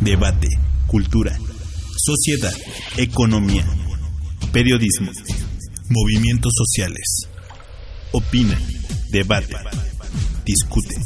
debate, 0.00 0.48
cultura, 0.86 1.36
sociedad, 1.96 2.52
economía, 2.96 3.64
periodismo, 4.52 5.10
movimientos 5.88 6.52
sociales. 6.54 7.28
Opina, 8.12 8.58
debate, 9.10 9.54
discute, 10.44 10.96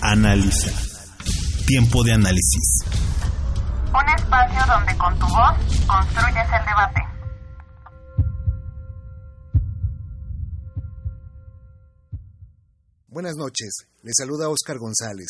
analiza. 0.00 0.70
Tiempo 1.66 2.02
de 2.02 2.12
análisis. 2.12 2.84
Un 3.92 4.08
espacio 4.16 4.74
donde 4.74 4.96
con 4.96 5.18
tu 5.18 5.26
voz 5.26 5.56
construyes 5.86 6.46
el 6.46 6.66
debate. 6.66 7.00
Buenas 13.08 13.36
noches, 13.36 13.86
les 14.02 14.14
saluda 14.16 14.48
Oscar 14.48 14.78
González. 14.78 15.26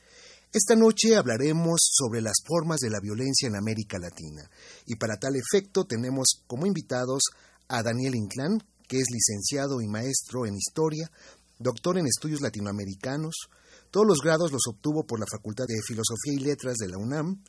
Esta 0.53 0.75
noche 0.75 1.15
hablaremos 1.15 1.79
sobre 1.81 2.21
las 2.21 2.37
formas 2.45 2.79
de 2.79 2.91
la 2.91 2.99
violencia 2.99 3.47
en 3.47 3.55
América 3.55 3.97
Latina 3.97 4.47
y 4.85 4.97
para 4.97 5.17
tal 5.17 5.35
efecto 5.35 5.85
tenemos 5.85 6.43
como 6.45 6.67
invitados 6.67 7.23
a 7.69 7.81
Daniel 7.81 8.13
Inclán, 8.13 8.63
que 8.87 8.97
es 8.97 9.07
licenciado 9.09 9.81
y 9.81 9.87
maestro 9.87 10.45
en 10.45 10.55
Historia, 10.55 11.09
doctor 11.57 11.97
en 11.97 12.05
Estudios 12.05 12.41
Latinoamericanos, 12.41 13.49
todos 13.91 14.07
los 14.07 14.19
grados 14.23 14.51
los 14.51 14.61
obtuvo 14.67 15.05
por 15.05 15.19
la 15.19 15.25
Facultad 15.29 15.65
de 15.67 15.81
Filosofía 15.85 16.33
y 16.33 16.39
Letras 16.39 16.75
de 16.77 16.87
la 16.87 16.97
UNAM, 16.97 17.43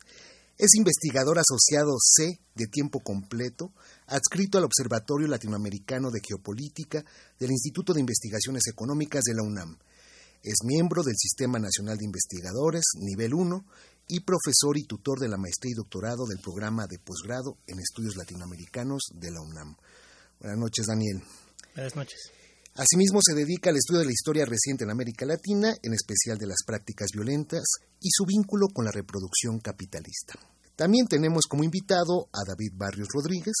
es 0.57 0.75
investigador 0.75 1.39
asociado 1.39 1.91
C 1.99 2.39
de 2.55 2.67
tiempo 2.67 2.99
completo, 2.99 3.73
adscrito 4.07 4.57
al 4.57 4.65
Observatorio 4.65 5.27
Latinoamericano 5.27 6.11
de 6.11 6.19
Geopolítica 6.27 7.03
del 7.39 7.51
Instituto 7.51 7.93
de 7.93 8.01
Investigaciones 8.01 8.63
Económicas 8.67 9.23
de 9.23 9.33
la 9.33 9.43
UNAM 9.43 9.77
es 10.43 10.63
miembro 10.63 11.03
del 11.03 11.15
Sistema 11.15 11.59
Nacional 11.59 11.97
de 11.97 12.05
Investigadores, 12.05 12.83
nivel 12.99 13.33
1, 13.33 13.63
y 14.07 14.21
profesor 14.21 14.77
y 14.77 14.83
tutor 14.83 15.19
de 15.19 15.29
la 15.29 15.37
maestría 15.37 15.71
y 15.71 15.77
doctorado 15.77 16.25
del 16.25 16.39
programa 16.39 16.85
de 16.87 16.99
posgrado 16.99 17.57
en 17.67 17.79
estudios 17.79 18.15
latinoamericanos 18.17 19.03
de 19.13 19.31
la 19.31 19.41
UNAM. 19.41 19.77
Buenas 20.39 20.57
noches, 20.57 20.87
Daniel. 20.87 21.21
Buenas 21.75 21.95
noches. 21.95 22.40
Asimismo, 22.75 23.19
se 23.21 23.35
dedica 23.35 23.69
al 23.69 23.75
estudio 23.75 23.99
de 23.99 24.05
la 24.05 24.13
historia 24.13 24.45
reciente 24.45 24.85
en 24.85 24.91
América 24.91 25.25
Latina, 25.25 25.75
en 25.83 25.93
especial 25.93 26.37
de 26.37 26.47
las 26.47 26.63
prácticas 26.65 27.09
violentas 27.13 27.63
y 27.99 28.09
su 28.11 28.25
vínculo 28.25 28.67
con 28.73 28.85
la 28.85 28.91
reproducción 28.91 29.59
capitalista. 29.59 30.39
También 30.77 31.05
tenemos 31.07 31.43
como 31.49 31.65
invitado 31.65 32.29
a 32.31 32.47
David 32.47 32.71
Barrios 32.73 33.09
Rodríguez, 33.13 33.53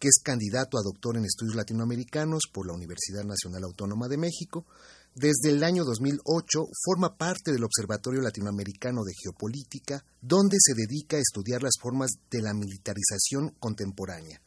que 0.00 0.08
es 0.08 0.20
candidato 0.22 0.78
a 0.78 0.82
doctor 0.82 1.16
en 1.16 1.24
estudios 1.24 1.54
latinoamericanos 1.54 2.42
por 2.52 2.66
la 2.66 2.74
Universidad 2.74 3.24
Nacional 3.24 3.62
Autónoma 3.64 4.08
de 4.08 4.18
México, 4.18 4.66
desde 5.14 5.50
el 5.50 5.62
año 5.62 5.84
2008 5.84 6.66
forma 6.84 7.16
parte 7.16 7.52
del 7.52 7.64
Observatorio 7.64 8.20
Latinoamericano 8.20 9.04
de 9.04 9.14
Geopolítica, 9.14 10.04
donde 10.20 10.58
se 10.60 10.74
dedica 10.74 11.16
a 11.16 11.20
estudiar 11.20 11.62
las 11.62 11.76
formas 11.80 12.10
de 12.30 12.42
la 12.42 12.52
militarización 12.52 13.54
contemporánea, 13.58 14.42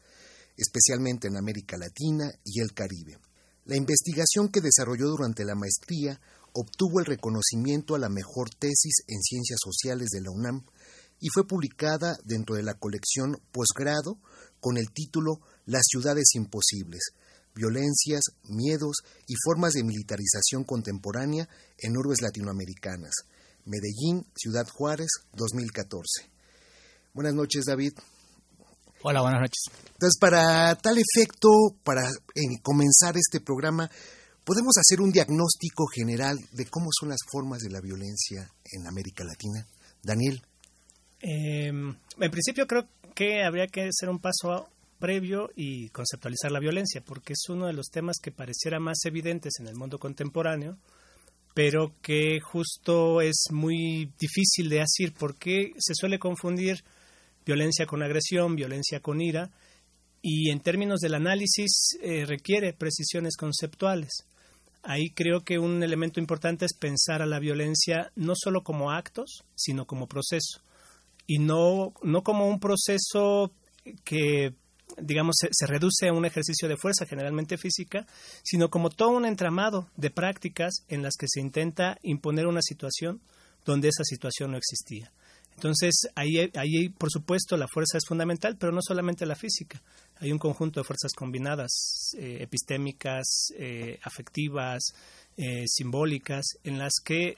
especialmente 0.57 1.29
en 1.29 1.37
América 1.37 1.77
Latina 1.77 2.29
y 2.43 2.59
el 2.59 2.73
Caribe. 2.73 3.17
La 3.69 3.77
investigación 3.77 4.49
que 4.49 4.61
desarrolló 4.61 5.09
durante 5.09 5.45
la 5.45 5.53
maestría 5.53 6.19
obtuvo 6.53 7.01
el 7.01 7.05
reconocimiento 7.05 7.93
a 7.93 7.99
la 7.99 8.09
mejor 8.09 8.49
tesis 8.49 9.03
en 9.05 9.21
ciencias 9.21 9.59
sociales 9.63 10.09
de 10.09 10.21
la 10.21 10.31
UNAM 10.31 10.65
y 11.19 11.27
fue 11.31 11.45
publicada 11.45 12.17
dentro 12.23 12.55
de 12.55 12.63
la 12.63 12.73
colección 12.73 13.39
Posgrado 13.51 14.17
con 14.59 14.79
el 14.79 14.91
título 14.91 15.41
Las 15.67 15.83
ciudades 15.85 16.33
imposibles, 16.33 17.11
violencias, 17.53 18.23
miedos 18.45 19.03
y 19.27 19.35
formas 19.45 19.73
de 19.73 19.83
militarización 19.83 20.63
contemporánea 20.63 21.47
en 21.77 21.95
urbes 21.95 22.23
latinoamericanas. 22.23 23.13
Medellín, 23.65 24.25
Ciudad 24.35 24.67
Juárez, 24.67 25.09
2014. 25.33 26.27
Buenas 27.13 27.35
noches, 27.35 27.65
David. 27.65 27.93
Hola, 29.01 29.21
buenas 29.21 29.39
noches. 29.39 29.63
Entonces, 29.93 30.17
para 30.19 30.75
tal 30.75 30.97
efecto, 30.97 31.47
para 31.83 32.01
eh, 32.01 32.59
comenzar 32.61 33.15
este 33.15 33.39
programa, 33.39 33.89
¿podemos 34.43 34.77
hacer 34.77 34.99
un 34.99 35.11
diagnóstico 35.11 35.85
general 35.87 36.37
de 36.51 36.65
cómo 36.65 36.89
son 36.91 37.07
las 37.07 37.19
formas 37.31 37.59
de 37.59 37.69
la 37.69 37.79
violencia 37.79 38.51
en 38.65 38.87
América 38.87 39.23
Latina? 39.23 39.65
Daniel. 40.03 40.41
Em, 41.21 41.95
en 42.19 42.31
principio 42.31 42.67
creo 42.67 42.89
que 43.15 43.41
habría 43.45 43.67
que 43.67 43.87
hacer 43.87 44.09
un 44.09 44.19
paso 44.19 44.67
previo 44.99 45.49
y 45.55 45.87
conceptualizar 45.91 46.51
la 46.51 46.59
violencia, 46.59 47.01
porque 47.01 47.33
es 47.33 47.47
uno 47.47 47.67
de 47.67 47.73
los 47.73 47.87
temas 47.87 48.17
que 48.21 48.33
pareciera 48.33 48.81
más 48.81 48.97
evidentes 49.05 49.53
en 49.61 49.67
el 49.67 49.75
mundo 49.75 49.97
contemporáneo, 49.97 50.77
pero 51.53 51.93
que 52.01 52.41
justo 52.41 53.21
es 53.21 53.45
muy 53.51 54.11
difícil 54.19 54.67
de 54.67 54.79
decir 54.79 55.13
porque 55.17 55.71
se 55.77 55.95
suele 55.95 56.19
confundir 56.19 56.83
violencia 57.49 57.87
con 57.87 58.03
agresión, 58.03 58.55
violencia 58.55 58.99
con 58.99 59.21
ira, 59.21 59.49
y 60.21 60.51
en 60.51 60.59
términos 60.59 60.99
del 60.99 61.15
análisis 61.15 61.97
eh, 61.99 62.25
requiere 62.25 62.73
precisiones 62.73 63.35
conceptuales. 63.37 64.11
Ahí 64.83 65.09
creo 65.09 65.41
que 65.41 65.57
un 65.57 65.81
elemento 65.81 66.19
importante 66.19 66.65
es 66.65 66.77
pensar 66.77 67.23
a 67.23 67.25
la 67.25 67.39
violencia 67.39 68.11
no 68.15 68.33
solo 68.35 68.61
como 68.61 68.91
actos, 68.91 69.43
sino 69.55 69.85
como 69.85 70.07
proceso. 70.07 70.61
Y 71.25 71.39
no, 71.39 71.93
no 72.03 72.21
como 72.21 72.47
un 72.47 72.59
proceso 72.59 73.51
que 74.03 74.53
digamos, 74.97 75.35
se, 75.39 75.65
reduce 75.65 76.07
a 76.07 76.13
un 76.13 76.25
ejercicio 76.25 76.67
de 76.67 76.77
fuerza, 76.77 77.05
generalmente 77.07 77.57
física, 77.57 78.05
sino 78.43 78.69
como 78.69 78.89
todo 78.91 79.09
un 79.09 79.25
entramado 79.25 79.89
de 79.95 80.11
prácticas 80.11 80.83
en 80.87 81.01
las 81.01 81.15
que 81.17 81.27
se 81.27 81.41
intenta 81.41 81.97
imponer 82.03 82.45
una 82.45 82.61
situación 82.61 83.21
donde 83.65 83.87
esa 83.87 84.03
situación 84.03 84.51
no 84.51 84.57
existía. 84.57 85.11
Entonces, 85.59 86.07
ahí, 86.15 86.49
ahí, 86.55 86.87
por 86.87 87.11
supuesto, 87.11 87.57
la 87.57 87.67
fuerza 87.67 87.97
es 87.97 88.05
fundamental, 88.07 88.55
pero 88.57 88.71
no 88.71 88.79
solamente 88.81 89.25
la 89.25 89.35
física. 89.35 89.81
Hay 90.21 90.31
un 90.31 90.39
conjunto 90.39 90.79
de 90.79 90.85
fuerzas 90.85 91.11
combinadas, 91.13 92.11
eh, 92.17 92.37
epistémicas, 92.39 93.51
eh, 93.57 93.99
afectivas, 94.03 94.81
eh, 95.35 95.65
simbólicas, 95.67 96.45
en 96.63 96.79
las 96.79 96.93
que 97.03 97.35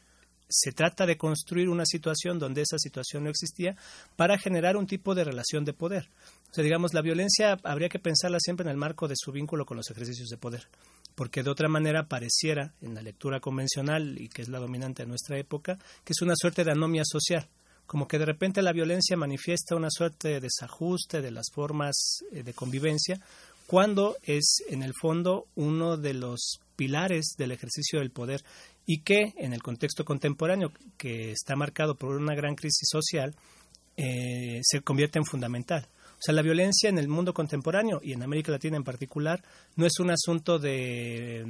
se 0.47 0.71
trata 0.71 1.07
de 1.07 1.17
construir 1.17 1.67
una 1.67 1.83
situación 1.83 2.37
donde 2.37 2.61
esa 2.61 2.77
situación 2.77 3.23
no 3.23 3.31
existía 3.31 3.75
para 4.17 4.37
generar 4.37 4.77
un 4.77 4.85
tipo 4.85 5.15
de 5.15 5.23
relación 5.23 5.65
de 5.65 5.73
poder. 5.73 6.07
O 6.51 6.53
sea, 6.53 6.63
digamos, 6.63 6.93
la 6.93 7.01
violencia 7.01 7.57
habría 7.63 7.89
que 7.89 7.97
pensarla 7.97 8.37
siempre 8.39 8.65
en 8.65 8.69
el 8.69 8.77
marco 8.77 9.07
de 9.07 9.15
su 9.17 9.31
vínculo 9.31 9.65
con 9.65 9.77
los 9.77 9.89
ejercicios 9.89 10.29
de 10.29 10.37
poder, 10.37 10.67
porque 11.15 11.41
de 11.41 11.49
otra 11.49 11.69
manera 11.69 12.07
pareciera, 12.07 12.75
en 12.81 12.93
la 12.93 13.01
lectura 13.01 13.39
convencional 13.39 14.21
y 14.21 14.29
que 14.29 14.43
es 14.43 14.49
la 14.49 14.59
dominante 14.59 15.01
de 15.01 15.09
nuestra 15.09 15.39
época, 15.39 15.79
que 16.03 16.13
es 16.13 16.21
una 16.21 16.35
suerte 16.35 16.63
de 16.63 16.71
anomia 16.71 17.03
social, 17.03 17.49
como 17.91 18.07
que 18.07 18.17
de 18.17 18.25
repente 18.25 18.61
la 18.61 18.71
violencia 18.71 19.17
manifiesta 19.17 19.75
una 19.75 19.89
suerte 19.91 20.29
de 20.29 20.39
desajuste 20.39 21.21
de 21.21 21.29
las 21.29 21.47
formas 21.53 22.23
eh, 22.31 22.41
de 22.41 22.53
convivencia, 22.53 23.19
cuando 23.67 24.15
es 24.23 24.63
en 24.69 24.81
el 24.81 24.93
fondo 24.93 25.47
uno 25.55 25.97
de 25.97 26.13
los 26.13 26.61
pilares 26.77 27.35
del 27.37 27.51
ejercicio 27.51 27.99
del 27.99 28.11
poder 28.11 28.45
y 28.85 29.01
que 29.01 29.33
en 29.35 29.51
el 29.51 29.61
contexto 29.61 30.05
contemporáneo, 30.05 30.71
que 30.97 31.33
está 31.33 31.57
marcado 31.57 31.95
por 31.95 32.15
una 32.15 32.33
gran 32.33 32.55
crisis 32.55 32.87
social, 32.89 33.35
eh, 33.97 34.61
se 34.63 34.79
convierte 34.79 35.19
en 35.19 35.25
fundamental. 35.25 35.85
O 35.85 36.13
O 36.13 36.21
sea, 36.21 36.33
la 36.33 36.43
violencia 36.43 36.89
en 36.89 36.97
el 36.97 37.09
mundo 37.09 37.33
contemporáneo 37.33 37.99
y 38.01 38.13
en 38.13 38.23
América 38.23 38.53
Latina 38.53 38.77
en 38.77 38.85
particular 38.85 39.43
no 39.75 39.85
es 39.85 39.99
un 39.99 40.11
asunto 40.11 40.59
de 40.59 41.45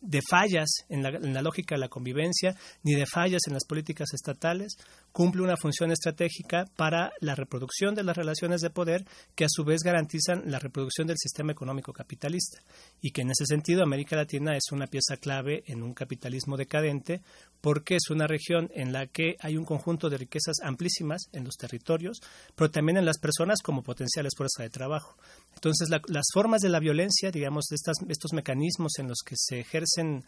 de 0.00 0.20
fallas 0.28 0.68
en 0.88 1.02
la, 1.02 1.42
lógica 1.42 1.74
de 1.74 1.80
la 1.80 1.88
convivencia, 1.88 2.54
ni 2.82 2.94
de 2.94 3.06
fallas 3.06 3.42
en 3.46 3.54
las 3.54 3.64
políticas 3.64 4.08
estatales, 4.14 4.76
cumple 5.12 5.42
una 5.42 5.56
función 5.56 5.90
estratégica 5.90 6.64
para 6.76 7.12
la 7.20 7.34
reproducción 7.34 7.94
de 7.94 8.04
las 8.04 8.16
relaciones 8.16 8.60
de 8.60 8.70
poder 8.70 9.04
que 9.34 9.44
a 9.44 9.50
su 9.50 9.64
vez 9.64 9.82
garantizan 9.82 10.42
la 10.46 10.58
reproducción 10.58 11.06
del 11.06 11.18
sistema 11.18 11.52
económico 11.52 11.92
capitalista 11.92 12.62
y 13.00 13.10
que 13.10 13.22
en 13.22 13.30
ese 13.30 13.44
sentido 13.46 13.82
América 13.82 14.16
Latina 14.16 14.56
es 14.56 14.72
una 14.72 14.86
pieza 14.86 15.16
clave 15.16 15.62
en 15.66 15.82
un 15.82 15.94
capitalismo 15.94 16.56
decadente 16.56 17.22
porque 17.60 17.96
es 17.96 18.10
una 18.10 18.26
región 18.26 18.70
en 18.74 18.92
la 18.92 19.06
que 19.06 19.36
hay 19.40 19.56
un 19.56 19.64
conjunto 19.64 20.08
de 20.08 20.18
riquezas 20.18 20.56
amplísimas 20.62 21.28
en 21.32 21.44
los 21.44 21.56
territorios, 21.56 22.20
pero 22.54 22.70
también 22.70 22.98
en 22.98 23.04
las 23.04 23.18
personas 23.18 23.60
como 23.62 23.82
potenciales 23.82 24.32
fuerzas 24.36 24.64
de 24.64 24.70
trabajo. 24.70 25.16
Entonces, 25.54 25.88
las 25.90 26.26
formas 26.32 26.62
de 26.62 26.70
la 26.70 26.80
violencia, 26.80 27.30
digamos, 27.30 27.70
estas, 27.70 27.96
estos 28.08 28.32
mecanismos 28.32 28.92
en 28.98 29.08
los 29.08 29.18
que 29.24 29.34
se 29.36 29.60
ejercen 29.60 30.24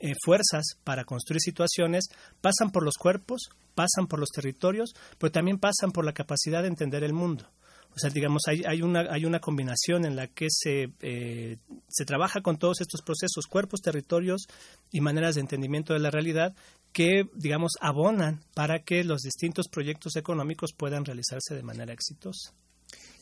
eh, 0.00 0.14
fuerzas 0.24 0.64
para 0.84 1.04
construir 1.04 1.40
situaciones, 1.40 2.06
pasan 2.40 2.70
por 2.70 2.84
los 2.84 2.96
cuerpos, 2.96 3.50
pasan 3.74 4.06
por 4.08 4.18
los 4.18 4.30
territorios, 4.30 4.94
pero 5.18 5.30
también 5.32 5.58
pasan 5.58 5.92
por 5.92 6.04
la 6.04 6.12
capacidad 6.12 6.62
de 6.62 6.68
entender 6.68 7.04
el 7.04 7.12
mundo. 7.12 7.48
O 7.94 7.98
sea, 7.98 8.10
digamos, 8.10 8.42
hay, 8.48 8.62
hay, 8.66 8.82
una, 8.82 9.00
hay 9.10 9.26
una 9.26 9.38
combinación 9.38 10.04
en 10.04 10.16
la 10.16 10.26
que 10.26 10.46
se, 10.48 10.92
eh, 11.02 11.58
se 11.88 12.04
trabaja 12.04 12.40
con 12.40 12.56
todos 12.56 12.80
estos 12.80 13.02
procesos, 13.02 13.46
cuerpos, 13.46 13.80
territorios 13.80 14.46
y 14.90 15.00
maneras 15.00 15.34
de 15.34 15.42
entendimiento 15.42 15.92
de 15.92 16.00
la 16.00 16.10
realidad 16.10 16.54
que, 16.92 17.28
digamos, 17.34 17.72
abonan 17.80 18.40
para 18.54 18.82
que 18.82 19.04
los 19.04 19.20
distintos 19.22 19.68
proyectos 19.68 20.16
económicos 20.16 20.72
puedan 20.76 21.04
realizarse 21.04 21.54
de 21.54 21.62
manera 21.62 21.92
exitosa. 21.92 22.54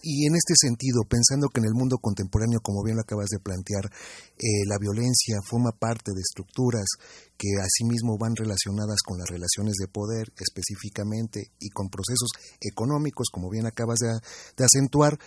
Y 0.03 0.27
en 0.27 0.35
este 0.35 0.55
sentido, 0.57 1.05
pensando 1.05 1.49
que 1.49 1.61
en 1.61 1.67
el 1.67 1.75
mundo 1.75 1.99
contemporáneo, 1.99 2.61
como 2.63 2.83
bien 2.83 2.97
lo 2.97 3.03
acabas 3.03 3.29
de 3.29 3.39
plantear, 3.39 3.85
eh, 3.85 4.65
la 4.67 4.79
violencia 4.81 5.37
forma 5.45 5.73
parte 5.73 6.13
de 6.13 6.21
estructuras 6.21 6.89
que 7.37 7.49
asimismo 7.61 8.17
van 8.17 8.35
relacionadas 8.35 9.03
con 9.05 9.19
las 9.19 9.29
relaciones 9.29 9.75
de 9.77 9.89
poder 9.89 10.33
específicamente 10.41 11.53
y 11.59 11.69
con 11.69 11.89
procesos 11.89 12.31
económicos, 12.61 13.29
como 13.31 13.51
bien 13.51 13.67
acabas 13.67 13.99
de, 13.99 14.65
acentuar, 14.65 15.19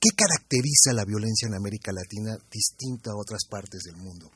¿qué 0.00 0.10
caracteriza 0.16 0.92
la 0.92 1.04
violencia 1.04 1.46
en 1.46 1.54
América 1.54 1.92
Latina 1.92 2.36
distinta 2.50 3.10
a 3.10 3.20
otras 3.20 3.46
partes 3.48 3.82
del 3.82 3.96
mundo? 3.96 4.30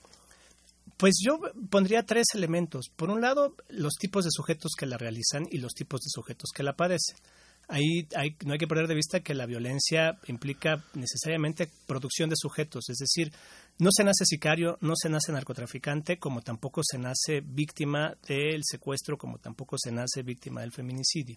Pues 0.97 1.15
yo 1.23 1.41
pondría 1.71 2.07
tres 2.07 2.27
elementos. 2.35 2.87
Por 2.95 3.11
un 3.11 3.21
lado, 3.21 3.55
los 3.69 3.95
tipos 3.95 4.25
de 4.25 4.31
sujetos 4.31 4.73
que 4.79 4.87
la 4.87 4.97
realizan 4.97 5.47
y 5.51 5.59
los 5.59 5.75
tipos 5.75 6.01
de 6.01 6.09
sujetos 6.09 6.51
que 6.55 6.63
la 6.63 6.77
padecen 6.77 7.17
ahí 7.69 8.07
hay, 8.15 8.37
no 8.45 8.53
hay 8.53 8.59
que 8.59 8.67
perder 8.67 8.87
de 8.87 8.95
vista 8.95 9.21
que 9.21 9.35
la 9.35 9.47
violencia 9.47 10.19
implica 10.27 10.85
necesariamente 10.95 11.69
producción 11.87 12.31
de 12.31 12.37
sujetos, 12.37 12.89
es 12.89 12.99
decir, 12.99 13.33
no 13.79 13.91
se 13.95 14.05
nace 14.05 14.25
sicario, 14.25 14.79
no 14.81 14.95
se 14.97 15.11
nace 15.11 15.33
narcotraficante, 15.33 16.19
como 16.19 16.41
tampoco 16.41 16.81
se 16.83 16.99
nace 16.99 17.43
víctima 17.45 18.17
del 18.27 18.63
secuestro, 18.65 19.19
como 19.19 19.39
tampoco 19.39 19.77
se 19.79 19.93
nace 19.93 20.23
víctima 20.23 20.63
del 20.63 20.73
feminicidio. 20.73 21.37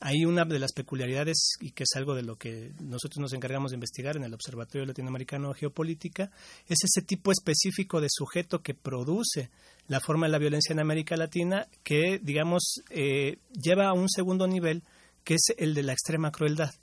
Hay 0.00 0.24
una 0.24 0.44
de 0.44 0.60
las 0.60 0.72
peculiaridades, 0.72 1.54
y 1.60 1.72
que 1.72 1.82
es 1.82 1.90
algo 1.96 2.14
de 2.14 2.22
lo 2.22 2.36
que 2.36 2.70
nosotros 2.80 3.18
nos 3.18 3.32
encargamos 3.32 3.72
de 3.72 3.76
investigar 3.76 4.16
en 4.16 4.22
el 4.22 4.34
Observatorio 4.34 4.86
Latinoamericano 4.86 5.48
de 5.48 5.58
Geopolítica, 5.58 6.30
es 6.68 6.78
ese 6.84 7.04
tipo 7.04 7.32
específico 7.32 8.00
de 8.00 8.08
sujeto 8.10 8.62
que 8.62 8.74
produce 8.74 9.50
la 9.88 9.98
forma 9.98 10.26
de 10.26 10.32
la 10.32 10.38
violencia 10.38 10.72
en 10.72 10.80
América 10.80 11.16
Latina, 11.16 11.66
que, 11.82 12.20
digamos, 12.22 12.82
eh, 12.90 13.38
lleva 13.60 13.88
a 13.88 13.92
un 13.92 14.08
segundo 14.08 14.46
nivel 14.46 14.84
que 15.24 15.34
es 15.34 15.54
el 15.56 15.74
de 15.74 15.82
la 15.82 15.92
extrema 15.92 16.30
crueldad. 16.30 16.74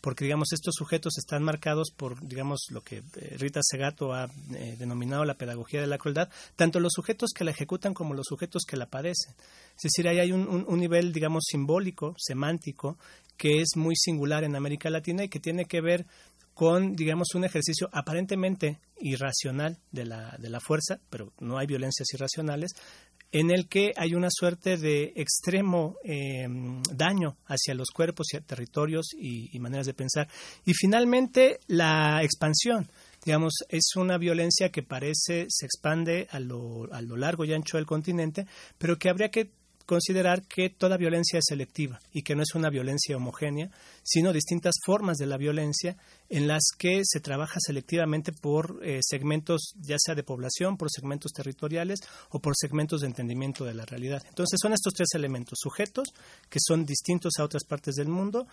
Porque, 0.00 0.24
digamos, 0.24 0.52
estos 0.52 0.74
sujetos 0.76 1.16
están 1.16 1.44
marcados 1.44 1.92
por, 1.96 2.20
digamos, 2.26 2.66
lo 2.70 2.80
que 2.80 3.04
eh, 3.16 3.36
Rita 3.38 3.60
Segato 3.62 4.12
ha 4.12 4.24
eh, 4.52 4.74
denominado 4.76 5.24
la 5.24 5.34
pedagogía 5.38 5.80
de 5.80 5.86
la 5.86 5.96
crueldad, 5.96 6.28
tanto 6.56 6.80
los 6.80 6.92
sujetos 6.92 7.30
que 7.32 7.44
la 7.44 7.52
ejecutan 7.52 7.94
como 7.94 8.12
los 8.12 8.26
sujetos 8.26 8.64
que 8.66 8.76
la 8.76 8.86
padecen. 8.86 9.32
Es 9.76 9.82
decir, 9.84 10.08
ahí 10.08 10.18
hay 10.18 10.32
un, 10.32 10.64
un 10.66 10.80
nivel, 10.80 11.12
digamos, 11.12 11.44
simbólico, 11.46 12.16
semántico, 12.18 12.98
que 13.36 13.60
es 13.60 13.76
muy 13.76 13.94
singular 13.94 14.42
en 14.42 14.56
América 14.56 14.90
Latina 14.90 15.22
y 15.22 15.28
que 15.28 15.38
tiene 15.38 15.66
que 15.66 15.80
ver 15.80 16.04
con, 16.54 16.94
digamos, 16.94 17.34
un 17.34 17.44
ejercicio 17.44 17.88
aparentemente 17.92 18.80
irracional 18.98 19.78
de 19.90 20.04
la, 20.04 20.36
de 20.38 20.50
la 20.50 20.60
fuerza, 20.60 21.00
pero 21.10 21.32
no 21.40 21.58
hay 21.58 21.66
violencias 21.66 22.08
irracionales, 22.12 22.72
en 23.32 23.50
el 23.50 23.66
que 23.66 23.92
hay 23.96 24.14
una 24.14 24.28
suerte 24.30 24.76
de 24.76 25.14
extremo 25.16 25.96
eh, 26.04 26.46
daño 26.92 27.38
hacia 27.46 27.74
los 27.74 27.88
cuerpos 27.88 28.26
y 28.32 28.40
territorios 28.42 29.06
y, 29.18 29.58
maneras 29.58 29.86
de 29.86 29.94
pensar. 29.94 30.28
Y 30.66 30.74
finalmente, 30.74 31.58
la 31.66 32.22
expansión. 32.22 32.90
Digamos, 33.24 33.54
es 33.68 33.96
una 33.96 34.18
violencia 34.18 34.70
que 34.70 34.82
parece 34.82 35.46
se 35.48 35.64
expande 35.64 36.26
a 36.30 36.40
lo, 36.40 36.92
a 36.92 37.00
lo 37.00 37.16
largo 37.16 37.44
y 37.44 37.54
ancho 37.54 37.78
del 37.78 37.86
continente, 37.86 38.46
pero 38.78 38.98
que 38.98 39.08
habría 39.08 39.30
que 39.30 39.50
considerar 39.86 40.42
que 40.42 40.70
toda 40.70 40.96
violencia 40.96 41.38
es 41.38 41.44
selectiva 41.48 42.00
y 42.12 42.22
que 42.22 42.34
no 42.34 42.42
es 42.42 42.54
una 42.54 42.68
violencia 42.68 43.16
homogénea, 43.16 43.70
sino 44.02 44.32
distintas 44.32 44.74
formas 44.84 45.16
de 45.16 45.26
la 45.26 45.36
violencia 45.36 45.96
en 46.28 46.48
las 46.48 46.62
que 46.76 47.02
se 47.04 47.20
trabaja 47.20 47.58
selectivamente 47.60 48.32
por 48.32 48.80
eh, 48.82 49.00
segmentos, 49.02 49.74
ya 49.80 49.96
sea 49.98 50.14
de 50.14 50.22
población, 50.22 50.76
por 50.76 50.90
segmentos 50.90 51.32
territoriales 51.32 52.00
o 52.30 52.40
por 52.40 52.54
segmentos 52.56 53.00
de 53.00 53.08
entendimiento 53.08 53.64
de 53.64 53.74
la 53.74 53.84
realidad. 53.84 54.22
Entonces 54.28 54.58
son 54.60 54.72
estos 54.72 54.94
tres 54.94 55.08
elementos, 55.14 55.58
sujetos 55.60 56.08
que 56.48 56.58
son 56.60 56.84
distintos 56.84 57.34
a 57.38 57.44
otras 57.44 57.64
partes 57.64 57.94
del 57.94 58.08
mundo, 58.08 58.46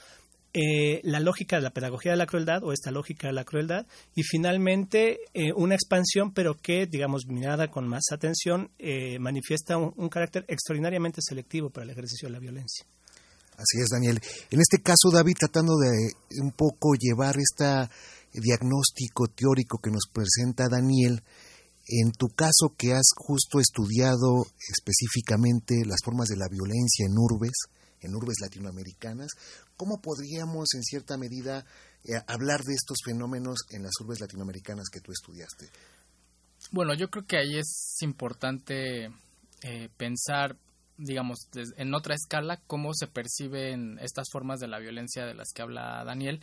eh, 0.51 1.01
la 1.04 1.19
lógica 1.19 1.57
de 1.57 1.62
la 1.62 1.69
pedagogía 1.69 2.12
de 2.12 2.18
la 2.18 2.25
crueldad 2.25 2.63
o 2.63 2.74
esta 2.74 2.90
lógica 2.90 3.28
de 3.28 3.34
la 3.34 3.44
crueldad 3.44 3.86
y 4.16 4.24
finalmente 4.24 5.19
eh, 5.36 5.54
una 5.56 5.75
expansión 5.75 6.34
pero 6.34 6.56
que 6.56 6.88
digamos 6.88 7.28
mirada 7.28 7.68
con 7.68 7.88
más 7.88 8.06
atención 8.12 8.72
eh, 8.80 9.19
manifiesta 9.19 9.78
un, 9.78 10.10
carácter 10.10 10.46
extraordinariamente 10.48 11.22
selectivo 11.22 11.69
para 11.69 11.84
el 11.84 11.92
ejercicio 11.92 12.28
de 12.28 12.34
la 12.34 12.40
violencia. 12.40 12.84
Así 13.60 13.82
es, 13.84 13.90
Daniel. 13.92 14.22
En 14.52 14.62
este 14.62 14.82
caso, 14.82 15.12
David, 15.12 15.36
tratando 15.38 15.76
de 15.76 15.92
un 16.42 16.54
poco 16.54 16.94
llevar 16.98 17.36
este 17.38 17.90
diagnóstico 18.32 19.28
teórico 19.28 19.80
que 19.84 19.92
nos 19.92 20.08
presenta 20.14 20.70
Daniel, 20.72 21.22
en 21.86 22.12
tu 22.14 22.28
caso 22.30 22.74
que 22.78 22.94
has 22.94 23.12
justo 23.18 23.60
estudiado 23.60 24.46
específicamente 24.56 25.84
las 25.86 26.00
formas 26.06 26.30
de 26.30 26.38
la 26.38 26.48
violencia 26.48 27.06
en 27.06 27.18
urbes, 27.18 27.52
en 28.00 28.16
urbes 28.16 28.38
latinoamericanas, 28.40 29.32
¿cómo 29.76 30.00
podríamos 30.00 30.74
en 30.76 30.84
cierta 30.84 31.18
medida 31.18 31.66
eh, 32.06 32.14
hablar 32.28 32.64
de 32.64 32.76
estos 32.76 33.00
fenómenos 33.04 33.66
en 33.72 33.84
las 33.84 33.92
urbes 34.00 34.22
latinoamericanas 34.22 34.88
que 34.89 35.01
tú 35.01 35.12
estudiaste? 35.12 35.68
Bueno, 36.72 36.94
yo 36.94 37.10
creo 37.10 37.25
que 37.25 37.38
ahí 37.38 37.58
es 37.58 37.98
importante 38.01 39.08
eh, 39.63 39.89
pensar, 39.98 40.56
digamos, 41.00 41.48
en 41.77 41.94
otra 41.94 42.15
escala, 42.15 42.60
cómo 42.68 42.94
se 42.94 43.08
perciben 43.08 43.98
estas 44.01 44.27
formas 44.32 44.60
de 44.60 44.68
la 44.68 44.79
violencia 44.79 45.25
de 45.25 45.34
las 45.34 45.51
que 45.53 45.62
habla 45.62 46.03
Daniel. 46.03 46.41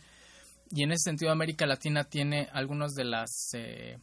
Y 0.71 0.83
en 0.83 0.91
ese 0.91 1.09
sentido, 1.11 1.31
América 1.31 1.65
Latina 1.65 2.03
tiene 2.05 2.49
algunas 2.51 2.93
de 2.93 3.05
las 3.05 3.49
eh, 3.53 3.99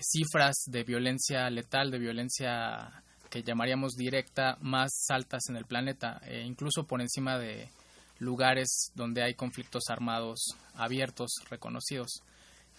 cifras 0.00 0.64
de 0.66 0.84
violencia 0.84 1.48
letal, 1.50 1.90
de 1.90 1.98
violencia 1.98 3.02
que 3.30 3.42
llamaríamos 3.42 3.94
directa 3.94 4.58
más 4.60 5.06
altas 5.08 5.48
en 5.48 5.56
el 5.56 5.64
planeta, 5.64 6.20
e 6.24 6.42
incluso 6.42 6.86
por 6.86 7.00
encima 7.00 7.38
de 7.38 7.70
lugares 8.18 8.90
donde 8.94 9.22
hay 9.22 9.34
conflictos 9.34 9.84
armados 9.88 10.56
abiertos, 10.74 11.30
reconocidos. 11.48 12.22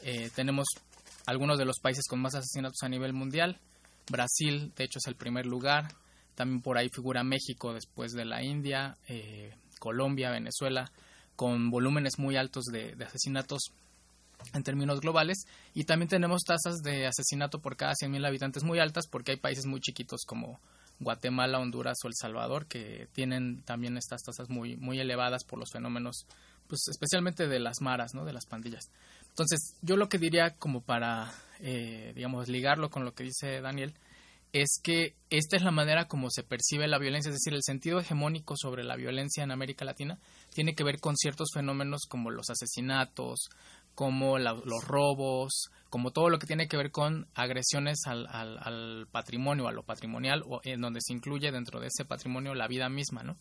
Eh, 0.04 0.30
tenemos 0.36 0.68
algunos 1.26 1.58
de 1.58 1.66
los 1.66 1.80
países 1.80 2.06
con 2.08 2.20
más 2.20 2.36
asesinatos 2.36 2.82
a 2.84 2.90
nivel 2.90 3.14
mundial. 3.14 3.60
Brasil, 4.10 4.74
de 4.76 4.84
hecho, 4.84 5.00
es 5.00 5.08
el 5.08 5.16
primer 5.16 5.46
lugar. 5.46 5.94
También 6.38 6.62
por 6.62 6.77
ahí 6.77 6.88
figura 6.88 7.25
México 7.25 7.74
después 7.74 8.13
de 8.13 8.24
la 8.24 8.44
India, 8.44 8.96
eh, 9.08 9.53
Colombia, 9.79 10.29
Venezuela, 10.29 10.91
con 11.36 11.72
volúmenes 11.72 12.20
muy 12.20 12.38
altos 12.38 12.65
de 12.65 12.96
asesinatos 13.03 13.72
en 14.53 14.63
términos 14.63 15.01
globales 15.01 15.46
y 15.74 15.84
también 15.84 16.10
tenemos 16.10 16.44
tasas 16.44 16.82
de 16.84 17.08
asesinato 17.08 17.60
por 17.60 17.75
cada 17.75 17.94
100.000 17.94 18.25
habitantes 18.25 18.63
muy 18.63 18.79
altas 18.79 19.08
porque 19.10 19.32
hay 19.32 19.38
países 19.38 19.65
muy 19.65 19.79
chiquitos 19.79 20.22
como 20.25 20.60
Guatemala, 21.00 21.60
Honduras 21.60 21.98
o 22.03 22.08
El 22.08 22.15
Salvador 22.15 22.65
que 22.65 23.08
tienen 23.13 23.62
también 23.63 23.98
estas 23.98 24.22
tasas 24.24 24.50
muy 24.50 24.77
muy 24.77 25.00
elevadas 25.00 25.44
por 25.44 25.60
los 25.60 25.72
fenómenos 25.72 26.25
pues 26.67 26.82
especialmente 26.89 27.48
de 27.48 27.60
las 27.60 27.82
maras, 27.82 28.13
¿no? 28.13 28.25
de 28.25 28.34
las 28.34 28.46
pandillas. 28.46 28.89
Entonces, 29.29 29.75
yo 29.82 29.96
lo 29.96 30.10
que 30.10 30.17
diría 30.17 30.56
como 30.56 30.82
para 30.82 31.34
eh, 31.60 32.12
digamos 32.15 32.50
ligarlo 32.50 32.89
con 32.89 33.06
lo 33.06 33.13
que 33.13 33.24
dice 33.24 33.62
Daniel 33.62 33.94
es 34.54 34.80
que 34.82 35.16
esta 35.30 35.58
es 35.58 35.63
la 35.63 35.72
manera 35.72 36.08
como 36.08 36.30
se 36.30 36.44
percibe 36.44 36.88
la 36.88 37.00
violencia, 37.00 37.30
es 37.30 37.36
decir, 37.36 37.54
el 37.54 37.63
sentido 37.63 38.00
hegemónico 38.00 38.56
sobre 38.58 38.84
la 38.84 38.96
violencia 38.96 39.44
en 39.44 39.51
América 39.51 39.86
Latina 39.86 40.20
tiene 40.54 40.74
que 40.74 40.84
ver 40.84 41.00
con 41.00 41.16
ciertos 41.18 41.50
fenómenos 41.54 42.04
como 42.08 42.32
los 42.32 42.50
asesinatos, 42.50 43.50
como 43.94 44.38
los 44.38 44.84
robos, 44.86 45.70
como 45.89 46.12
todo 46.12 46.30
lo 46.30 46.38
que 46.39 46.48
tiene 46.48 46.68
que 46.68 46.77
ver 46.77 46.92
con 46.92 47.27
agresiones 47.34 48.01
al, 48.06 48.27
al, 48.27 49.08
patrimonio, 49.12 49.68
a 49.68 49.72
lo 49.72 49.84
patrimonial, 49.84 50.44
o 50.48 50.62
en 50.63 50.82
donde 50.82 51.01
se 51.01 51.13
incluye 51.13 51.51
dentro 51.51 51.80
de 51.80 51.88
ese 51.88 52.06
patrimonio 52.06 52.54
la 52.54 52.68
vida 52.68 52.89
misma, 52.89 53.24
¿no? 53.24 53.38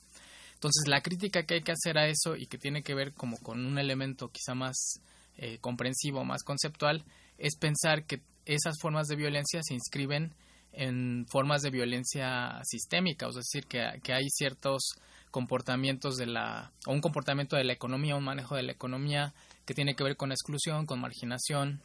Entonces 0.55 0.89
la 0.89 1.03
crítica 1.03 1.43
que 1.45 1.55
hay 1.55 1.61
que 1.61 1.73
hacer 1.73 1.99
a 1.99 2.09
eso 2.09 2.37
y 2.37 2.47
que 2.47 2.57
tiene 2.57 2.83
que 2.83 2.95
ver 2.95 3.13
como 3.13 3.37
con 3.37 3.67
un 3.67 3.79
elemento 3.79 4.31
quizá 4.31 4.55
más 4.55 5.01
eh, 5.37 5.59
comprensivo, 5.61 6.25
más 6.25 6.43
conceptual, 6.43 7.05
es 7.37 7.57
pensar 7.59 8.05
que 8.05 8.23
esas 8.47 8.77
formas 8.81 9.09
de 9.09 9.17
violencia 9.17 9.61
se 9.63 9.75
inscriben 9.75 10.33
en 10.77 11.27
formas 11.29 11.63
de 11.63 11.71
violencia 11.71 12.61
sistémica, 12.65 13.29
es 13.29 13.35
decir, 13.35 13.67
que, 13.67 14.01
que 14.03 14.13
hay 14.13 14.29
ciertos 14.29 14.95
comportamientos 15.31 16.17
de 16.17 16.27
la, 16.27 16.73
o 16.87 16.93
un 16.93 17.01
comportamiento 17.01 17.57
de 17.57 17.65
la 17.65 17.73
economía, 17.73 18.17
un 18.17 18.25
manejo 18.25 18.55
de 18.55 18.63
la 18.63 18.73
economía 18.73 19.35
que 19.65 19.75
tiene 19.75 19.95
que 19.95 20.05
ver 20.05 20.17
con 20.17 20.33
exclusión, 20.33 20.87
con 20.87 21.01
marginación, 21.01 21.83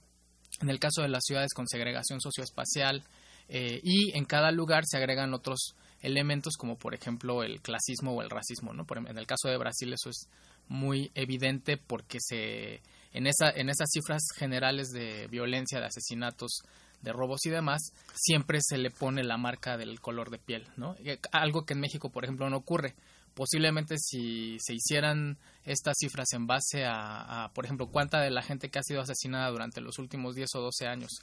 en 0.62 0.69
el 0.69 0.79
caso 0.79 1.01
de 1.01 1.10
las 1.10 1.24
ciudades 1.25 1.53
con 1.53 1.67
segregación 1.67 2.21
socioespacial, 2.21 3.03
eh, 3.50 3.81
y 3.83 4.17
en 4.17 4.25
cada 4.25 4.51
lugar 4.51 4.83
se 4.86 4.98
agregan 4.98 5.33
otros 5.33 5.75
elementos 6.01 6.55
como 6.57 6.77
por 6.77 6.93
ejemplo 6.93 7.43
el 7.43 7.62
clasismo 7.62 8.13
o 8.13 8.21
el 8.21 8.29
racismo, 8.29 8.74
¿no? 8.74 8.86
Em, 8.95 9.07
en 9.07 9.17
el 9.17 9.27
caso 9.27 9.50
de 9.50 9.57
Brasil 9.57 9.91
eso 9.93 10.10
es 10.10 10.27
muy 10.67 11.12
evidente 11.15 11.77
porque 11.77 12.17
se 12.21 12.81
en 13.13 13.27
esa 13.27 13.50
en 13.51 13.69
esas 13.69 13.89
cifras 13.91 14.21
generales 14.36 14.89
de 14.89 15.27
violencia, 15.27 15.79
de 15.79 15.88
asesinatos, 15.88 16.62
de 17.01 17.13
robos 17.13 17.46
y 17.46 17.50
demás, 17.50 17.93
siempre 18.13 18.60
se 18.62 18.77
le 18.77 18.91
pone 18.91 19.24
la 19.24 19.38
marca 19.38 19.77
del 19.77 20.00
color 20.00 20.29
de 20.29 20.38
piel, 20.38 20.67
¿no? 20.77 20.96
Eh, 21.03 21.20
algo 21.31 21.65
que 21.65 21.74
en 21.74 21.79
México, 21.79 22.10
por 22.10 22.24
ejemplo, 22.24 22.50
no 22.50 22.58
ocurre. 22.58 22.96
Posiblemente 23.34 23.96
si 23.98 24.58
se 24.60 24.74
hicieran 24.74 25.38
estas 25.63 25.96
cifras 25.98 26.34
en 26.34 26.48
base 26.48 26.84
a, 26.86 27.50
por 27.53 27.63
ejemplo, 27.63 27.88
cuánta 27.88 28.20
de 28.20 28.29
la 28.29 28.41
gente 28.41 28.70
que 28.70 28.79
ha 28.79 28.84
sido 28.84 29.01
asesinada 29.01 29.50
durante 29.50 29.79
los 29.79 30.00
últimos 30.00 30.36
10 30.36 30.50
o 30.55 30.62
12 30.62 30.88
años 30.88 31.22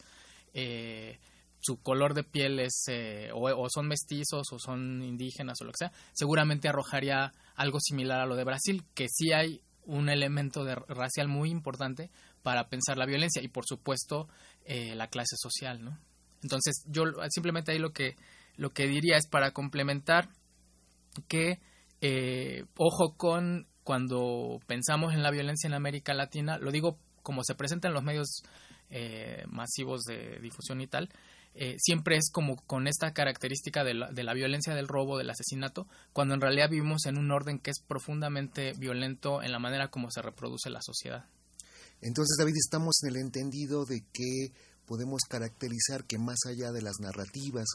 eh, 0.55 1.19
su 1.61 1.83
color 1.83 2.15
de 2.15 2.25
piel 2.25 2.61
es 2.61 2.85
eh, 2.89 3.31
o, 3.35 3.69
son 3.69 3.89
mestizos 3.89 4.53
o 4.53 4.59
son 4.59 5.03
indígenas 5.03 5.61
o 5.61 5.65
lo 5.65 5.73
que 5.73 5.79
sea, 5.79 5.93
seguramente 6.13 6.69
arrojaría 6.69 7.33
algo 7.57 7.81
similar 7.81 8.21
a 8.21 8.27
lo 8.27 8.37
de 8.37 8.45
Brasil, 8.45 8.85
que 8.95 9.09
sí 9.09 9.33
hay 9.33 9.61
un 9.85 10.09
elemento 10.09 10.65
de 10.65 10.75
racial 10.75 11.29
muy 11.29 11.51
importante 11.51 12.11
para 12.43 12.69
pensar 12.69 12.97
la 12.97 13.07
violencia 13.07 13.43
y 13.43 13.49
por 13.49 13.67
supuesto 13.67 14.29
eh, 14.69 14.95
la 14.95 15.09
clase 15.09 15.37
social, 15.37 15.83
¿no? 15.85 15.99
Entonces 16.43 16.85
yo 16.87 17.05
simplemente 17.31 17.73
ahí 17.73 17.79
lo 17.79 17.93
que 17.93 18.15
lo 18.57 18.71
que 18.71 18.87
diría 18.87 19.17
es 19.17 19.27
para 19.27 19.53
complementar 19.53 20.29
que 21.27 21.59
eh, 22.01 22.65
ojo 22.77 23.17
con 23.17 23.67
cuando 23.83 24.61
pensamos 24.67 25.15
en 25.15 25.23
la 25.23 25.31
violencia 25.31 25.67
en 25.67 25.75
América 25.75 26.15
Latina, 26.15 26.59
lo 26.59 26.71
digo 26.71 26.99
como 27.23 27.43
se 27.43 27.55
presenta 27.55 27.89
en 27.89 27.95
los 27.95 28.05
medios 28.05 28.43
masivos 29.49 30.05
de 30.05 30.39
difusión 30.41 30.81
y 30.81 30.87
tal, 30.87 31.11
eh, 31.61 31.75
siempre 31.79 32.17
es 32.17 32.31
como 32.31 32.55
con 32.55 32.87
esta 32.87 33.13
característica 33.13 33.83
de 33.83 33.95
la, 33.95 34.13
de 34.13 34.23
la, 34.23 34.33
violencia 34.33 34.77
del 34.77 34.87
robo, 34.87 35.19
del 35.19 35.29
asesinato, 35.29 35.89
cuando 36.13 36.35
en 36.35 36.41
realidad 36.41 36.71
vivimos 36.71 37.07
en 37.07 37.19
un 37.19 37.33
orden 37.33 37.59
que 37.59 37.71
es 37.71 37.81
profundamente 37.81 38.75
violento 38.79 39.43
en 39.43 39.51
la 39.51 39.59
manera 39.59 39.89
como 39.89 40.09
se 40.13 40.23
reproduce 40.23 40.71
la 40.71 40.83
sociedad. 40.83 41.25
Entonces, 42.01 42.37
David, 42.39 42.55
estamos 42.57 42.97
en 43.03 43.11
el 43.11 43.17
entendido 43.17 43.85
de 43.85 44.05
que 44.13 44.53
podemos 44.89 45.21
caracterizar 45.29 46.07
que 46.07 46.19
más 46.19 46.39
allá 46.47 46.73
de 46.73 46.81
las 46.81 46.99
narrativas 46.99 47.67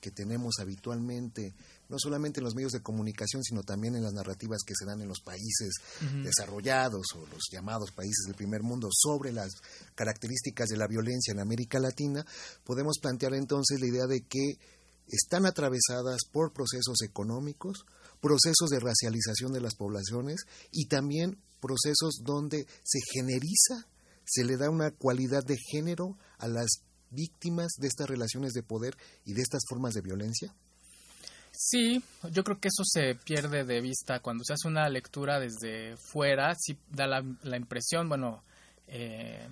que 0.00 0.10
tenemos 0.10 0.56
habitualmente, 0.60 1.54
no 1.88 1.96
solamente 1.98 2.40
en 2.40 2.44
los 2.44 2.54
medios 2.54 2.72
de 2.72 2.82
comunicación, 2.82 3.42
sino 3.42 3.62
también 3.62 3.96
en 3.96 4.02
las 4.02 4.12
narrativas 4.12 4.60
que 4.66 4.74
se 4.78 4.84
dan 4.84 5.00
en 5.00 5.08
los 5.08 5.20
países 5.20 5.70
desarrollados 6.22 7.06
o 7.16 7.26
los 7.26 7.48
llamados 7.50 7.90
países 7.92 8.26
del 8.26 8.36
primer 8.36 8.62
mundo 8.62 8.88
sobre 8.92 9.32
las 9.32 9.50
características 9.94 10.68
de 10.68 10.76
la 10.76 10.86
violencia 10.86 11.32
en 11.32 11.40
América 11.40 11.80
Latina, 11.80 12.24
podemos 12.64 12.98
plantear 13.00 13.34
entonces 13.34 13.80
la 13.80 13.86
idea 13.86 14.06
de 14.06 14.20
que 14.20 14.58
están 15.08 15.46
atravesadas 15.46 16.20
por 16.30 16.52
procesos 16.52 17.00
económicos, 17.02 17.86
procesos 18.20 18.68
de 18.70 18.78
racialización 18.78 19.52
de 19.52 19.62
las 19.62 19.74
poblaciones 19.74 20.42
y 20.70 20.86
también 20.86 21.38
procesos 21.60 22.20
donde 22.24 22.66
se 22.82 22.98
generiza, 23.12 23.86
se 24.24 24.44
le 24.44 24.56
da 24.56 24.70
una 24.70 24.90
cualidad 24.90 25.44
de 25.44 25.56
género 25.56 26.16
a 26.38 26.48
las 26.48 26.82
víctimas 27.10 27.72
de 27.78 27.88
estas 27.88 28.08
relaciones 28.08 28.52
de 28.52 28.62
poder 28.62 28.96
y 29.24 29.32
de 29.34 29.42
estas 29.42 29.62
formas 29.68 29.94
de 29.94 30.02
violencia? 30.02 30.54
Sí, 31.50 32.02
yo 32.30 32.44
creo 32.44 32.60
que 32.60 32.68
eso 32.68 32.84
se 32.84 33.14
pierde 33.16 33.64
de 33.64 33.80
vista 33.80 34.20
cuando 34.20 34.44
se 34.44 34.52
hace 34.52 34.68
una 34.68 34.88
lectura 34.88 35.40
desde 35.40 35.96
fuera, 35.96 36.54
sí 36.56 36.78
da 36.88 37.06
la, 37.06 37.56
impresión, 37.56 38.08
bueno, 38.08 38.44
eh, 38.86 39.48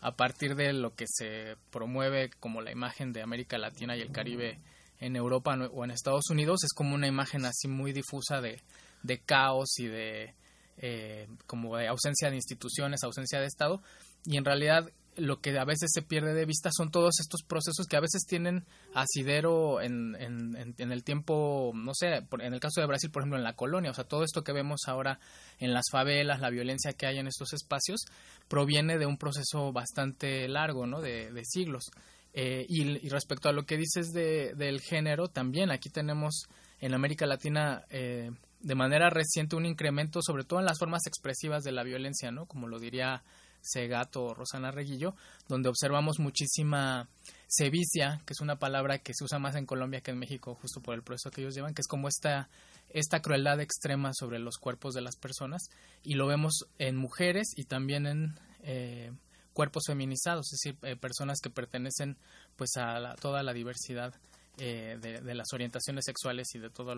a 0.00 0.16
partir 0.16 0.54
de 0.54 0.72
lo 0.72 0.94
que 0.94 1.04
se 1.06 1.56
promueve 1.70 2.30
como 2.40 2.62
la 2.62 2.72
imagen 2.72 3.12
de 3.12 3.22
América 3.22 3.58
Latina 3.58 3.96
y 3.96 4.00
el 4.00 4.12
Caribe 4.12 4.58
en 5.00 5.16
Europa 5.16 5.54
o 5.72 5.84
en 5.84 5.90
Estados 5.90 6.30
Unidos, 6.30 6.64
es 6.64 6.72
como 6.72 6.94
una 6.94 7.08
imagen 7.08 7.44
así 7.44 7.68
muy 7.68 7.92
difusa 7.92 8.40
de, 8.40 8.62
de 9.02 9.18
caos 9.18 9.78
y 9.78 9.86
de 9.86 10.34
eh, 10.82 11.28
como 11.46 11.76
de 11.76 11.88
ausencia 11.88 12.30
de 12.30 12.36
instituciones, 12.36 13.04
ausencia 13.04 13.38
de 13.38 13.46
Estado, 13.46 13.82
y 14.24 14.36
en 14.36 14.44
realidad 14.44 14.90
lo 15.16 15.40
que 15.40 15.58
a 15.58 15.64
veces 15.64 15.90
se 15.92 16.02
pierde 16.02 16.34
de 16.34 16.46
vista 16.46 16.70
son 16.72 16.90
todos 16.90 17.20
estos 17.20 17.42
procesos 17.42 17.86
que 17.86 17.96
a 17.96 18.00
veces 18.00 18.24
tienen 18.26 18.64
asidero 18.94 19.80
en, 19.82 20.16
en, 20.16 20.92
el 20.92 21.04
tiempo, 21.04 21.72
no 21.74 21.92
sé, 21.94 22.22
en 22.38 22.54
el 22.54 22.60
caso 22.60 22.80
de 22.80 22.86
Brasil, 22.86 23.10
por 23.10 23.22
ejemplo, 23.22 23.38
en 23.38 23.44
la 23.44 23.54
colonia, 23.54 23.90
o 23.90 23.94
sea, 23.94 24.04
todo 24.04 24.24
esto 24.24 24.42
que 24.42 24.52
vemos 24.52 24.82
ahora 24.86 25.18
en 25.58 25.74
las 25.74 25.84
favelas, 25.90 26.40
la 26.40 26.50
violencia 26.50 26.92
que 26.92 27.06
hay 27.06 27.18
en 27.18 27.26
estos 27.26 27.52
espacios, 27.52 28.06
proviene 28.48 28.98
de 28.98 29.06
un 29.06 29.18
proceso 29.18 29.72
bastante 29.72 30.48
largo, 30.48 30.86
¿no? 30.86 31.00
De, 31.00 31.30
siglos. 31.44 31.90
Eh, 32.32 32.64
y, 32.68 33.08
respecto 33.08 33.48
a 33.48 33.52
lo 33.52 33.64
que 33.64 33.76
dices 33.76 34.12
de, 34.12 34.54
del 34.54 34.80
género, 34.80 35.28
también 35.28 35.70
aquí 35.70 35.90
tenemos 35.90 36.46
en 36.80 36.94
América 36.94 37.26
Latina 37.26 37.84
eh, 37.90 38.30
de 38.60 38.74
manera 38.74 39.10
reciente 39.10 39.56
un 39.56 39.66
incremento, 39.66 40.20
sobre 40.22 40.44
todo 40.44 40.60
en 40.60 40.66
las 40.66 40.78
formas 40.78 41.06
expresivas 41.06 41.64
de 41.64 41.72
la 41.72 41.82
violencia, 41.82 42.30
¿no? 42.30 42.46
Como 42.46 42.68
lo 42.68 42.78
diría 42.78 43.22
Segato 43.62 44.24
o 44.24 44.34
Rosana 44.34 44.70
Reguillo, 44.70 45.14
donde 45.48 45.68
observamos 45.68 46.18
muchísima 46.18 47.08
sevicia, 47.46 48.20
que 48.26 48.32
es 48.32 48.40
una 48.40 48.58
palabra 48.58 48.98
que 48.98 49.12
se 49.14 49.24
usa 49.24 49.38
más 49.38 49.56
en 49.56 49.66
Colombia 49.66 50.00
que 50.00 50.10
en 50.10 50.18
México, 50.18 50.54
justo 50.54 50.80
por 50.80 50.94
el 50.94 51.02
proceso 51.02 51.30
que 51.30 51.42
ellos 51.42 51.54
llevan, 51.54 51.74
que 51.74 51.82
es 51.82 51.88
como 51.88 52.08
esta, 52.08 52.48
esta 52.90 53.20
crueldad 53.20 53.60
extrema 53.60 54.12
sobre 54.14 54.38
los 54.38 54.56
cuerpos 54.58 54.94
de 54.94 55.02
las 55.02 55.16
personas, 55.16 55.62
y 56.02 56.14
lo 56.14 56.26
vemos 56.26 56.66
en 56.78 56.96
mujeres 56.96 57.52
y 57.56 57.64
también 57.64 58.06
en 58.06 58.40
eh, 58.62 59.12
cuerpos 59.52 59.84
feminizados, 59.86 60.52
es 60.52 60.60
decir, 60.62 60.78
eh, 60.82 60.96
personas 60.96 61.40
que 61.40 61.50
pertenecen 61.50 62.16
pues 62.56 62.70
a 62.76 63.14
toda 63.20 63.42
la 63.42 63.52
diversidad 63.52 64.14
eh, 64.58 64.98
de, 65.00 65.20
de, 65.20 65.34
las 65.34 65.52
orientaciones 65.52 66.04
sexuales 66.04 66.54
y 66.54 66.58
de 66.58 66.70
todo, 66.70 66.94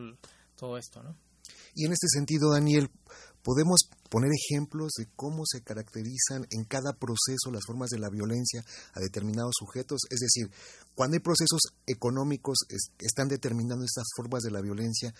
todo 0.56 0.76
esto, 0.76 1.02
¿no? 1.02 1.16
Y 1.74 1.86
en 1.86 1.92
este 1.92 2.08
sentido, 2.08 2.52
Daniel, 2.52 2.90
podemos 3.42 3.80
poner 4.08 4.30
ejemplos 4.30 4.92
de 4.98 5.08
cómo 5.16 5.44
se 5.46 5.62
caracterizan 5.62 6.46
en 6.50 6.64
cada 6.64 6.92
proceso 6.92 7.50
las 7.50 7.64
formas 7.66 7.90
de 7.90 7.98
la 7.98 8.10
violencia 8.10 8.64
a 8.94 9.00
determinados 9.00 9.54
sujetos. 9.58 10.02
Es 10.10 10.20
decir, 10.20 10.50
cuando 10.94 11.14
hay 11.16 11.20
procesos 11.20 11.60
económicos 11.86 12.58
que 12.68 13.06
están 13.06 13.28
determinando 13.28 13.84
estas 13.84 14.06
formas 14.16 14.42
de 14.42 14.50
la 14.50 14.60
violencia, 14.60 15.14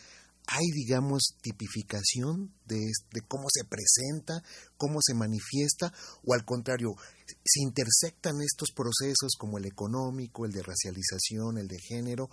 hay, 0.47 0.67
digamos, 0.75 1.37
tipificación 1.41 2.53
de, 2.67 2.81
cómo 3.29 3.47
se 3.49 3.65
presenta, 3.65 4.43
cómo 4.77 4.99
se 5.01 5.15
manifiesta, 5.15 5.93
o 6.25 6.35
al 6.35 6.45
contrario, 6.45 6.91
se 7.27 7.63
intersectan 7.63 8.35
estos 8.43 8.71
procesos 8.75 9.35
como 9.39 9.59
el 9.59 9.67
económico, 9.67 10.45
el 10.45 10.53
de 10.53 10.63
racialización, 10.63 11.59
el 11.59 11.69
de 11.69 11.79
género, 11.79 12.29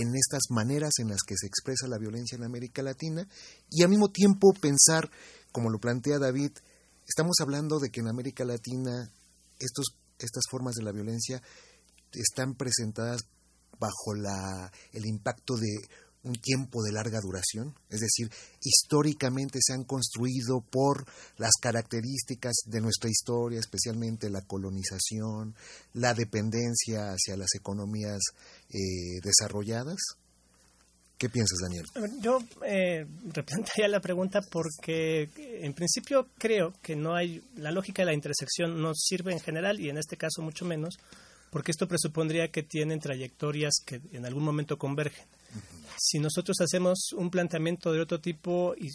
en 0.00 0.14
estas 0.14 0.44
maneras 0.50 0.92
en 0.98 1.08
las 1.08 1.22
que 1.26 1.34
se 1.36 1.46
expresa 1.46 1.88
la 1.88 1.98
violencia 1.98 2.36
en 2.36 2.44
América 2.44 2.82
Latina, 2.82 3.26
y 3.70 3.82
al 3.82 3.90
mismo 3.90 4.10
tiempo 4.10 4.52
pensar, 4.60 5.10
como 5.52 5.70
lo 5.70 5.78
plantea 5.78 6.18
David, 6.18 6.52
estamos 7.06 7.36
hablando 7.40 7.78
de 7.78 7.90
que 7.90 8.00
en 8.00 8.08
América 8.08 8.44
Latina 8.44 9.10
estos, 9.58 9.86
estas 10.18 10.44
formas 10.50 10.74
de 10.74 10.84
la 10.84 10.92
violencia 10.92 11.42
están 12.12 12.54
presentadas 12.54 13.22
bajo 13.78 14.14
la, 14.14 14.70
el 14.92 15.06
impacto 15.06 15.56
de 15.56 15.88
un 16.24 16.34
tiempo 16.34 16.82
de 16.82 16.92
larga 16.92 17.20
duración, 17.20 17.74
es 17.88 18.00
decir, 18.00 18.30
históricamente 18.62 19.60
se 19.62 19.72
han 19.72 19.84
construido 19.84 20.60
por 20.60 21.06
las 21.36 21.52
características 21.60 22.54
de 22.66 22.80
nuestra 22.80 23.08
historia, 23.08 23.60
especialmente 23.60 24.28
la 24.28 24.42
colonización, 24.42 25.54
la 25.94 26.14
dependencia 26.14 27.12
hacia 27.12 27.36
las 27.36 27.54
economías 27.54 28.18
eh, 28.70 29.20
desarrolladas. 29.22 29.98
¿Qué 31.16 31.28
piensas, 31.28 31.58
Daniel? 31.60 31.84
Yo 32.20 32.38
eh, 32.64 33.04
ya 33.76 33.88
la 33.88 34.00
pregunta 34.00 34.40
porque 34.52 35.28
en 35.36 35.74
principio 35.74 36.28
creo 36.38 36.72
que 36.80 36.94
no 36.94 37.16
hay 37.16 37.42
la 37.56 37.72
lógica 37.72 38.02
de 38.02 38.06
la 38.06 38.14
intersección 38.14 38.80
no 38.80 38.94
sirve 38.94 39.32
en 39.32 39.40
general 39.40 39.80
y 39.80 39.88
en 39.88 39.98
este 39.98 40.16
caso 40.16 40.42
mucho 40.42 40.64
menos 40.64 40.96
porque 41.50 41.72
esto 41.72 41.88
presupondría 41.88 42.48
que 42.48 42.62
tienen 42.62 43.00
trayectorias 43.00 43.80
que 43.84 44.00
en 44.12 44.26
algún 44.26 44.44
momento 44.44 44.78
convergen 44.78 45.24
si 45.98 46.18
nosotros 46.18 46.56
hacemos 46.60 47.12
un 47.16 47.30
planteamiento 47.30 47.92
de 47.92 48.00
otro 48.00 48.20
tipo 48.20 48.74
y, 48.76 48.88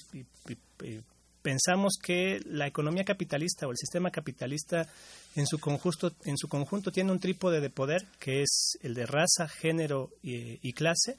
pensamos 1.43 1.97
que 2.01 2.39
la 2.45 2.65
economía 2.65 3.03
capitalista 3.03 3.67
o 3.67 3.71
el 3.71 3.77
sistema 3.77 4.09
capitalista 4.09 4.88
en 5.35 5.45
su 5.45 5.59
conjunto, 5.59 6.13
en 6.25 6.38
su 6.38 6.47
conjunto 6.47 6.91
tiene 6.91 7.12
un 7.12 7.19
trípode 7.19 7.62
de 7.62 7.69
poder 7.69 8.07
que 8.17 8.41
es 8.41 8.79
el 8.81 8.95
de 8.95 9.05
raza, 9.05 9.47
género 9.47 10.09
y, 10.23 10.73
clase, 10.73 11.17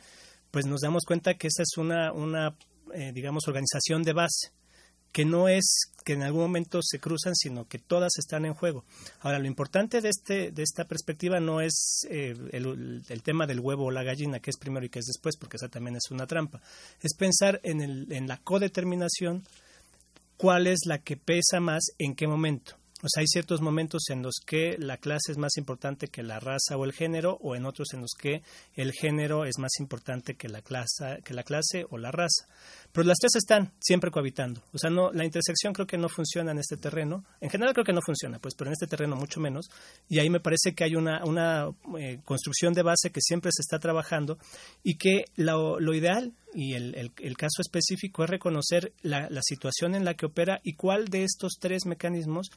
pues 0.51 0.67
nos 0.67 0.81
damos 0.81 1.05
cuenta 1.05 1.35
que 1.35 1.47
esa 1.47 1.63
es 1.63 1.77
una, 1.77 2.13
una 2.13 2.57
eh, 2.93 3.13
digamos, 3.13 3.47
organización 3.47 4.03
de 4.03 4.15
base 4.15 4.51
que 5.15 5.25
no 5.25 5.47
es 5.47 5.93
que 6.05 6.15
en 6.15 6.25
algún 6.25 6.43
momento 6.43 6.81
se 6.83 6.99
cruzan, 6.99 7.37
sino 7.37 7.69
que 7.69 7.79
todas 7.79 8.19
están 8.19 8.45
en 8.47 8.53
juego. 8.53 8.85
Ahora, 9.21 9.39
lo 9.39 9.47
importante 9.47 10.01
de, 10.01 10.09
este, 10.09 10.51
de 10.51 10.65
esta 10.65 10.87
perspectiva 10.87 11.39
no 11.39 11.61
es 11.61 12.05
eh, 12.11 12.35
el, 12.51 13.05
el, 13.09 13.23
tema 13.23 13.47
del 13.47 13.61
huevo 13.61 13.85
o 13.85 13.91
la 13.93 14.03
gallina, 14.03 14.41
que 14.41 14.51
es 14.51 14.59
primero 14.59 14.85
y 14.85 14.89
que 14.89 14.99
es 14.99 15.07
después, 15.07 15.37
porque 15.37 15.57
esa 15.57 15.69
también 15.69 15.95
es 15.95 16.11
una 16.11 16.27
trampa. 16.27 16.61
Es 17.01 17.15
pensar 17.15 17.61
en, 17.63 17.81
el, 17.81 18.13
en 18.13 18.27
la 18.27 18.39
codeterminación, 18.39 19.45
cuál 20.37 20.67
es 20.67 20.81
la 20.87 20.99
que 20.99 21.17
pesa 21.17 21.61
más, 21.61 21.85
en 21.99 22.15
qué 22.15 22.27
momento. 22.27 22.77
O 23.05 23.09
sea, 23.09 23.21
hay 23.21 23.27
ciertos 23.27 23.61
momentos 23.61 24.09
en 24.09 24.23
los 24.23 24.37
que 24.47 24.77
la 24.79 24.97
clase 24.97 25.31
es 25.33 25.37
más 25.37 25.59
importante 25.59 26.09
que 26.09 26.23
la 26.23 26.41
raza 26.41 26.79
o 26.79 26.87
el 26.87 26.95
género, 26.95 27.37
o 27.43 27.55
en 27.55 27.67
otros 27.67 27.93
en 27.93 28.01
los 28.01 28.13
que 28.19 28.43
el 28.75 28.93
género 28.93 29.45
es 29.45 29.59
más 29.59 29.73
importante 29.79 30.37
que 30.37 30.49
la 30.49 30.63
clase, 30.63 31.21
que 31.23 31.35
la 31.35 31.43
clase 31.43 31.85
o 31.91 31.99
la 31.99 32.11
raza. 32.11 32.47
Pero 32.95 33.09
las 33.09 33.19
tres 33.19 33.35
están 33.35 33.73
siempre 33.81 34.13
cohabitando. 34.13 34.63
O 34.73 34.79
sea, 34.79 34.89
no, 34.89 35.11
la 35.11 35.25
intersección 35.25 35.73
creo 35.73 35.85
que 35.85 35.99
no 35.99 36.09
funciona 36.09 36.53
en 36.53 36.59
este 36.59 36.77
terreno. 36.77 37.25
En 37.41 37.51
general 37.51 37.75
creo 37.75 37.85
que 37.85 37.93
no 37.93 38.01
funciona, 38.01 38.39
pues, 38.39 38.55
pero 38.55 38.69
en 38.69 38.75
este 38.75 38.87
terreno 38.87 39.17
mucho 39.17 39.41
menos. 39.41 39.69
Y 40.09 40.21
ahí 40.21 40.31
me 40.31 40.39
parece 40.39 40.77
que 40.77 40.85
hay 40.85 40.95
una, 40.95 41.25
una 41.25 41.71
eh, 41.99 42.21
construcción 42.25 42.73
de 42.73 42.85
base 42.85 43.11
que 43.11 43.21
siempre 43.21 43.51
se 43.53 43.63
está 43.63 43.81
trabajando 43.81 44.39
y 44.85 44.97
que 44.97 45.25
lo, 45.35 45.77
ideal 45.93 46.35
y 46.55 46.75
el, 46.75 46.95
el, 46.95 47.11
el, 47.19 47.37
caso 47.37 47.63
específico 47.63 48.23
es 48.23 48.31
reconocer 48.31 48.93
la, 49.03 49.29
la, 49.29 49.43
situación 49.43 49.97
en 49.97 50.05
la 50.05 50.15
que 50.15 50.27
opera 50.27 50.61
y 50.63 50.75
cuál 50.75 51.07
de 51.07 51.25
estos 51.25 51.55
tres 51.59 51.87
mecanismos 51.87 52.51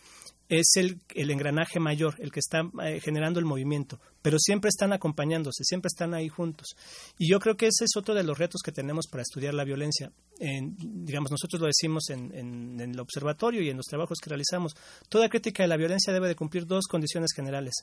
es 0.50 0.68
el, 0.76 1.00
el 1.16 1.32
engranaje 1.32 1.80
mayor, 1.80 2.16
el 2.20 2.32
que 2.32 2.40
está 2.40 2.62
eh, 2.84 3.00
generando 3.00 3.40
el 3.40 3.46
movimiento, 3.46 4.00
pero 4.28 4.40
siempre 4.40 4.68
están 4.68 4.92
acompañándose, 4.92 5.64
siempre 5.64 5.88
están 5.88 6.14
ahí 6.14 6.28
juntos. 6.28 6.76
Y 7.18 7.32
yo 7.32 7.40
creo 7.40 7.56
que 7.56 7.68
ese 7.68 7.86
es 7.86 7.96
otro 7.96 8.14
de 8.14 8.24
los 8.24 8.38
retos 8.38 8.60
que 8.62 8.74
tenemos 8.74 9.08
para 9.10 9.22
estudiar 9.22 9.54
la 9.54 9.64
violencia. 9.64 10.12
En, 10.38 10.76
digamos, 11.06 11.32
nosotros 11.32 11.62
lo 11.62 11.68
decimos 11.68 12.10
en, 12.10 12.36
en, 12.36 12.78
el 12.78 13.00
observatorio 13.00 13.62
y 13.62 13.70
en 13.70 13.78
los 13.78 13.86
trabajos 13.86 14.18
que 14.22 14.30
realizamos. 14.30 14.74
Toda 15.08 15.30
crítica 15.30 15.64
de 15.64 15.70
la 15.70 15.78
violencia 15.78 16.12
debe 16.12 16.28
de 16.28 16.36
cumplir 16.36 16.68
dos 16.68 16.88
condiciones 16.88 17.32
generales 17.34 17.74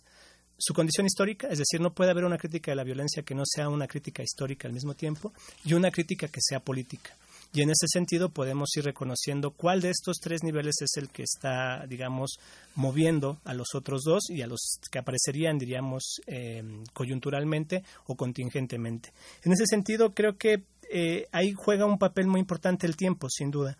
su 0.58 0.74
condición 0.74 1.06
histórica, 1.06 1.48
es 1.48 1.58
decir, 1.58 1.80
no 1.80 1.94
puede 1.94 2.10
haber 2.10 2.24
una 2.24 2.36
crítica 2.36 2.72
de 2.72 2.76
la 2.76 2.84
violencia 2.84 3.22
que 3.22 3.34
no 3.34 3.44
sea 3.46 3.70
una 3.70 3.88
crítica 3.88 4.22
histórica 4.22 4.68
al 4.68 4.74
mismo 4.74 4.94
tiempo 4.94 5.32
y 5.64 5.72
una 5.72 5.90
crítica 5.90 6.28
que 6.28 6.40
sea 6.42 6.60
política. 6.60 7.16
Y 7.54 7.62
en 7.62 7.70
ese 7.70 7.86
sentido 7.86 8.30
podemos 8.30 8.68
ir 8.76 8.84
reconociendo 8.84 9.52
cuál 9.52 9.80
de 9.80 9.90
estos 9.90 10.16
tres 10.20 10.42
niveles 10.42 10.74
es 10.80 10.96
el 10.96 11.08
que 11.08 11.22
está, 11.22 11.86
digamos, 11.86 12.38
moviendo 12.74 13.38
a 13.44 13.54
los 13.54 13.76
otros 13.76 14.02
dos 14.02 14.28
y 14.28 14.42
a 14.42 14.48
los 14.48 14.80
que 14.90 14.98
aparecerían, 14.98 15.56
diríamos, 15.56 16.20
eh, 16.26 16.64
coyunturalmente 16.92 17.84
o 18.08 18.16
contingentemente. 18.16 19.12
En 19.44 19.52
ese 19.52 19.66
sentido, 19.66 20.14
creo 20.14 20.36
que 20.36 20.64
eh, 20.90 21.28
ahí 21.30 21.52
juega 21.52 21.86
un 21.86 21.98
papel 21.98 22.26
muy 22.26 22.40
importante 22.40 22.88
el 22.88 22.96
tiempo, 22.96 23.28
sin 23.30 23.52
duda. 23.52 23.78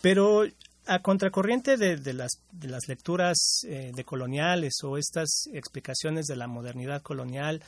Pero 0.00 0.42
a 0.86 0.98
contracorriente 0.98 1.76
de, 1.76 1.96
de, 1.96 2.12
las, 2.12 2.32
de 2.50 2.68
las 2.68 2.88
lecturas 2.88 3.60
eh, 3.68 3.92
de 3.94 4.04
coloniales 4.04 4.74
o 4.82 4.98
estas 4.98 5.44
explicaciones 5.52 6.26
de 6.26 6.34
la 6.34 6.48
modernidad 6.48 7.02
colonial, 7.02 7.62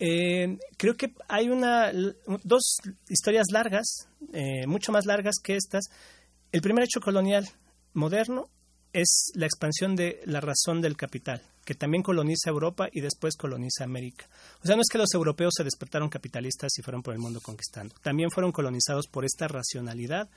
eh, 0.00 0.58
creo 0.78 0.96
que 0.96 1.12
hay 1.28 1.50
una, 1.50 1.92
dos 2.42 2.78
historias 3.08 3.48
largas, 3.52 4.08
eh, 4.32 4.66
mucho 4.66 4.92
más 4.92 5.04
largas 5.04 5.34
que 5.42 5.56
estas. 5.56 5.84
El 6.52 6.62
primer 6.62 6.84
hecho 6.84 7.00
colonial 7.00 7.46
moderno 7.92 8.48
es 8.94 9.30
la 9.34 9.44
expansión 9.44 9.94
de 9.94 10.22
la 10.24 10.40
razón 10.40 10.80
del 10.80 10.96
capital, 10.96 11.42
que 11.66 11.74
también 11.74 12.02
coloniza 12.02 12.48
Europa 12.48 12.88
y 12.90 13.02
después 13.02 13.36
coloniza 13.36 13.84
América. 13.84 14.26
O 14.62 14.66
sea, 14.66 14.74
no 14.74 14.82
es 14.82 14.88
que 14.90 14.96
los 14.96 15.12
europeos 15.12 15.52
se 15.54 15.64
despertaron 15.64 16.08
capitalistas 16.08 16.70
y 16.78 16.82
fueron 16.82 17.02
por 17.02 17.12
el 17.12 17.20
mundo 17.20 17.40
conquistando, 17.42 17.94
también 18.02 18.30
fueron 18.30 18.52
colonizados 18.52 19.06
por 19.06 19.26
esta 19.26 19.48
racionalidad 19.48 20.30